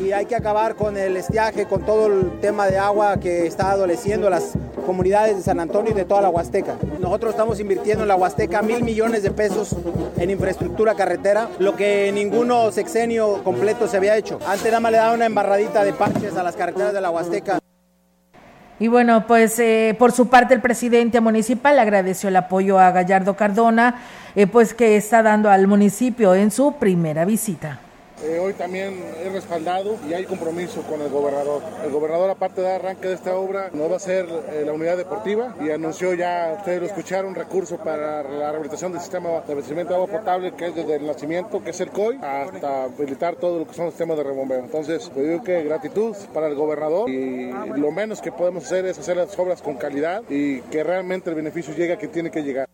y 0.01 0.11
hay 0.11 0.25
que 0.25 0.35
acabar 0.35 0.75
con 0.75 0.97
el 0.97 1.15
estiaje, 1.17 1.65
con 1.65 1.85
todo 1.85 2.07
el 2.07 2.39
tema 2.39 2.67
de 2.67 2.77
agua 2.77 3.19
que 3.19 3.45
está 3.45 3.71
adoleciendo 3.71 4.29
las 4.29 4.53
comunidades 4.85 5.37
de 5.37 5.43
San 5.43 5.59
Antonio 5.59 5.91
y 5.91 5.95
de 5.95 6.05
toda 6.05 6.21
la 6.21 6.29
Huasteca. 6.29 6.75
Nosotros 6.99 7.31
estamos 7.31 7.59
invirtiendo 7.59 8.03
en 8.03 8.07
la 8.07 8.15
Huasteca 8.15 8.61
mil 8.61 8.83
millones 8.83 9.23
de 9.23 9.31
pesos 9.31 9.75
en 10.17 10.29
infraestructura 10.29 10.95
carretera, 10.95 11.49
lo 11.59 11.75
que 11.75 12.11
ninguno 12.13 12.71
sexenio 12.71 13.43
completo 13.43 13.87
se 13.87 13.97
había 13.97 14.17
hecho. 14.17 14.39
Antes 14.47 14.65
nada 14.65 14.79
más 14.79 14.91
le 14.91 14.97
daba 14.97 15.13
una 15.13 15.25
embarradita 15.25 15.83
de 15.83 15.93
parches 15.93 16.35
a 16.35 16.43
las 16.43 16.55
carreteras 16.55 16.93
de 16.93 17.01
la 17.01 17.11
Huasteca. 17.11 17.59
Y 18.79 18.87
bueno, 18.87 19.27
pues 19.27 19.59
eh, 19.59 19.95
por 19.99 20.11
su 20.11 20.27
parte 20.27 20.55
el 20.55 20.61
presidente 20.61 21.21
municipal 21.21 21.77
agradeció 21.77 22.29
el 22.29 22.35
apoyo 22.35 22.79
a 22.79 22.89
Gallardo 22.89 23.35
Cardona, 23.35 24.01
eh, 24.35 24.47
pues 24.47 24.73
que 24.73 24.97
está 24.97 25.21
dando 25.21 25.51
al 25.51 25.67
municipio 25.67 26.33
en 26.33 26.49
su 26.49 26.73
primera 26.73 27.23
visita. 27.23 27.79
Eh, 28.23 28.37
hoy 28.39 28.53
también 28.53 29.03
he 29.23 29.29
respaldado 29.29 29.97
y 30.07 30.13
hay 30.13 30.25
compromiso 30.25 30.83
con 30.83 31.01
el 31.01 31.09
gobernador. 31.09 31.61
El 31.83 31.91
gobernador, 31.91 32.29
aparte 32.29 32.61
de 32.61 32.71
arranque 32.71 33.07
de 33.07 33.15
esta 33.15 33.35
obra, 33.35 33.69
nos 33.73 33.89
va 33.89 33.93
a 33.93 33.97
hacer 33.97 34.27
eh, 34.51 34.63
la 34.63 34.73
unidad 34.73 34.95
deportiva 34.95 35.55
y 35.59 35.71
anunció 35.71 36.13
ya, 36.13 36.55
ustedes 36.59 36.81
lo 36.81 36.85
escucharon, 36.85 37.33
recurso 37.33 37.77
para 37.77 38.21
la 38.23 38.51
rehabilitación 38.51 38.91
del 38.91 39.01
sistema 39.01 39.29
de 39.29 39.53
abastecimiento 39.53 39.93
de 39.93 40.01
agua 40.01 40.19
potable, 40.19 40.53
que 40.53 40.67
es 40.67 40.75
desde 40.75 40.97
el 40.97 41.07
nacimiento, 41.07 41.63
que 41.63 41.71
es 41.71 41.81
el 41.81 41.89
COI, 41.89 42.17
hasta 42.21 42.83
habilitar 42.83 43.37
todo 43.37 43.59
lo 43.59 43.67
que 43.67 43.73
son 43.73 43.85
los 43.85 43.93
sistemas 43.93 44.17
de 44.17 44.23
rebombeo. 44.23 44.59
Entonces, 44.59 45.09
pues 45.11 45.27
digo 45.27 45.43
que 45.43 45.63
gratitud 45.63 46.15
para 46.33 46.47
el 46.47 46.55
gobernador 46.55 47.09
y 47.09 47.51
lo 47.75 47.91
menos 47.91 48.21
que 48.21 48.31
podemos 48.31 48.65
hacer 48.65 48.85
es 48.85 48.99
hacer 48.99 49.17
las 49.17 49.37
obras 49.39 49.61
con 49.61 49.77
calidad 49.77 50.21
y 50.29 50.61
que 50.61 50.83
realmente 50.83 51.29
el 51.29 51.35
beneficio 51.35 51.73
llegue 51.73 51.93
a 51.93 51.97
quien 51.97 52.11
tiene 52.11 52.29
que 52.29 52.43
llegar. 52.43 52.67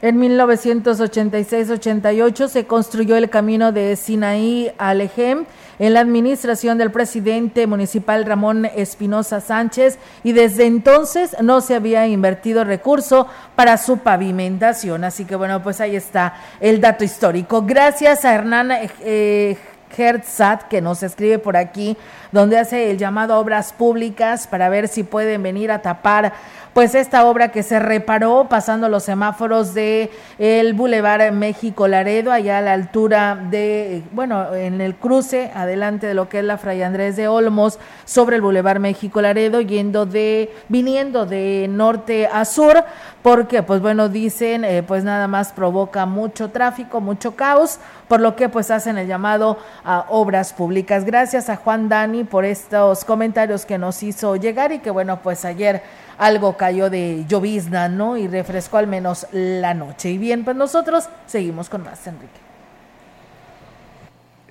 En 0.00 0.20
1986-88 0.20 2.46
se 2.46 2.66
construyó 2.66 3.16
el 3.16 3.28
camino 3.28 3.72
de 3.72 3.96
Sinaí 3.96 4.70
a 4.78 4.94
Lejem 4.94 5.44
en 5.80 5.92
la 5.92 5.98
administración 5.98 6.78
del 6.78 6.92
presidente 6.92 7.66
municipal 7.66 8.24
Ramón 8.24 8.64
Espinosa 8.64 9.40
Sánchez 9.40 9.98
y 10.22 10.30
desde 10.32 10.66
entonces 10.66 11.34
no 11.42 11.60
se 11.60 11.74
había 11.74 12.06
invertido 12.06 12.62
recurso 12.62 13.26
para 13.56 13.76
su 13.76 13.98
pavimentación. 13.98 15.02
Así 15.02 15.24
que 15.24 15.34
bueno, 15.34 15.64
pues 15.64 15.80
ahí 15.80 15.96
está 15.96 16.34
el 16.60 16.80
dato 16.80 17.02
histórico. 17.02 17.62
Gracias 17.62 18.24
a 18.24 18.36
Hernán 18.36 18.70
eh, 19.00 19.58
Hertzat, 19.96 20.68
que 20.68 20.80
nos 20.80 21.02
escribe 21.02 21.38
por 21.38 21.56
aquí, 21.56 21.96
donde 22.32 22.58
hace 22.58 22.90
el 22.90 22.98
llamado 22.98 23.34
a 23.34 23.38
obras 23.38 23.72
públicas 23.72 24.46
para 24.46 24.68
ver 24.68 24.88
si 24.88 25.02
pueden 25.02 25.42
venir 25.42 25.70
a 25.70 25.82
tapar 25.82 26.32
pues 26.78 26.94
esta 26.94 27.26
obra 27.26 27.48
que 27.48 27.64
se 27.64 27.80
reparó 27.80 28.46
pasando 28.48 28.88
los 28.88 29.02
semáforos 29.02 29.74
de 29.74 30.12
el 30.38 30.74
Boulevard 30.74 31.32
México 31.32 31.88
Laredo, 31.88 32.30
allá 32.30 32.58
a 32.58 32.60
la 32.60 32.72
altura 32.72 33.36
de, 33.50 34.04
bueno, 34.12 34.54
en 34.54 34.80
el 34.80 34.94
cruce, 34.94 35.50
adelante 35.56 36.06
de 36.06 36.14
lo 36.14 36.28
que 36.28 36.38
es 36.38 36.44
la 36.44 36.56
Fray 36.56 36.82
Andrés 36.82 37.16
de 37.16 37.26
Olmos, 37.26 37.80
sobre 38.04 38.36
el 38.36 38.42
Boulevard 38.42 38.78
México 38.78 39.20
Laredo, 39.20 39.60
yendo 39.60 40.06
de, 40.06 40.54
viniendo 40.68 41.26
de 41.26 41.66
norte 41.68 42.28
a 42.32 42.44
sur, 42.44 42.84
porque, 43.22 43.64
pues 43.64 43.80
bueno, 43.80 44.08
dicen, 44.08 44.64
eh, 44.64 44.84
pues 44.84 45.02
nada 45.02 45.26
más 45.26 45.50
provoca 45.50 46.06
mucho 46.06 46.50
tráfico, 46.50 47.00
mucho 47.00 47.34
caos, 47.34 47.80
por 48.06 48.20
lo 48.20 48.36
que 48.36 48.48
pues 48.48 48.70
hacen 48.70 48.98
el 48.98 49.08
llamado 49.08 49.58
a 49.84 50.06
obras 50.10 50.52
públicas. 50.52 51.04
Gracias 51.04 51.50
a 51.50 51.56
Juan 51.56 51.88
Dani 51.88 52.22
por 52.22 52.44
estos 52.44 53.04
comentarios 53.04 53.66
que 53.66 53.78
nos 53.78 54.02
hizo 54.04 54.36
llegar 54.36 54.70
y 54.70 54.78
que 54.78 54.90
bueno, 54.90 55.20
pues 55.22 55.44
ayer 55.44 55.82
algo 56.18 56.56
cayó 56.56 56.90
de 56.90 57.24
llovizna, 57.28 57.88
¿no? 57.88 58.16
Y 58.16 58.26
refrescó 58.26 58.76
al 58.76 58.88
menos 58.88 59.26
la 59.32 59.72
noche. 59.72 60.10
Y 60.10 60.18
bien, 60.18 60.44
pues 60.44 60.56
nosotros 60.56 61.08
seguimos 61.26 61.68
con 61.68 61.84
más, 61.84 62.06
Enrique. 62.06 62.40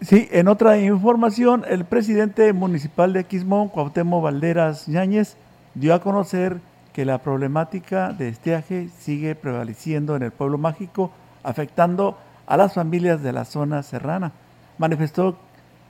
Sí, 0.02 0.28
en 0.32 0.48
otra 0.48 0.78
información, 0.78 1.66
el 1.68 1.84
presidente 1.84 2.54
municipal 2.54 3.14
de 3.14 3.26
Quismón, 3.26 3.70
Cuauhtémoc 3.70 4.24
Valderas 4.24 4.88
Ñáñez, 4.88 5.36
dio 5.74 5.94
a 5.94 6.02
conocer 6.02 6.60
que 6.94 7.04
la 7.04 7.18
problemática 7.18 8.14
de 8.14 8.30
estiaje 8.30 8.90
sigue 9.00 9.36
prevaleciendo 9.36 10.16
en 10.16 10.24
el 10.24 10.32
pueblo 10.32 10.58
mágico, 10.58 11.12
afectando 11.44 12.18
a 12.46 12.58
las 12.58 12.74
familias 12.74 13.22
de 13.22 13.34
la 13.34 13.44
zona 13.44 13.84
serrana. 13.84 14.32
Manifestó 14.78 15.38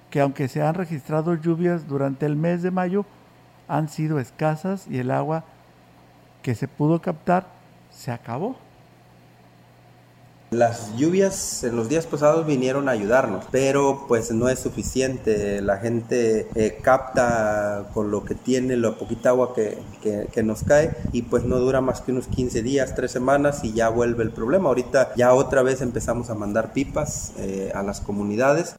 que 0.10 0.22
aunque 0.22 0.48
se 0.48 0.62
han 0.62 0.74
registrado 0.74 1.36
lluvias 1.36 1.88
durante 1.88 2.26
el 2.26 2.36
mes 2.36 2.64
de 2.64 2.72
mayo, 2.72 3.06
han 3.68 3.90
sido 3.90 4.20
escasas 4.20 4.88
y 4.90 5.00
el 5.00 5.12
agua 5.12 5.44
que 6.48 6.56
se 6.56 6.70
pudo 6.70 7.02
captar 7.02 7.46
se 7.92 8.10
acabó. 8.10 8.56
Las 10.52 10.96
lluvias 10.96 11.66
en 11.66 11.76
los 11.76 11.90
días 11.90 12.08
pasados 12.08 12.48
vinieron 12.48 12.88
a 12.88 12.94
ayudarnos, 12.94 13.44
pero 13.52 14.06
pues 14.08 14.32
no 14.32 14.48
es 14.48 14.58
suficiente. 14.58 15.62
La 15.62 15.76
gente 15.76 16.48
eh, 16.56 16.80
capta 16.82 17.90
con 17.94 18.12
lo 18.12 18.24
que 18.24 18.34
tiene, 18.34 18.78
la 18.78 18.94
poquita 18.94 19.32
agua 19.32 19.54
que, 19.54 19.78
que, 20.02 20.42
nos 20.44 20.64
cae 20.64 20.96
y 21.12 21.24
pues 21.24 21.44
no 21.44 21.58
dura 21.58 21.82
más 21.82 22.00
que 22.00 22.14
unos 22.14 22.28
15 22.28 22.64
días, 22.64 22.96
3 22.96 23.12
semanas 23.12 23.66
y 23.66 23.74
ya 23.74 23.90
vuelve 23.90 24.24
el 24.24 24.32
problema. 24.32 24.70
Ahorita 24.70 25.16
ya 25.18 25.34
otra 25.34 25.64
vez 25.64 25.82
empezamos 25.82 26.30
a 26.30 26.34
mandar 26.36 26.72
pipas 26.72 27.34
eh, 27.40 27.74
a 27.76 27.84
las 27.84 28.00
comunidades. 28.00 28.78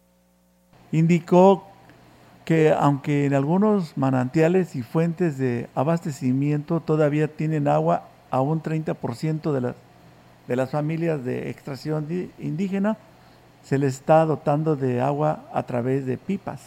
Indicó 0.90 1.67
que 2.48 2.72
aunque 2.72 3.26
en 3.26 3.34
algunos 3.34 3.98
manantiales 3.98 4.74
y 4.74 4.80
fuentes 4.80 5.36
de 5.36 5.68
abastecimiento 5.74 6.80
todavía 6.80 7.28
tienen 7.28 7.68
agua 7.68 8.04
a 8.30 8.40
un 8.40 8.62
30% 8.62 9.52
de 9.52 9.60
las, 9.60 9.74
de 10.46 10.56
las 10.56 10.70
familias 10.70 11.22
de 11.22 11.50
extracción 11.50 12.06
indígena, 12.38 12.96
se 13.62 13.76
les 13.76 13.96
está 13.96 14.24
dotando 14.24 14.76
de 14.76 15.02
agua 15.02 15.44
a 15.52 15.64
través 15.64 16.06
de 16.06 16.16
pipas. 16.16 16.62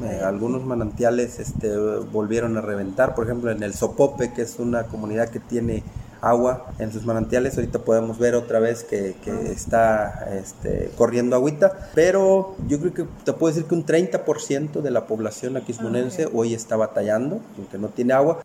Eh, 0.00 0.20
algunos 0.24 0.64
manantiales 0.64 1.40
este, 1.40 1.76
volvieron 1.76 2.56
a 2.56 2.60
reventar, 2.60 3.16
por 3.16 3.24
ejemplo 3.24 3.50
en 3.50 3.64
el 3.64 3.74
Sopope, 3.74 4.32
que 4.32 4.42
es 4.42 4.60
una 4.60 4.84
comunidad 4.84 5.28
que 5.30 5.40
tiene 5.40 5.82
agua 6.20 6.66
en 6.78 6.92
sus 6.92 7.04
manantiales. 7.04 7.56
Ahorita 7.56 7.80
podemos 7.80 8.18
ver 8.18 8.34
otra 8.34 8.58
vez 8.60 8.84
que, 8.84 9.16
está 9.50 10.28
este, 10.32 10.90
corriendo 10.96 11.36
agüita, 11.36 11.90
pero 11.94 12.56
yo 12.66 12.78
creo 12.80 12.94
que 12.94 13.06
te 13.24 13.32
puedo 13.32 13.54
decir 13.54 13.68
que 13.68 13.74
un 13.74 13.84
30% 13.84 14.80
de 14.80 14.90
la 14.90 15.06
población 15.06 15.56
aquismonense 15.56 16.28
hoy 16.32 16.54
está 16.54 16.76
batallando, 16.76 17.40
porque 17.56 17.78
no 17.78 17.88
tiene 17.88 18.14
agua. 18.14 18.42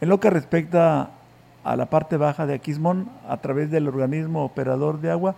En 0.00 0.08
lo 0.08 0.20
que 0.20 0.30
respecta 0.30 1.10
a 1.64 1.76
la 1.76 1.86
parte 1.86 2.16
baja 2.16 2.46
de 2.46 2.54
Aquismón, 2.54 3.08
a 3.28 3.38
través 3.38 3.70
del 3.70 3.88
organismo 3.88 4.44
operador 4.44 5.00
de 5.00 5.10
agua, 5.10 5.34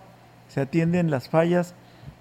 se 0.49 0.61
atienden 0.61 1.11
las 1.11 1.29
fallas 1.29 1.75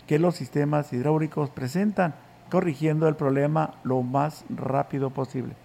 que 0.05 0.19
los 0.19 0.36
sistemas 0.36 0.93
hidráulicos 0.93 1.49
presentan, 1.49 2.15
corrigiendo 2.49 3.07
el 3.07 3.15
problema 3.15 3.75
lo 3.84 4.01
más 4.03 4.45
rápido 4.49 5.09
posible. 5.09 5.55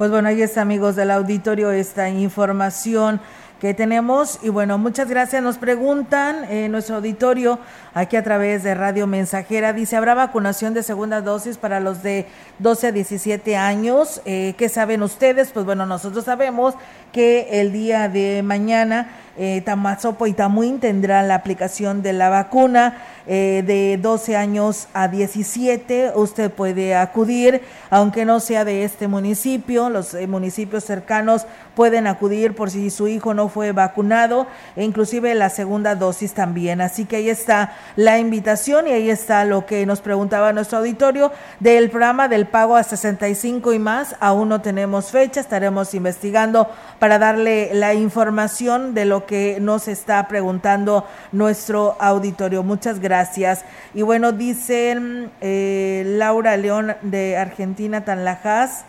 Pues 0.00 0.10
bueno, 0.10 0.30
ahí 0.30 0.40
está, 0.40 0.62
amigos 0.62 0.96
del 0.96 1.10
auditorio, 1.10 1.72
esta 1.72 2.08
información 2.08 3.20
que 3.60 3.74
tenemos. 3.74 4.38
Y 4.42 4.48
bueno, 4.48 4.78
muchas 4.78 5.10
gracias. 5.10 5.42
Nos 5.42 5.58
preguntan 5.58 6.44
en 6.50 6.72
nuestro 6.72 6.96
auditorio, 6.96 7.58
aquí 7.92 8.16
a 8.16 8.24
través 8.24 8.62
de 8.62 8.74
Radio 8.74 9.06
Mensajera, 9.06 9.74
dice, 9.74 9.96
¿habrá 9.96 10.14
vacunación 10.14 10.72
de 10.72 10.82
segunda 10.82 11.20
dosis 11.20 11.58
para 11.58 11.80
los 11.80 12.02
de 12.02 12.24
12 12.60 12.86
a 12.86 12.92
17 12.92 13.56
años? 13.58 14.22
Eh, 14.24 14.54
¿Qué 14.56 14.70
saben 14.70 15.02
ustedes? 15.02 15.50
Pues 15.52 15.66
bueno, 15.66 15.84
nosotros 15.84 16.24
sabemos 16.24 16.76
que 17.12 17.60
el 17.60 17.70
día 17.70 18.08
de 18.08 18.42
mañana 18.42 19.10
eh, 19.36 19.60
Tamazopo 19.64 20.26
y 20.26 20.32
Tamuín 20.32 20.80
tendrán 20.80 21.28
la 21.28 21.34
aplicación 21.34 22.00
de 22.02 22.14
la 22.14 22.30
vacuna. 22.30 22.96
Eh, 23.32 23.62
de 23.64 23.96
12 23.96 24.34
años 24.34 24.88
a 24.92 25.06
17. 25.06 26.14
Usted 26.16 26.50
puede 26.50 26.96
acudir, 26.96 27.62
aunque 27.88 28.24
no 28.24 28.40
sea 28.40 28.64
de 28.64 28.82
este 28.82 29.06
municipio, 29.06 29.88
los 29.88 30.14
eh, 30.14 30.26
municipios 30.26 30.82
cercanos 30.82 31.46
pueden 31.76 32.08
acudir 32.08 32.56
por 32.56 32.72
si 32.72 32.90
su 32.90 33.06
hijo 33.06 33.32
no 33.32 33.48
fue 33.48 33.70
vacunado, 33.70 34.48
e 34.74 34.82
inclusive 34.82 35.32
la 35.36 35.48
segunda 35.48 35.94
dosis 35.94 36.34
también. 36.34 36.80
Así 36.80 37.04
que 37.04 37.16
ahí 37.16 37.30
está 37.30 37.76
la 37.94 38.18
invitación 38.18 38.88
y 38.88 38.90
ahí 38.90 39.08
está 39.08 39.44
lo 39.44 39.64
que 39.64 39.86
nos 39.86 40.00
preguntaba 40.00 40.52
nuestro 40.52 40.78
auditorio 40.78 41.30
del 41.60 41.88
programa 41.88 42.26
del 42.26 42.48
pago 42.48 42.74
a 42.74 42.82
65 42.82 43.72
y 43.72 43.78
más. 43.78 44.16
Aún 44.18 44.48
no 44.48 44.60
tenemos 44.60 45.12
fecha, 45.12 45.38
estaremos 45.38 45.94
investigando 45.94 46.68
para 46.98 47.20
darle 47.20 47.70
la 47.74 47.94
información 47.94 48.92
de 48.92 49.04
lo 49.04 49.24
que 49.24 49.58
nos 49.60 49.86
está 49.86 50.26
preguntando 50.26 51.06
nuestro 51.30 51.96
auditorio. 52.00 52.64
Muchas 52.64 52.98
gracias 52.98 53.19
gracias. 53.20 53.66
Y 53.92 54.00
bueno, 54.00 54.32
dicen 54.32 55.30
eh, 55.42 56.04
Laura 56.06 56.56
León 56.56 56.96
de 57.02 57.36
Argentina, 57.36 58.02
Tanlajas, 58.02 58.84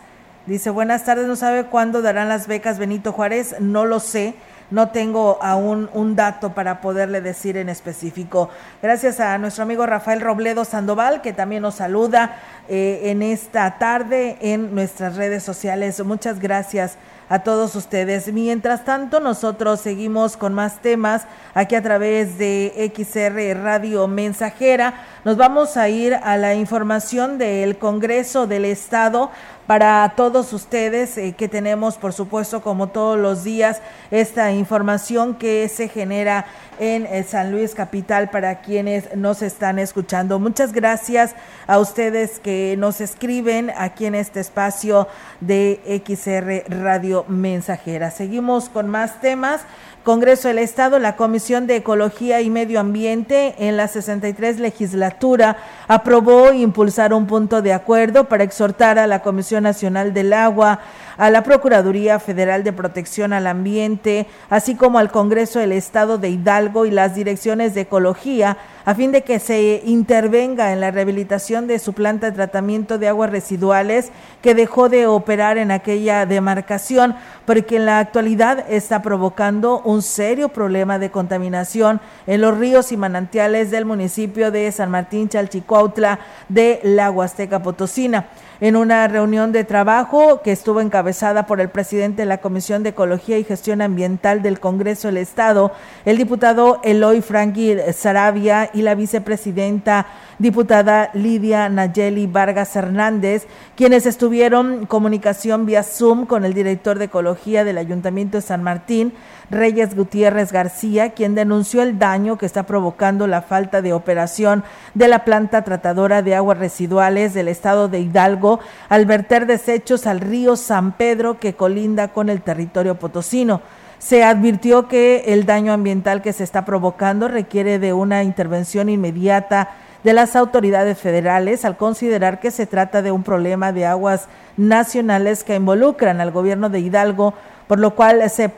dice, 0.46 0.70
buenas 0.70 1.04
tardes, 1.04 1.26
no 1.26 1.36
sabe 1.36 1.64
cuándo 1.64 2.00
darán 2.00 2.30
las 2.30 2.46
becas 2.46 2.78
Benito 2.78 3.12
Juárez, 3.12 3.56
no 3.60 3.84
lo 3.84 4.00
sé. 4.00 4.34
No 4.70 4.88
tengo 4.88 5.38
aún 5.42 5.90
un 5.92 6.16
dato 6.16 6.54
para 6.54 6.80
poderle 6.80 7.20
decir 7.20 7.58
en 7.58 7.68
específico. 7.68 8.48
Gracias 8.80 9.20
a 9.20 9.36
nuestro 9.36 9.64
amigo 9.64 9.84
Rafael 9.84 10.22
Robledo 10.22 10.64
Sandoval, 10.64 11.20
que 11.20 11.34
también 11.34 11.60
nos 11.60 11.74
saluda 11.74 12.36
eh, 12.70 13.10
en 13.10 13.20
esta 13.20 13.76
tarde 13.76 14.38
en 14.40 14.74
nuestras 14.74 15.16
redes 15.16 15.42
sociales. 15.42 16.02
Muchas 16.02 16.40
gracias 16.40 16.96
a 17.32 17.38
todos 17.38 17.74
ustedes. 17.76 18.30
Mientras 18.30 18.84
tanto, 18.84 19.18
nosotros 19.18 19.80
seguimos 19.80 20.36
con 20.36 20.52
más 20.52 20.82
temas 20.82 21.22
aquí 21.54 21.74
a 21.74 21.82
través 21.82 22.36
de 22.36 22.92
XR 22.94 23.58
Radio 23.58 24.06
Mensajera. 24.06 25.06
Nos 25.24 25.38
vamos 25.38 25.78
a 25.78 25.88
ir 25.88 26.14
a 26.14 26.36
la 26.36 26.54
información 26.54 27.38
del 27.38 27.78
Congreso 27.78 28.46
del 28.46 28.66
Estado 28.66 29.30
para 29.66 30.14
todos 30.16 30.52
ustedes 30.52 31.16
eh, 31.16 31.34
que 31.36 31.48
tenemos, 31.48 31.96
por 31.96 32.12
supuesto, 32.12 32.62
como 32.62 32.88
todos 32.88 33.18
los 33.18 33.44
días, 33.44 33.80
esta 34.10 34.52
información 34.52 35.34
que 35.34 35.68
se 35.68 35.88
genera 35.88 36.46
en 36.78 37.06
eh, 37.06 37.22
San 37.22 37.52
Luis 37.52 37.74
Capital 37.74 38.30
para 38.30 38.60
quienes 38.60 39.14
nos 39.16 39.42
están 39.42 39.78
escuchando. 39.78 40.38
Muchas 40.38 40.72
gracias 40.72 41.34
a 41.66 41.78
ustedes 41.78 42.40
que 42.40 42.74
nos 42.78 43.00
escriben 43.00 43.70
aquí 43.76 44.06
en 44.06 44.14
este 44.14 44.40
espacio 44.40 45.06
de 45.40 46.02
XR 46.04 46.64
Radio 46.82 47.24
Mensajera. 47.28 48.10
Seguimos 48.10 48.68
con 48.68 48.88
más 48.88 49.20
temas. 49.20 49.62
Congreso 50.02 50.48
del 50.48 50.58
Estado, 50.58 50.98
la 50.98 51.14
Comisión 51.14 51.68
de 51.68 51.76
Ecología 51.76 52.40
y 52.40 52.50
Medio 52.50 52.80
Ambiente 52.80 53.54
en 53.58 53.76
la 53.76 53.86
63 53.86 54.58
legislatura 54.58 55.58
aprobó 55.86 56.52
impulsar 56.52 57.14
un 57.14 57.28
punto 57.28 57.62
de 57.62 57.72
acuerdo 57.72 58.24
para 58.24 58.42
exhortar 58.42 58.98
a 58.98 59.06
la 59.06 59.22
Comisión 59.22 59.62
Nacional 59.62 60.12
del 60.12 60.32
Agua, 60.32 60.80
a 61.18 61.30
la 61.30 61.44
Procuraduría 61.44 62.18
Federal 62.18 62.64
de 62.64 62.72
Protección 62.72 63.32
al 63.32 63.46
Ambiente, 63.46 64.26
así 64.50 64.74
como 64.74 64.98
al 64.98 65.12
Congreso 65.12 65.60
del 65.60 65.70
Estado 65.70 66.18
de 66.18 66.30
Hidalgo 66.30 66.84
y 66.84 66.90
las 66.90 67.14
direcciones 67.14 67.74
de 67.74 67.82
ecología 67.82 68.56
a 68.84 68.94
fin 68.94 69.12
de 69.12 69.22
que 69.22 69.38
se 69.38 69.82
intervenga 69.84 70.72
en 70.72 70.80
la 70.80 70.90
rehabilitación 70.90 71.66
de 71.66 71.78
su 71.78 71.92
planta 71.92 72.26
de 72.26 72.36
tratamiento 72.36 72.98
de 72.98 73.08
aguas 73.08 73.30
residuales 73.30 74.10
que 74.40 74.54
dejó 74.54 74.88
de 74.88 75.06
operar 75.06 75.58
en 75.58 75.70
aquella 75.70 76.26
demarcación 76.26 77.14
porque 77.46 77.76
en 77.76 77.86
la 77.86 77.98
actualidad 77.98 78.64
está 78.68 79.02
provocando 79.02 79.80
un 79.80 80.02
serio 80.02 80.48
problema 80.48 80.98
de 80.98 81.10
contaminación 81.10 82.00
en 82.26 82.40
los 82.40 82.56
ríos 82.58 82.92
y 82.92 82.96
manantiales 82.96 83.70
del 83.70 83.84
municipio 83.84 84.50
de 84.50 84.70
San 84.72 84.90
Martín 84.90 85.28
Chalchicuautla 85.28 86.18
de 86.48 86.80
la 86.82 87.10
Huasteca 87.10 87.62
Potosina. 87.62 88.26
En 88.60 88.76
una 88.76 89.08
reunión 89.08 89.50
de 89.50 89.64
trabajo 89.64 90.40
que 90.42 90.52
estuvo 90.52 90.80
encabezada 90.80 91.46
por 91.46 91.60
el 91.60 91.68
presidente 91.68 92.22
de 92.22 92.26
la 92.26 92.38
Comisión 92.38 92.84
de 92.84 92.90
Ecología 92.90 93.36
y 93.36 93.42
Gestión 93.42 93.82
Ambiental 93.82 94.40
del 94.40 94.60
Congreso 94.60 95.08
del 95.08 95.16
Estado, 95.16 95.72
el 96.04 96.16
diputado 96.16 96.78
Eloy 96.84 97.22
Franqui 97.22 97.76
Sarabia 97.92 98.70
y 98.74 98.82
la 98.82 98.94
vicepresidenta 98.94 100.06
diputada 100.38 101.10
Lidia 101.14 101.68
Nayeli 101.68 102.26
Vargas 102.26 102.74
Hernández, 102.76 103.46
quienes 103.76 104.06
estuvieron 104.06 104.86
comunicación 104.86 105.66
vía 105.66 105.82
Zoom 105.82 106.26
con 106.26 106.44
el 106.44 106.54
director 106.54 106.98
de 106.98 107.06
Ecología 107.06 107.64
del 107.64 107.78
Ayuntamiento 107.78 108.38
de 108.38 108.42
San 108.42 108.62
Martín, 108.62 109.12
Reyes 109.50 109.94
Gutiérrez 109.94 110.50
García, 110.50 111.10
quien 111.10 111.34
denunció 111.34 111.82
el 111.82 111.98
daño 111.98 112.38
que 112.38 112.46
está 112.46 112.64
provocando 112.64 113.26
la 113.26 113.42
falta 113.42 113.82
de 113.82 113.92
operación 113.92 114.64
de 114.94 115.08
la 115.08 115.24
planta 115.24 115.62
tratadora 115.62 116.22
de 116.22 116.34
aguas 116.34 116.58
residuales 116.58 117.34
del 117.34 117.48
estado 117.48 117.88
de 117.88 118.00
Hidalgo 118.00 118.60
al 118.88 119.06
verter 119.06 119.46
desechos 119.46 120.06
al 120.06 120.20
río 120.20 120.56
San 120.56 120.92
Pedro 120.92 121.38
que 121.38 121.54
colinda 121.54 122.08
con 122.08 122.28
el 122.28 122.42
territorio 122.42 122.98
potosino. 122.98 123.60
Se 124.02 124.24
advirtió 124.24 124.88
que 124.88 125.22
el 125.28 125.46
daño 125.46 125.72
ambiental 125.72 126.22
que 126.22 126.32
se 126.32 126.42
está 126.42 126.64
provocando 126.64 127.28
requiere 127.28 127.78
de 127.78 127.92
una 127.92 128.24
intervención 128.24 128.88
inmediata 128.88 129.70
de 130.02 130.12
las 130.12 130.34
autoridades 130.34 130.98
federales 130.98 131.64
al 131.64 131.76
considerar 131.76 132.40
que 132.40 132.50
se 132.50 132.66
trata 132.66 133.00
de 133.00 133.12
un 133.12 133.22
problema 133.22 133.70
de 133.70 133.86
aguas 133.86 134.26
nacionales 134.56 135.44
que 135.44 135.54
involucran 135.54 136.20
al 136.20 136.32
gobierno 136.32 136.68
de 136.68 136.80
Hidalgo 136.80 137.34
por 137.68 137.78
lo 137.78 137.94
cual 137.94 138.28
se, 138.28 138.52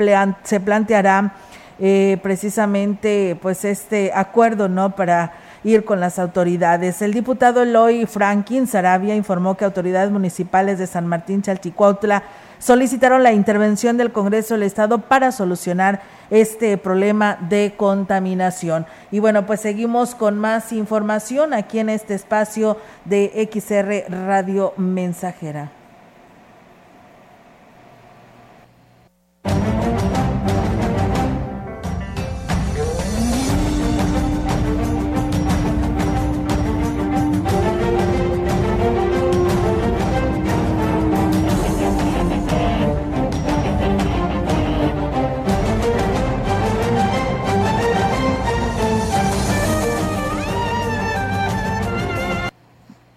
se 0.44 0.60
planteará 0.60 1.34
eh, 1.78 2.18
precisamente 2.22 3.36
pues 3.42 3.66
este 3.66 4.12
acuerdo 4.14 4.70
no 4.70 4.96
para 4.96 5.32
ir 5.62 5.84
con 5.84 6.00
las 6.00 6.18
autoridades. 6.18 7.02
El 7.02 7.12
diputado 7.12 7.62
Eloy 7.62 8.06
Franklin 8.06 8.66
Sarabia 8.66 9.14
informó 9.14 9.56
que 9.56 9.66
autoridades 9.66 10.10
municipales 10.10 10.78
de 10.78 10.86
San 10.86 11.06
Martín 11.06 11.42
Chalchicuautla 11.42 12.22
solicitaron 12.64 13.22
la 13.22 13.34
intervención 13.34 13.98
del 13.98 14.10
Congreso 14.10 14.54
del 14.54 14.62
Estado 14.62 14.98
para 14.98 15.32
solucionar 15.32 16.00
este 16.30 16.78
problema 16.78 17.36
de 17.50 17.74
contaminación. 17.76 18.86
Y 19.10 19.18
bueno, 19.18 19.44
pues 19.44 19.60
seguimos 19.60 20.14
con 20.14 20.38
más 20.38 20.72
información 20.72 21.52
aquí 21.52 21.78
en 21.78 21.90
este 21.90 22.14
espacio 22.14 22.78
de 23.04 23.50
XR 23.52 24.10
Radio 24.26 24.72
Mensajera. 24.78 25.83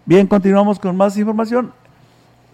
Bien, 0.08 0.26
continuamos 0.28 0.80
con 0.80 0.96
más 0.96 1.18
información. 1.18 1.74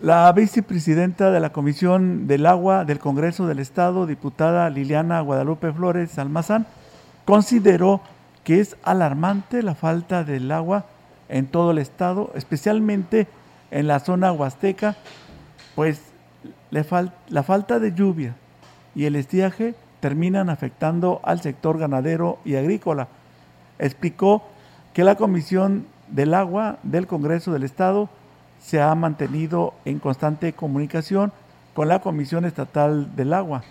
La 0.01 0.31
vicepresidenta 0.31 1.29
de 1.29 1.39
la 1.39 1.51
Comisión 1.51 2.25
del 2.25 2.47
Agua 2.47 2.83
del 2.83 2.97
Congreso 2.97 3.45
del 3.45 3.59
Estado, 3.59 4.07
diputada 4.07 4.67
Liliana 4.71 5.21
Guadalupe 5.21 5.71
Flores 5.71 6.17
Almazán, 6.17 6.65
consideró 7.25 8.01
que 8.43 8.59
es 8.59 8.75
alarmante 8.81 9.61
la 9.61 9.75
falta 9.75 10.23
del 10.23 10.51
agua 10.51 10.85
en 11.29 11.45
todo 11.45 11.69
el 11.69 11.77
estado, 11.77 12.31
especialmente 12.33 13.27
en 13.69 13.85
la 13.85 13.99
zona 13.99 14.31
huasteca, 14.31 14.95
pues 15.75 16.01
la 16.71 17.43
falta 17.43 17.77
de 17.77 17.93
lluvia 17.93 18.33
y 18.95 19.05
el 19.05 19.15
estiaje 19.15 19.75
terminan 19.99 20.49
afectando 20.49 21.21
al 21.23 21.39
sector 21.41 21.77
ganadero 21.77 22.39
y 22.45 22.55
agrícola. 22.55 23.09
Explicó 23.77 24.41
que 24.95 25.03
la 25.03 25.13
Comisión 25.13 25.92
del 26.13 26.35
Agua 26.35 26.77
del 26.83 27.07
Congreso 27.07 27.51
del 27.51 27.63
Estado 27.63 28.07
se 28.61 28.81
ha 28.81 28.93
mantenido 28.95 29.73
en 29.83 29.99
constante 29.99 30.53
comunicación 30.53 31.33
con 31.73 31.87
la 31.87 31.99
Comisión 31.99 32.45
Estatal 32.45 33.15
del 33.15 33.33
Agua 33.33 33.63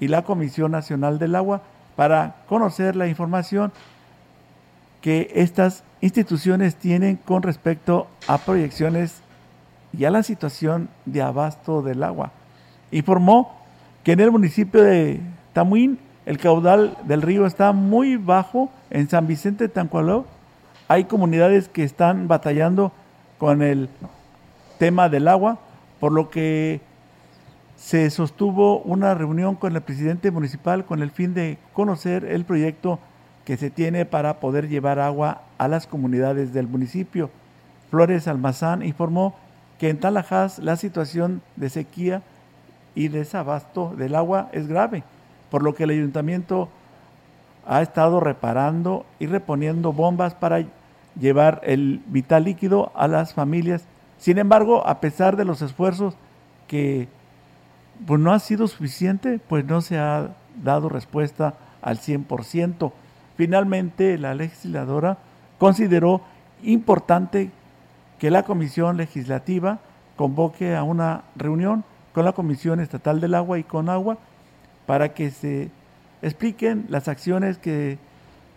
y 0.00 0.08
la 0.08 0.22
Comisión 0.22 0.72
Nacional 0.72 1.18
del 1.18 1.36
Agua 1.36 1.62
para 1.94 2.36
conocer 2.48 2.96
la 2.96 3.06
información 3.06 3.72
que 5.02 5.30
estas 5.34 5.84
instituciones 6.00 6.76
tienen 6.76 7.16
con 7.16 7.42
respecto 7.42 8.08
a 8.26 8.38
proyecciones 8.38 9.20
y 9.96 10.06
a 10.06 10.10
la 10.10 10.22
situación 10.22 10.88
de 11.04 11.20
abasto 11.20 11.82
del 11.82 12.02
agua. 12.02 12.30
Informó 12.90 13.54
que 14.02 14.12
en 14.12 14.20
el 14.20 14.30
municipio 14.30 14.82
de 14.82 15.20
Tamuín 15.52 15.98
el 16.24 16.38
caudal 16.38 16.96
del 17.04 17.20
río 17.20 17.46
está 17.46 17.72
muy 17.72 18.16
bajo 18.16 18.70
en 18.90 19.08
San 19.10 19.26
Vicente 19.26 19.68
Tancualó 19.68 20.24
hay 20.88 21.04
comunidades 21.04 21.68
que 21.68 21.84
están 21.84 22.28
batallando 22.28 22.92
con 23.38 23.62
el 23.62 23.88
tema 24.78 25.08
del 25.08 25.28
agua, 25.28 25.58
por 26.00 26.12
lo 26.12 26.30
que 26.30 26.80
se 27.76 28.10
sostuvo 28.10 28.78
una 28.80 29.14
reunión 29.14 29.56
con 29.56 29.74
el 29.74 29.82
presidente 29.82 30.30
municipal 30.30 30.84
con 30.84 31.02
el 31.02 31.10
fin 31.10 31.34
de 31.34 31.58
conocer 31.72 32.24
el 32.24 32.44
proyecto 32.44 33.00
que 33.44 33.56
se 33.56 33.70
tiene 33.70 34.04
para 34.04 34.38
poder 34.38 34.68
llevar 34.68 35.00
agua 35.00 35.42
a 35.58 35.66
las 35.66 35.86
comunidades 35.86 36.52
del 36.52 36.68
municipio. 36.68 37.30
Flores 37.90 38.28
Almazán 38.28 38.82
informó 38.84 39.34
que 39.78 39.88
en 39.88 39.98
Talajás 39.98 40.60
la 40.60 40.76
situación 40.76 41.42
de 41.56 41.70
sequía 41.70 42.22
y 42.94 43.08
desabasto 43.08 43.94
del 43.96 44.14
agua 44.14 44.48
es 44.52 44.68
grave, 44.68 45.02
por 45.50 45.62
lo 45.62 45.74
que 45.74 45.84
el 45.84 45.90
ayuntamiento 45.90 46.68
ha 47.66 47.82
estado 47.82 48.20
reparando 48.20 49.06
y 49.18 49.26
reponiendo 49.26 49.92
bombas 49.92 50.34
para 50.34 50.64
llevar 51.18 51.60
el 51.64 52.02
vital 52.06 52.44
líquido 52.44 52.92
a 52.94 53.08
las 53.08 53.34
familias. 53.34 53.84
Sin 54.18 54.38
embargo, 54.38 54.86
a 54.86 55.00
pesar 55.00 55.36
de 55.36 55.44
los 55.44 55.62
esfuerzos 55.62 56.14
que 56.66 57.08
pues, 58.06 58.20
no 58.20 58.32
ha 58.32 58.38
sido 58.38 58.66
suficiente, 58.68 59.40
pues 59.48 59.64
no 59.64 59.80
se 59.80 59.98
ha 59.98 60.30
dado 60.62 60.88
respuesta 60.88 61.54
al 61.80 61.98
100%. 61.98 62.92
Finalmente, 63.36 64.18
la 64.18 64.34
legisladora 64.34 65.18
consideró 65.58 66.20
importante 66.62 67.50
que 68.18 68.30
la 68.30 68.44
Comisión 68.44 68.96
Legislativa 68.96 69.78
convoque 70.16 70.76
a 70.76 70.82
una 70.82 71.22
reunión 71.34 71.84
con 72.12 72.24
la 72.24 72.32
Comisión 72.32 72.80
Estatal 72.80 73.20
del 73.20 73.34
Agua 73.34 73.58
y 73.58 73.64
con 73.64 73.88
Agua 73.88 74.18
para 74.86 75.14
que 75.14 75.30
se 75.30 75.70
expliquen 76.22 76.86
las 76.88 77.08
acciones 77.08 77.58
que 77.58 77.98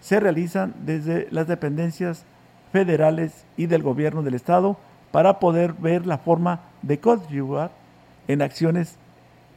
se 0.02 0.20
realizan 0.20 0.74
desde 0.86 1.28
las 1.32 1.48
dependencias 1.48 2.24
federales 2.72 3.46
y 3.58 3.66
del 3.66 3.84
gobierno 3.84 4.22
del 4.22 4.36
estado 4.36 4.78
para 5.12 5.40
poder 5.40 5.74
ver 5.74 6.06
la 6.06 6.18
forma 6.18 6.62
de 6.82 7.00
coadyuvar 7.00 7.72
en 8.28 8.42
acciones 8.42 8.96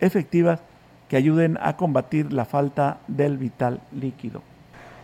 efectivas 0.00 0.60
que 1.08 1.16
ayuden 1.16 1.58
a 1.60 1.76
combatir 1.76 2.32
la 2.32 2.44
falta 2.44 2.98
del 3.08 3.38
vital 3.38 3.80
líquido. 3.92 4.42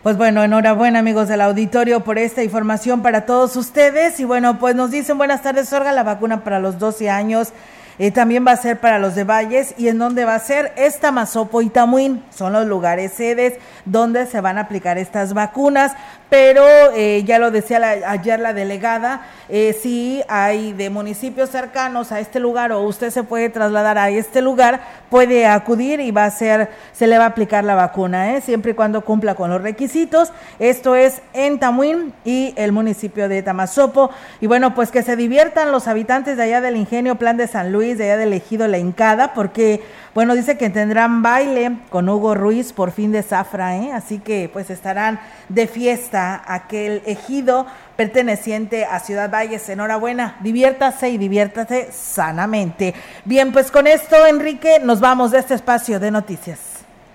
Pues 0.03 0.17
bueno, 0.17 0.43
enhorabuena 0.43 0.99
amigos 0.99 1.27
del 1.27 1.41
auditorio 1.41 2.03
por 2.03 2.19
esta 2.19 2.43
información 2.43 3.01
para 3.01 3.25
todos 3.25 3.55
ustedes. 3.55 4.19
Y 4.19 4.23
bueno, 4.23 4.59
pues 4.59 4.75
nos 4.75 4.91
dicen 4.91 5.17
buenas 5.17 5.41
tardes, 5.41 5.67
Sorga, 5.67 5.91
la 5.91 6.03
vacuna 6.03 6.43
para 6.43 6.59
los 6.59 6.77
12 6.77 7.09
años 7.09 7.53
eh, 7.99 8.11
también 8.11 8.45
va 8.45 8.51
a 8.51 8.57
ser 8.57 8.79
para 8.79 8.99
los 8.99 9.15
de 9.15 9.23
Valles 9.23 9.73
y 9.77 9.87
en 9.87 9.97
dónde 9.97 10.25
va 10.25 10.35
a 10.35 10.39
ser 10.39 10.73
esta 10.75 11.11
Mazopo 11.11 11.61
y 11.61 11.69
Tamuín. 11.69 12.23
Son 12.29 12.53
los 12.53 12.65
lugares 12.67 13.13
sedes 13.13 13.53
donde 13.85 14.25
se 14.25 14.41
van 14.41 14.57
a 14.57 14.61
aplicar 14.61 14.97
estas 14.97 15.33
vacunas 15.33 15.93
pero 16.29 16.63
eh, 16.95 17.23
ya 17.23 17.37
lo 17.37 17.51
decía 17.51 17.79
ayer 18.07 18.39
la 18.39 18.53
delegada, 18.53 19.21
eh, 19.47 19.77
si 19.79 20.23
hay 20.27 20.73
de 20.73 20.89
municipios 20.89 21.49
cercanos 21.49 22.11
a 22.11 22.19
este 22.19 22.39
lugar 22.39 22.71
o 22.71 22.81
usted 22.81 23.11
se 23.11 23.23
puede 23.23 23.49
trasladar 23.49 23.97
a 23.99 24.09
este 24.09 24.41
lugar, 24.41 24.81
puede 25.09 25.45
acudir 25.45 25.99
y 25.99 26.09
va 26.09 26.25
a 26.25 26.31
ser, 26.31 26.69
se 26.93 27.05
le 27.05 27.19
va 27.19 27.25
a 27.25 27.27
aplicar 27.27 27.63
la 27.63 27.75
vacuna, 27.75 28.35
¿eh? 28.35 28.41
siempre 28.41 28.71
y 28.71 28.73
cuando 28.73 29.01
cumpla 29.01 29.35
con 29.35 29.51
los 29.51 29.61
requisitos. 29.61 30.33
Esto 30.57 30.95
es 30.95 31.21
en 31.33 31.59
Tamuín 31.59 32.13
y 32.25 32.53
el 32.57 32.71
municipio 32.71 33.29
de 33.29 33.43
Tamazopo. 33.43 34.09
Y 34.41 34.47
bueno, 34.47 34.73
pues 34.73 34.89
que 34.89 35.03
se 35.03 35.15
diviertan 35.15 35.71
los 35.71 35.87
habitantes 35.87 36.37
de 36.37 36.43
allá 36.43 36.59
del 36.59 36.75
Ingenio 36.75 37.15
Plan 37.15 37.37
de 37.37 37.47
San 37.47 37.71
Luis, 37.71 37.84
de 37.93 38.05
allá 38.05 38.17
del 38.17 38.33
Ejido 38.33 38.67
La 38.67 38.77
Incada, 38.77 39.33
porque 39.33 39.83
bueno, 40.13 40.33
dice 40.33 40.57
que 40.57 40.69
tendrán 40.69 41.21
baile 41.21 41.77
con 41.89 42.07
Hugo 42.07 42.35
Ruiz 42.35 42.73
por 42.73 42.91
fin 42.91 43.11
de 43.11 43.21
zafra, 43.21 43.77
¿eh? 43.77 43.91
así 43.91 44.19
que 44.19 44.49
pues 44.51 44.69
estarán 44.69 45.19
de 45.49 45.67
fiesta 45.67 46.41
aquel 46.47 47.01
ejido 47.05 47.65
perteneciente 47.95 48.85
a 48.85 48.99
Ciudad 48.99 49.29
Valles. 49.29 49.67
Enhorabuena, 49.67 50.37
diviértase 50.39 51.09
y 51.09 51.17
diviértase 51.17 51.89
sanamente. 51.91 52.93
Bien, 53.25 53.51
pues 53.51 53.69
con 53.71 53.87
esto, 53.87 54.25
Enrique, 54.25 54.79
nos 54.81 54.99
vamos 54.99 55.31
de 55.31 55.39
este 55.39 55.53
espacio 55.53 55.99
de 55.99 56.11
noticias. 56.11 56.59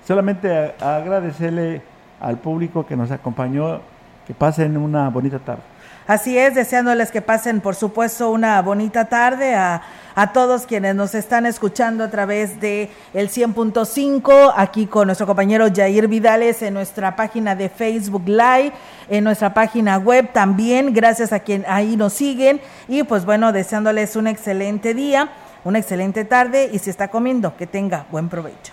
Solamente 0.07 0.75
agradecerle 0.81 1.83
al 2.21 2.37
público 2.37 2.85
que 2.87 2.97
nos 2.97 3.11
acompañó, 3.11 3.81
que 4.27 4.35
pasen 4.35 4.77
una 4.77 5.09
bonita 5.09 5.39
tarde. 5.39 5.70
Así 6.11 6.37
es, 6.37 6.57
deseándoles 6.57 7.13
que 7.13 7.23
pasen, 7.23 7.61
por 7.61 7.77
supuesto, 7.77 8.33
una 8.33 8.61
bonita 8.63 9.05
tarde 9.05 9.55
a, 9.55 9.81
a 10.17 10.33
todos 10.33 10.67
quienes 10.67 10.97
nos 10.97 11.15
están 11.15 11.47
escuchando 11.47 12.03
a 12.03 12.11
través 12.11 12.61
de 12.61 12.91
el 13.15 13.29
100.5, 13.31 14.53
aquí 14.57 14.87
con 14.87 15.07
nuestro 15.07 15.29
compañero 15.29 15.69
Jair 15.73 16.09
Vidales 16.09 16.63
en 16.63 16.75
nuestra 16.75 17.15
página 17.15 17.55
de 17.55 17.69
Facebook 17.69 18.25
Live, 18.27 18.73
en 19.09 19.23
nuestra 19.23 19.55
página 19.55 19.99
web 19.99 20.33
también, 20.33 20.93
gracias 20.93 21.33
a 21.33 21.39
quien 21.39 21.65
ahí 21.69 21.97
nos 21.97 22.13
siguen 22.13 22.61
y 22.89 23.05
pues 23.05 23.25
bueno, 23.25 23.53
deseándoles 23.53 24.17
un 24.17 24.27
excelente 24.27 24.95
día, 24.95 25.29
una 25.63 25.79
excelente 25.79 26.25
tarde 26.25 26.71
y 26.73 26.81
si 26.81 26.91
está 26.91 27.07
comiendo, 27.07 27.57
que 27.57 27.69
tenga 27.69 28.07
buen 28.11 28.29
provecho. 28.29 28.73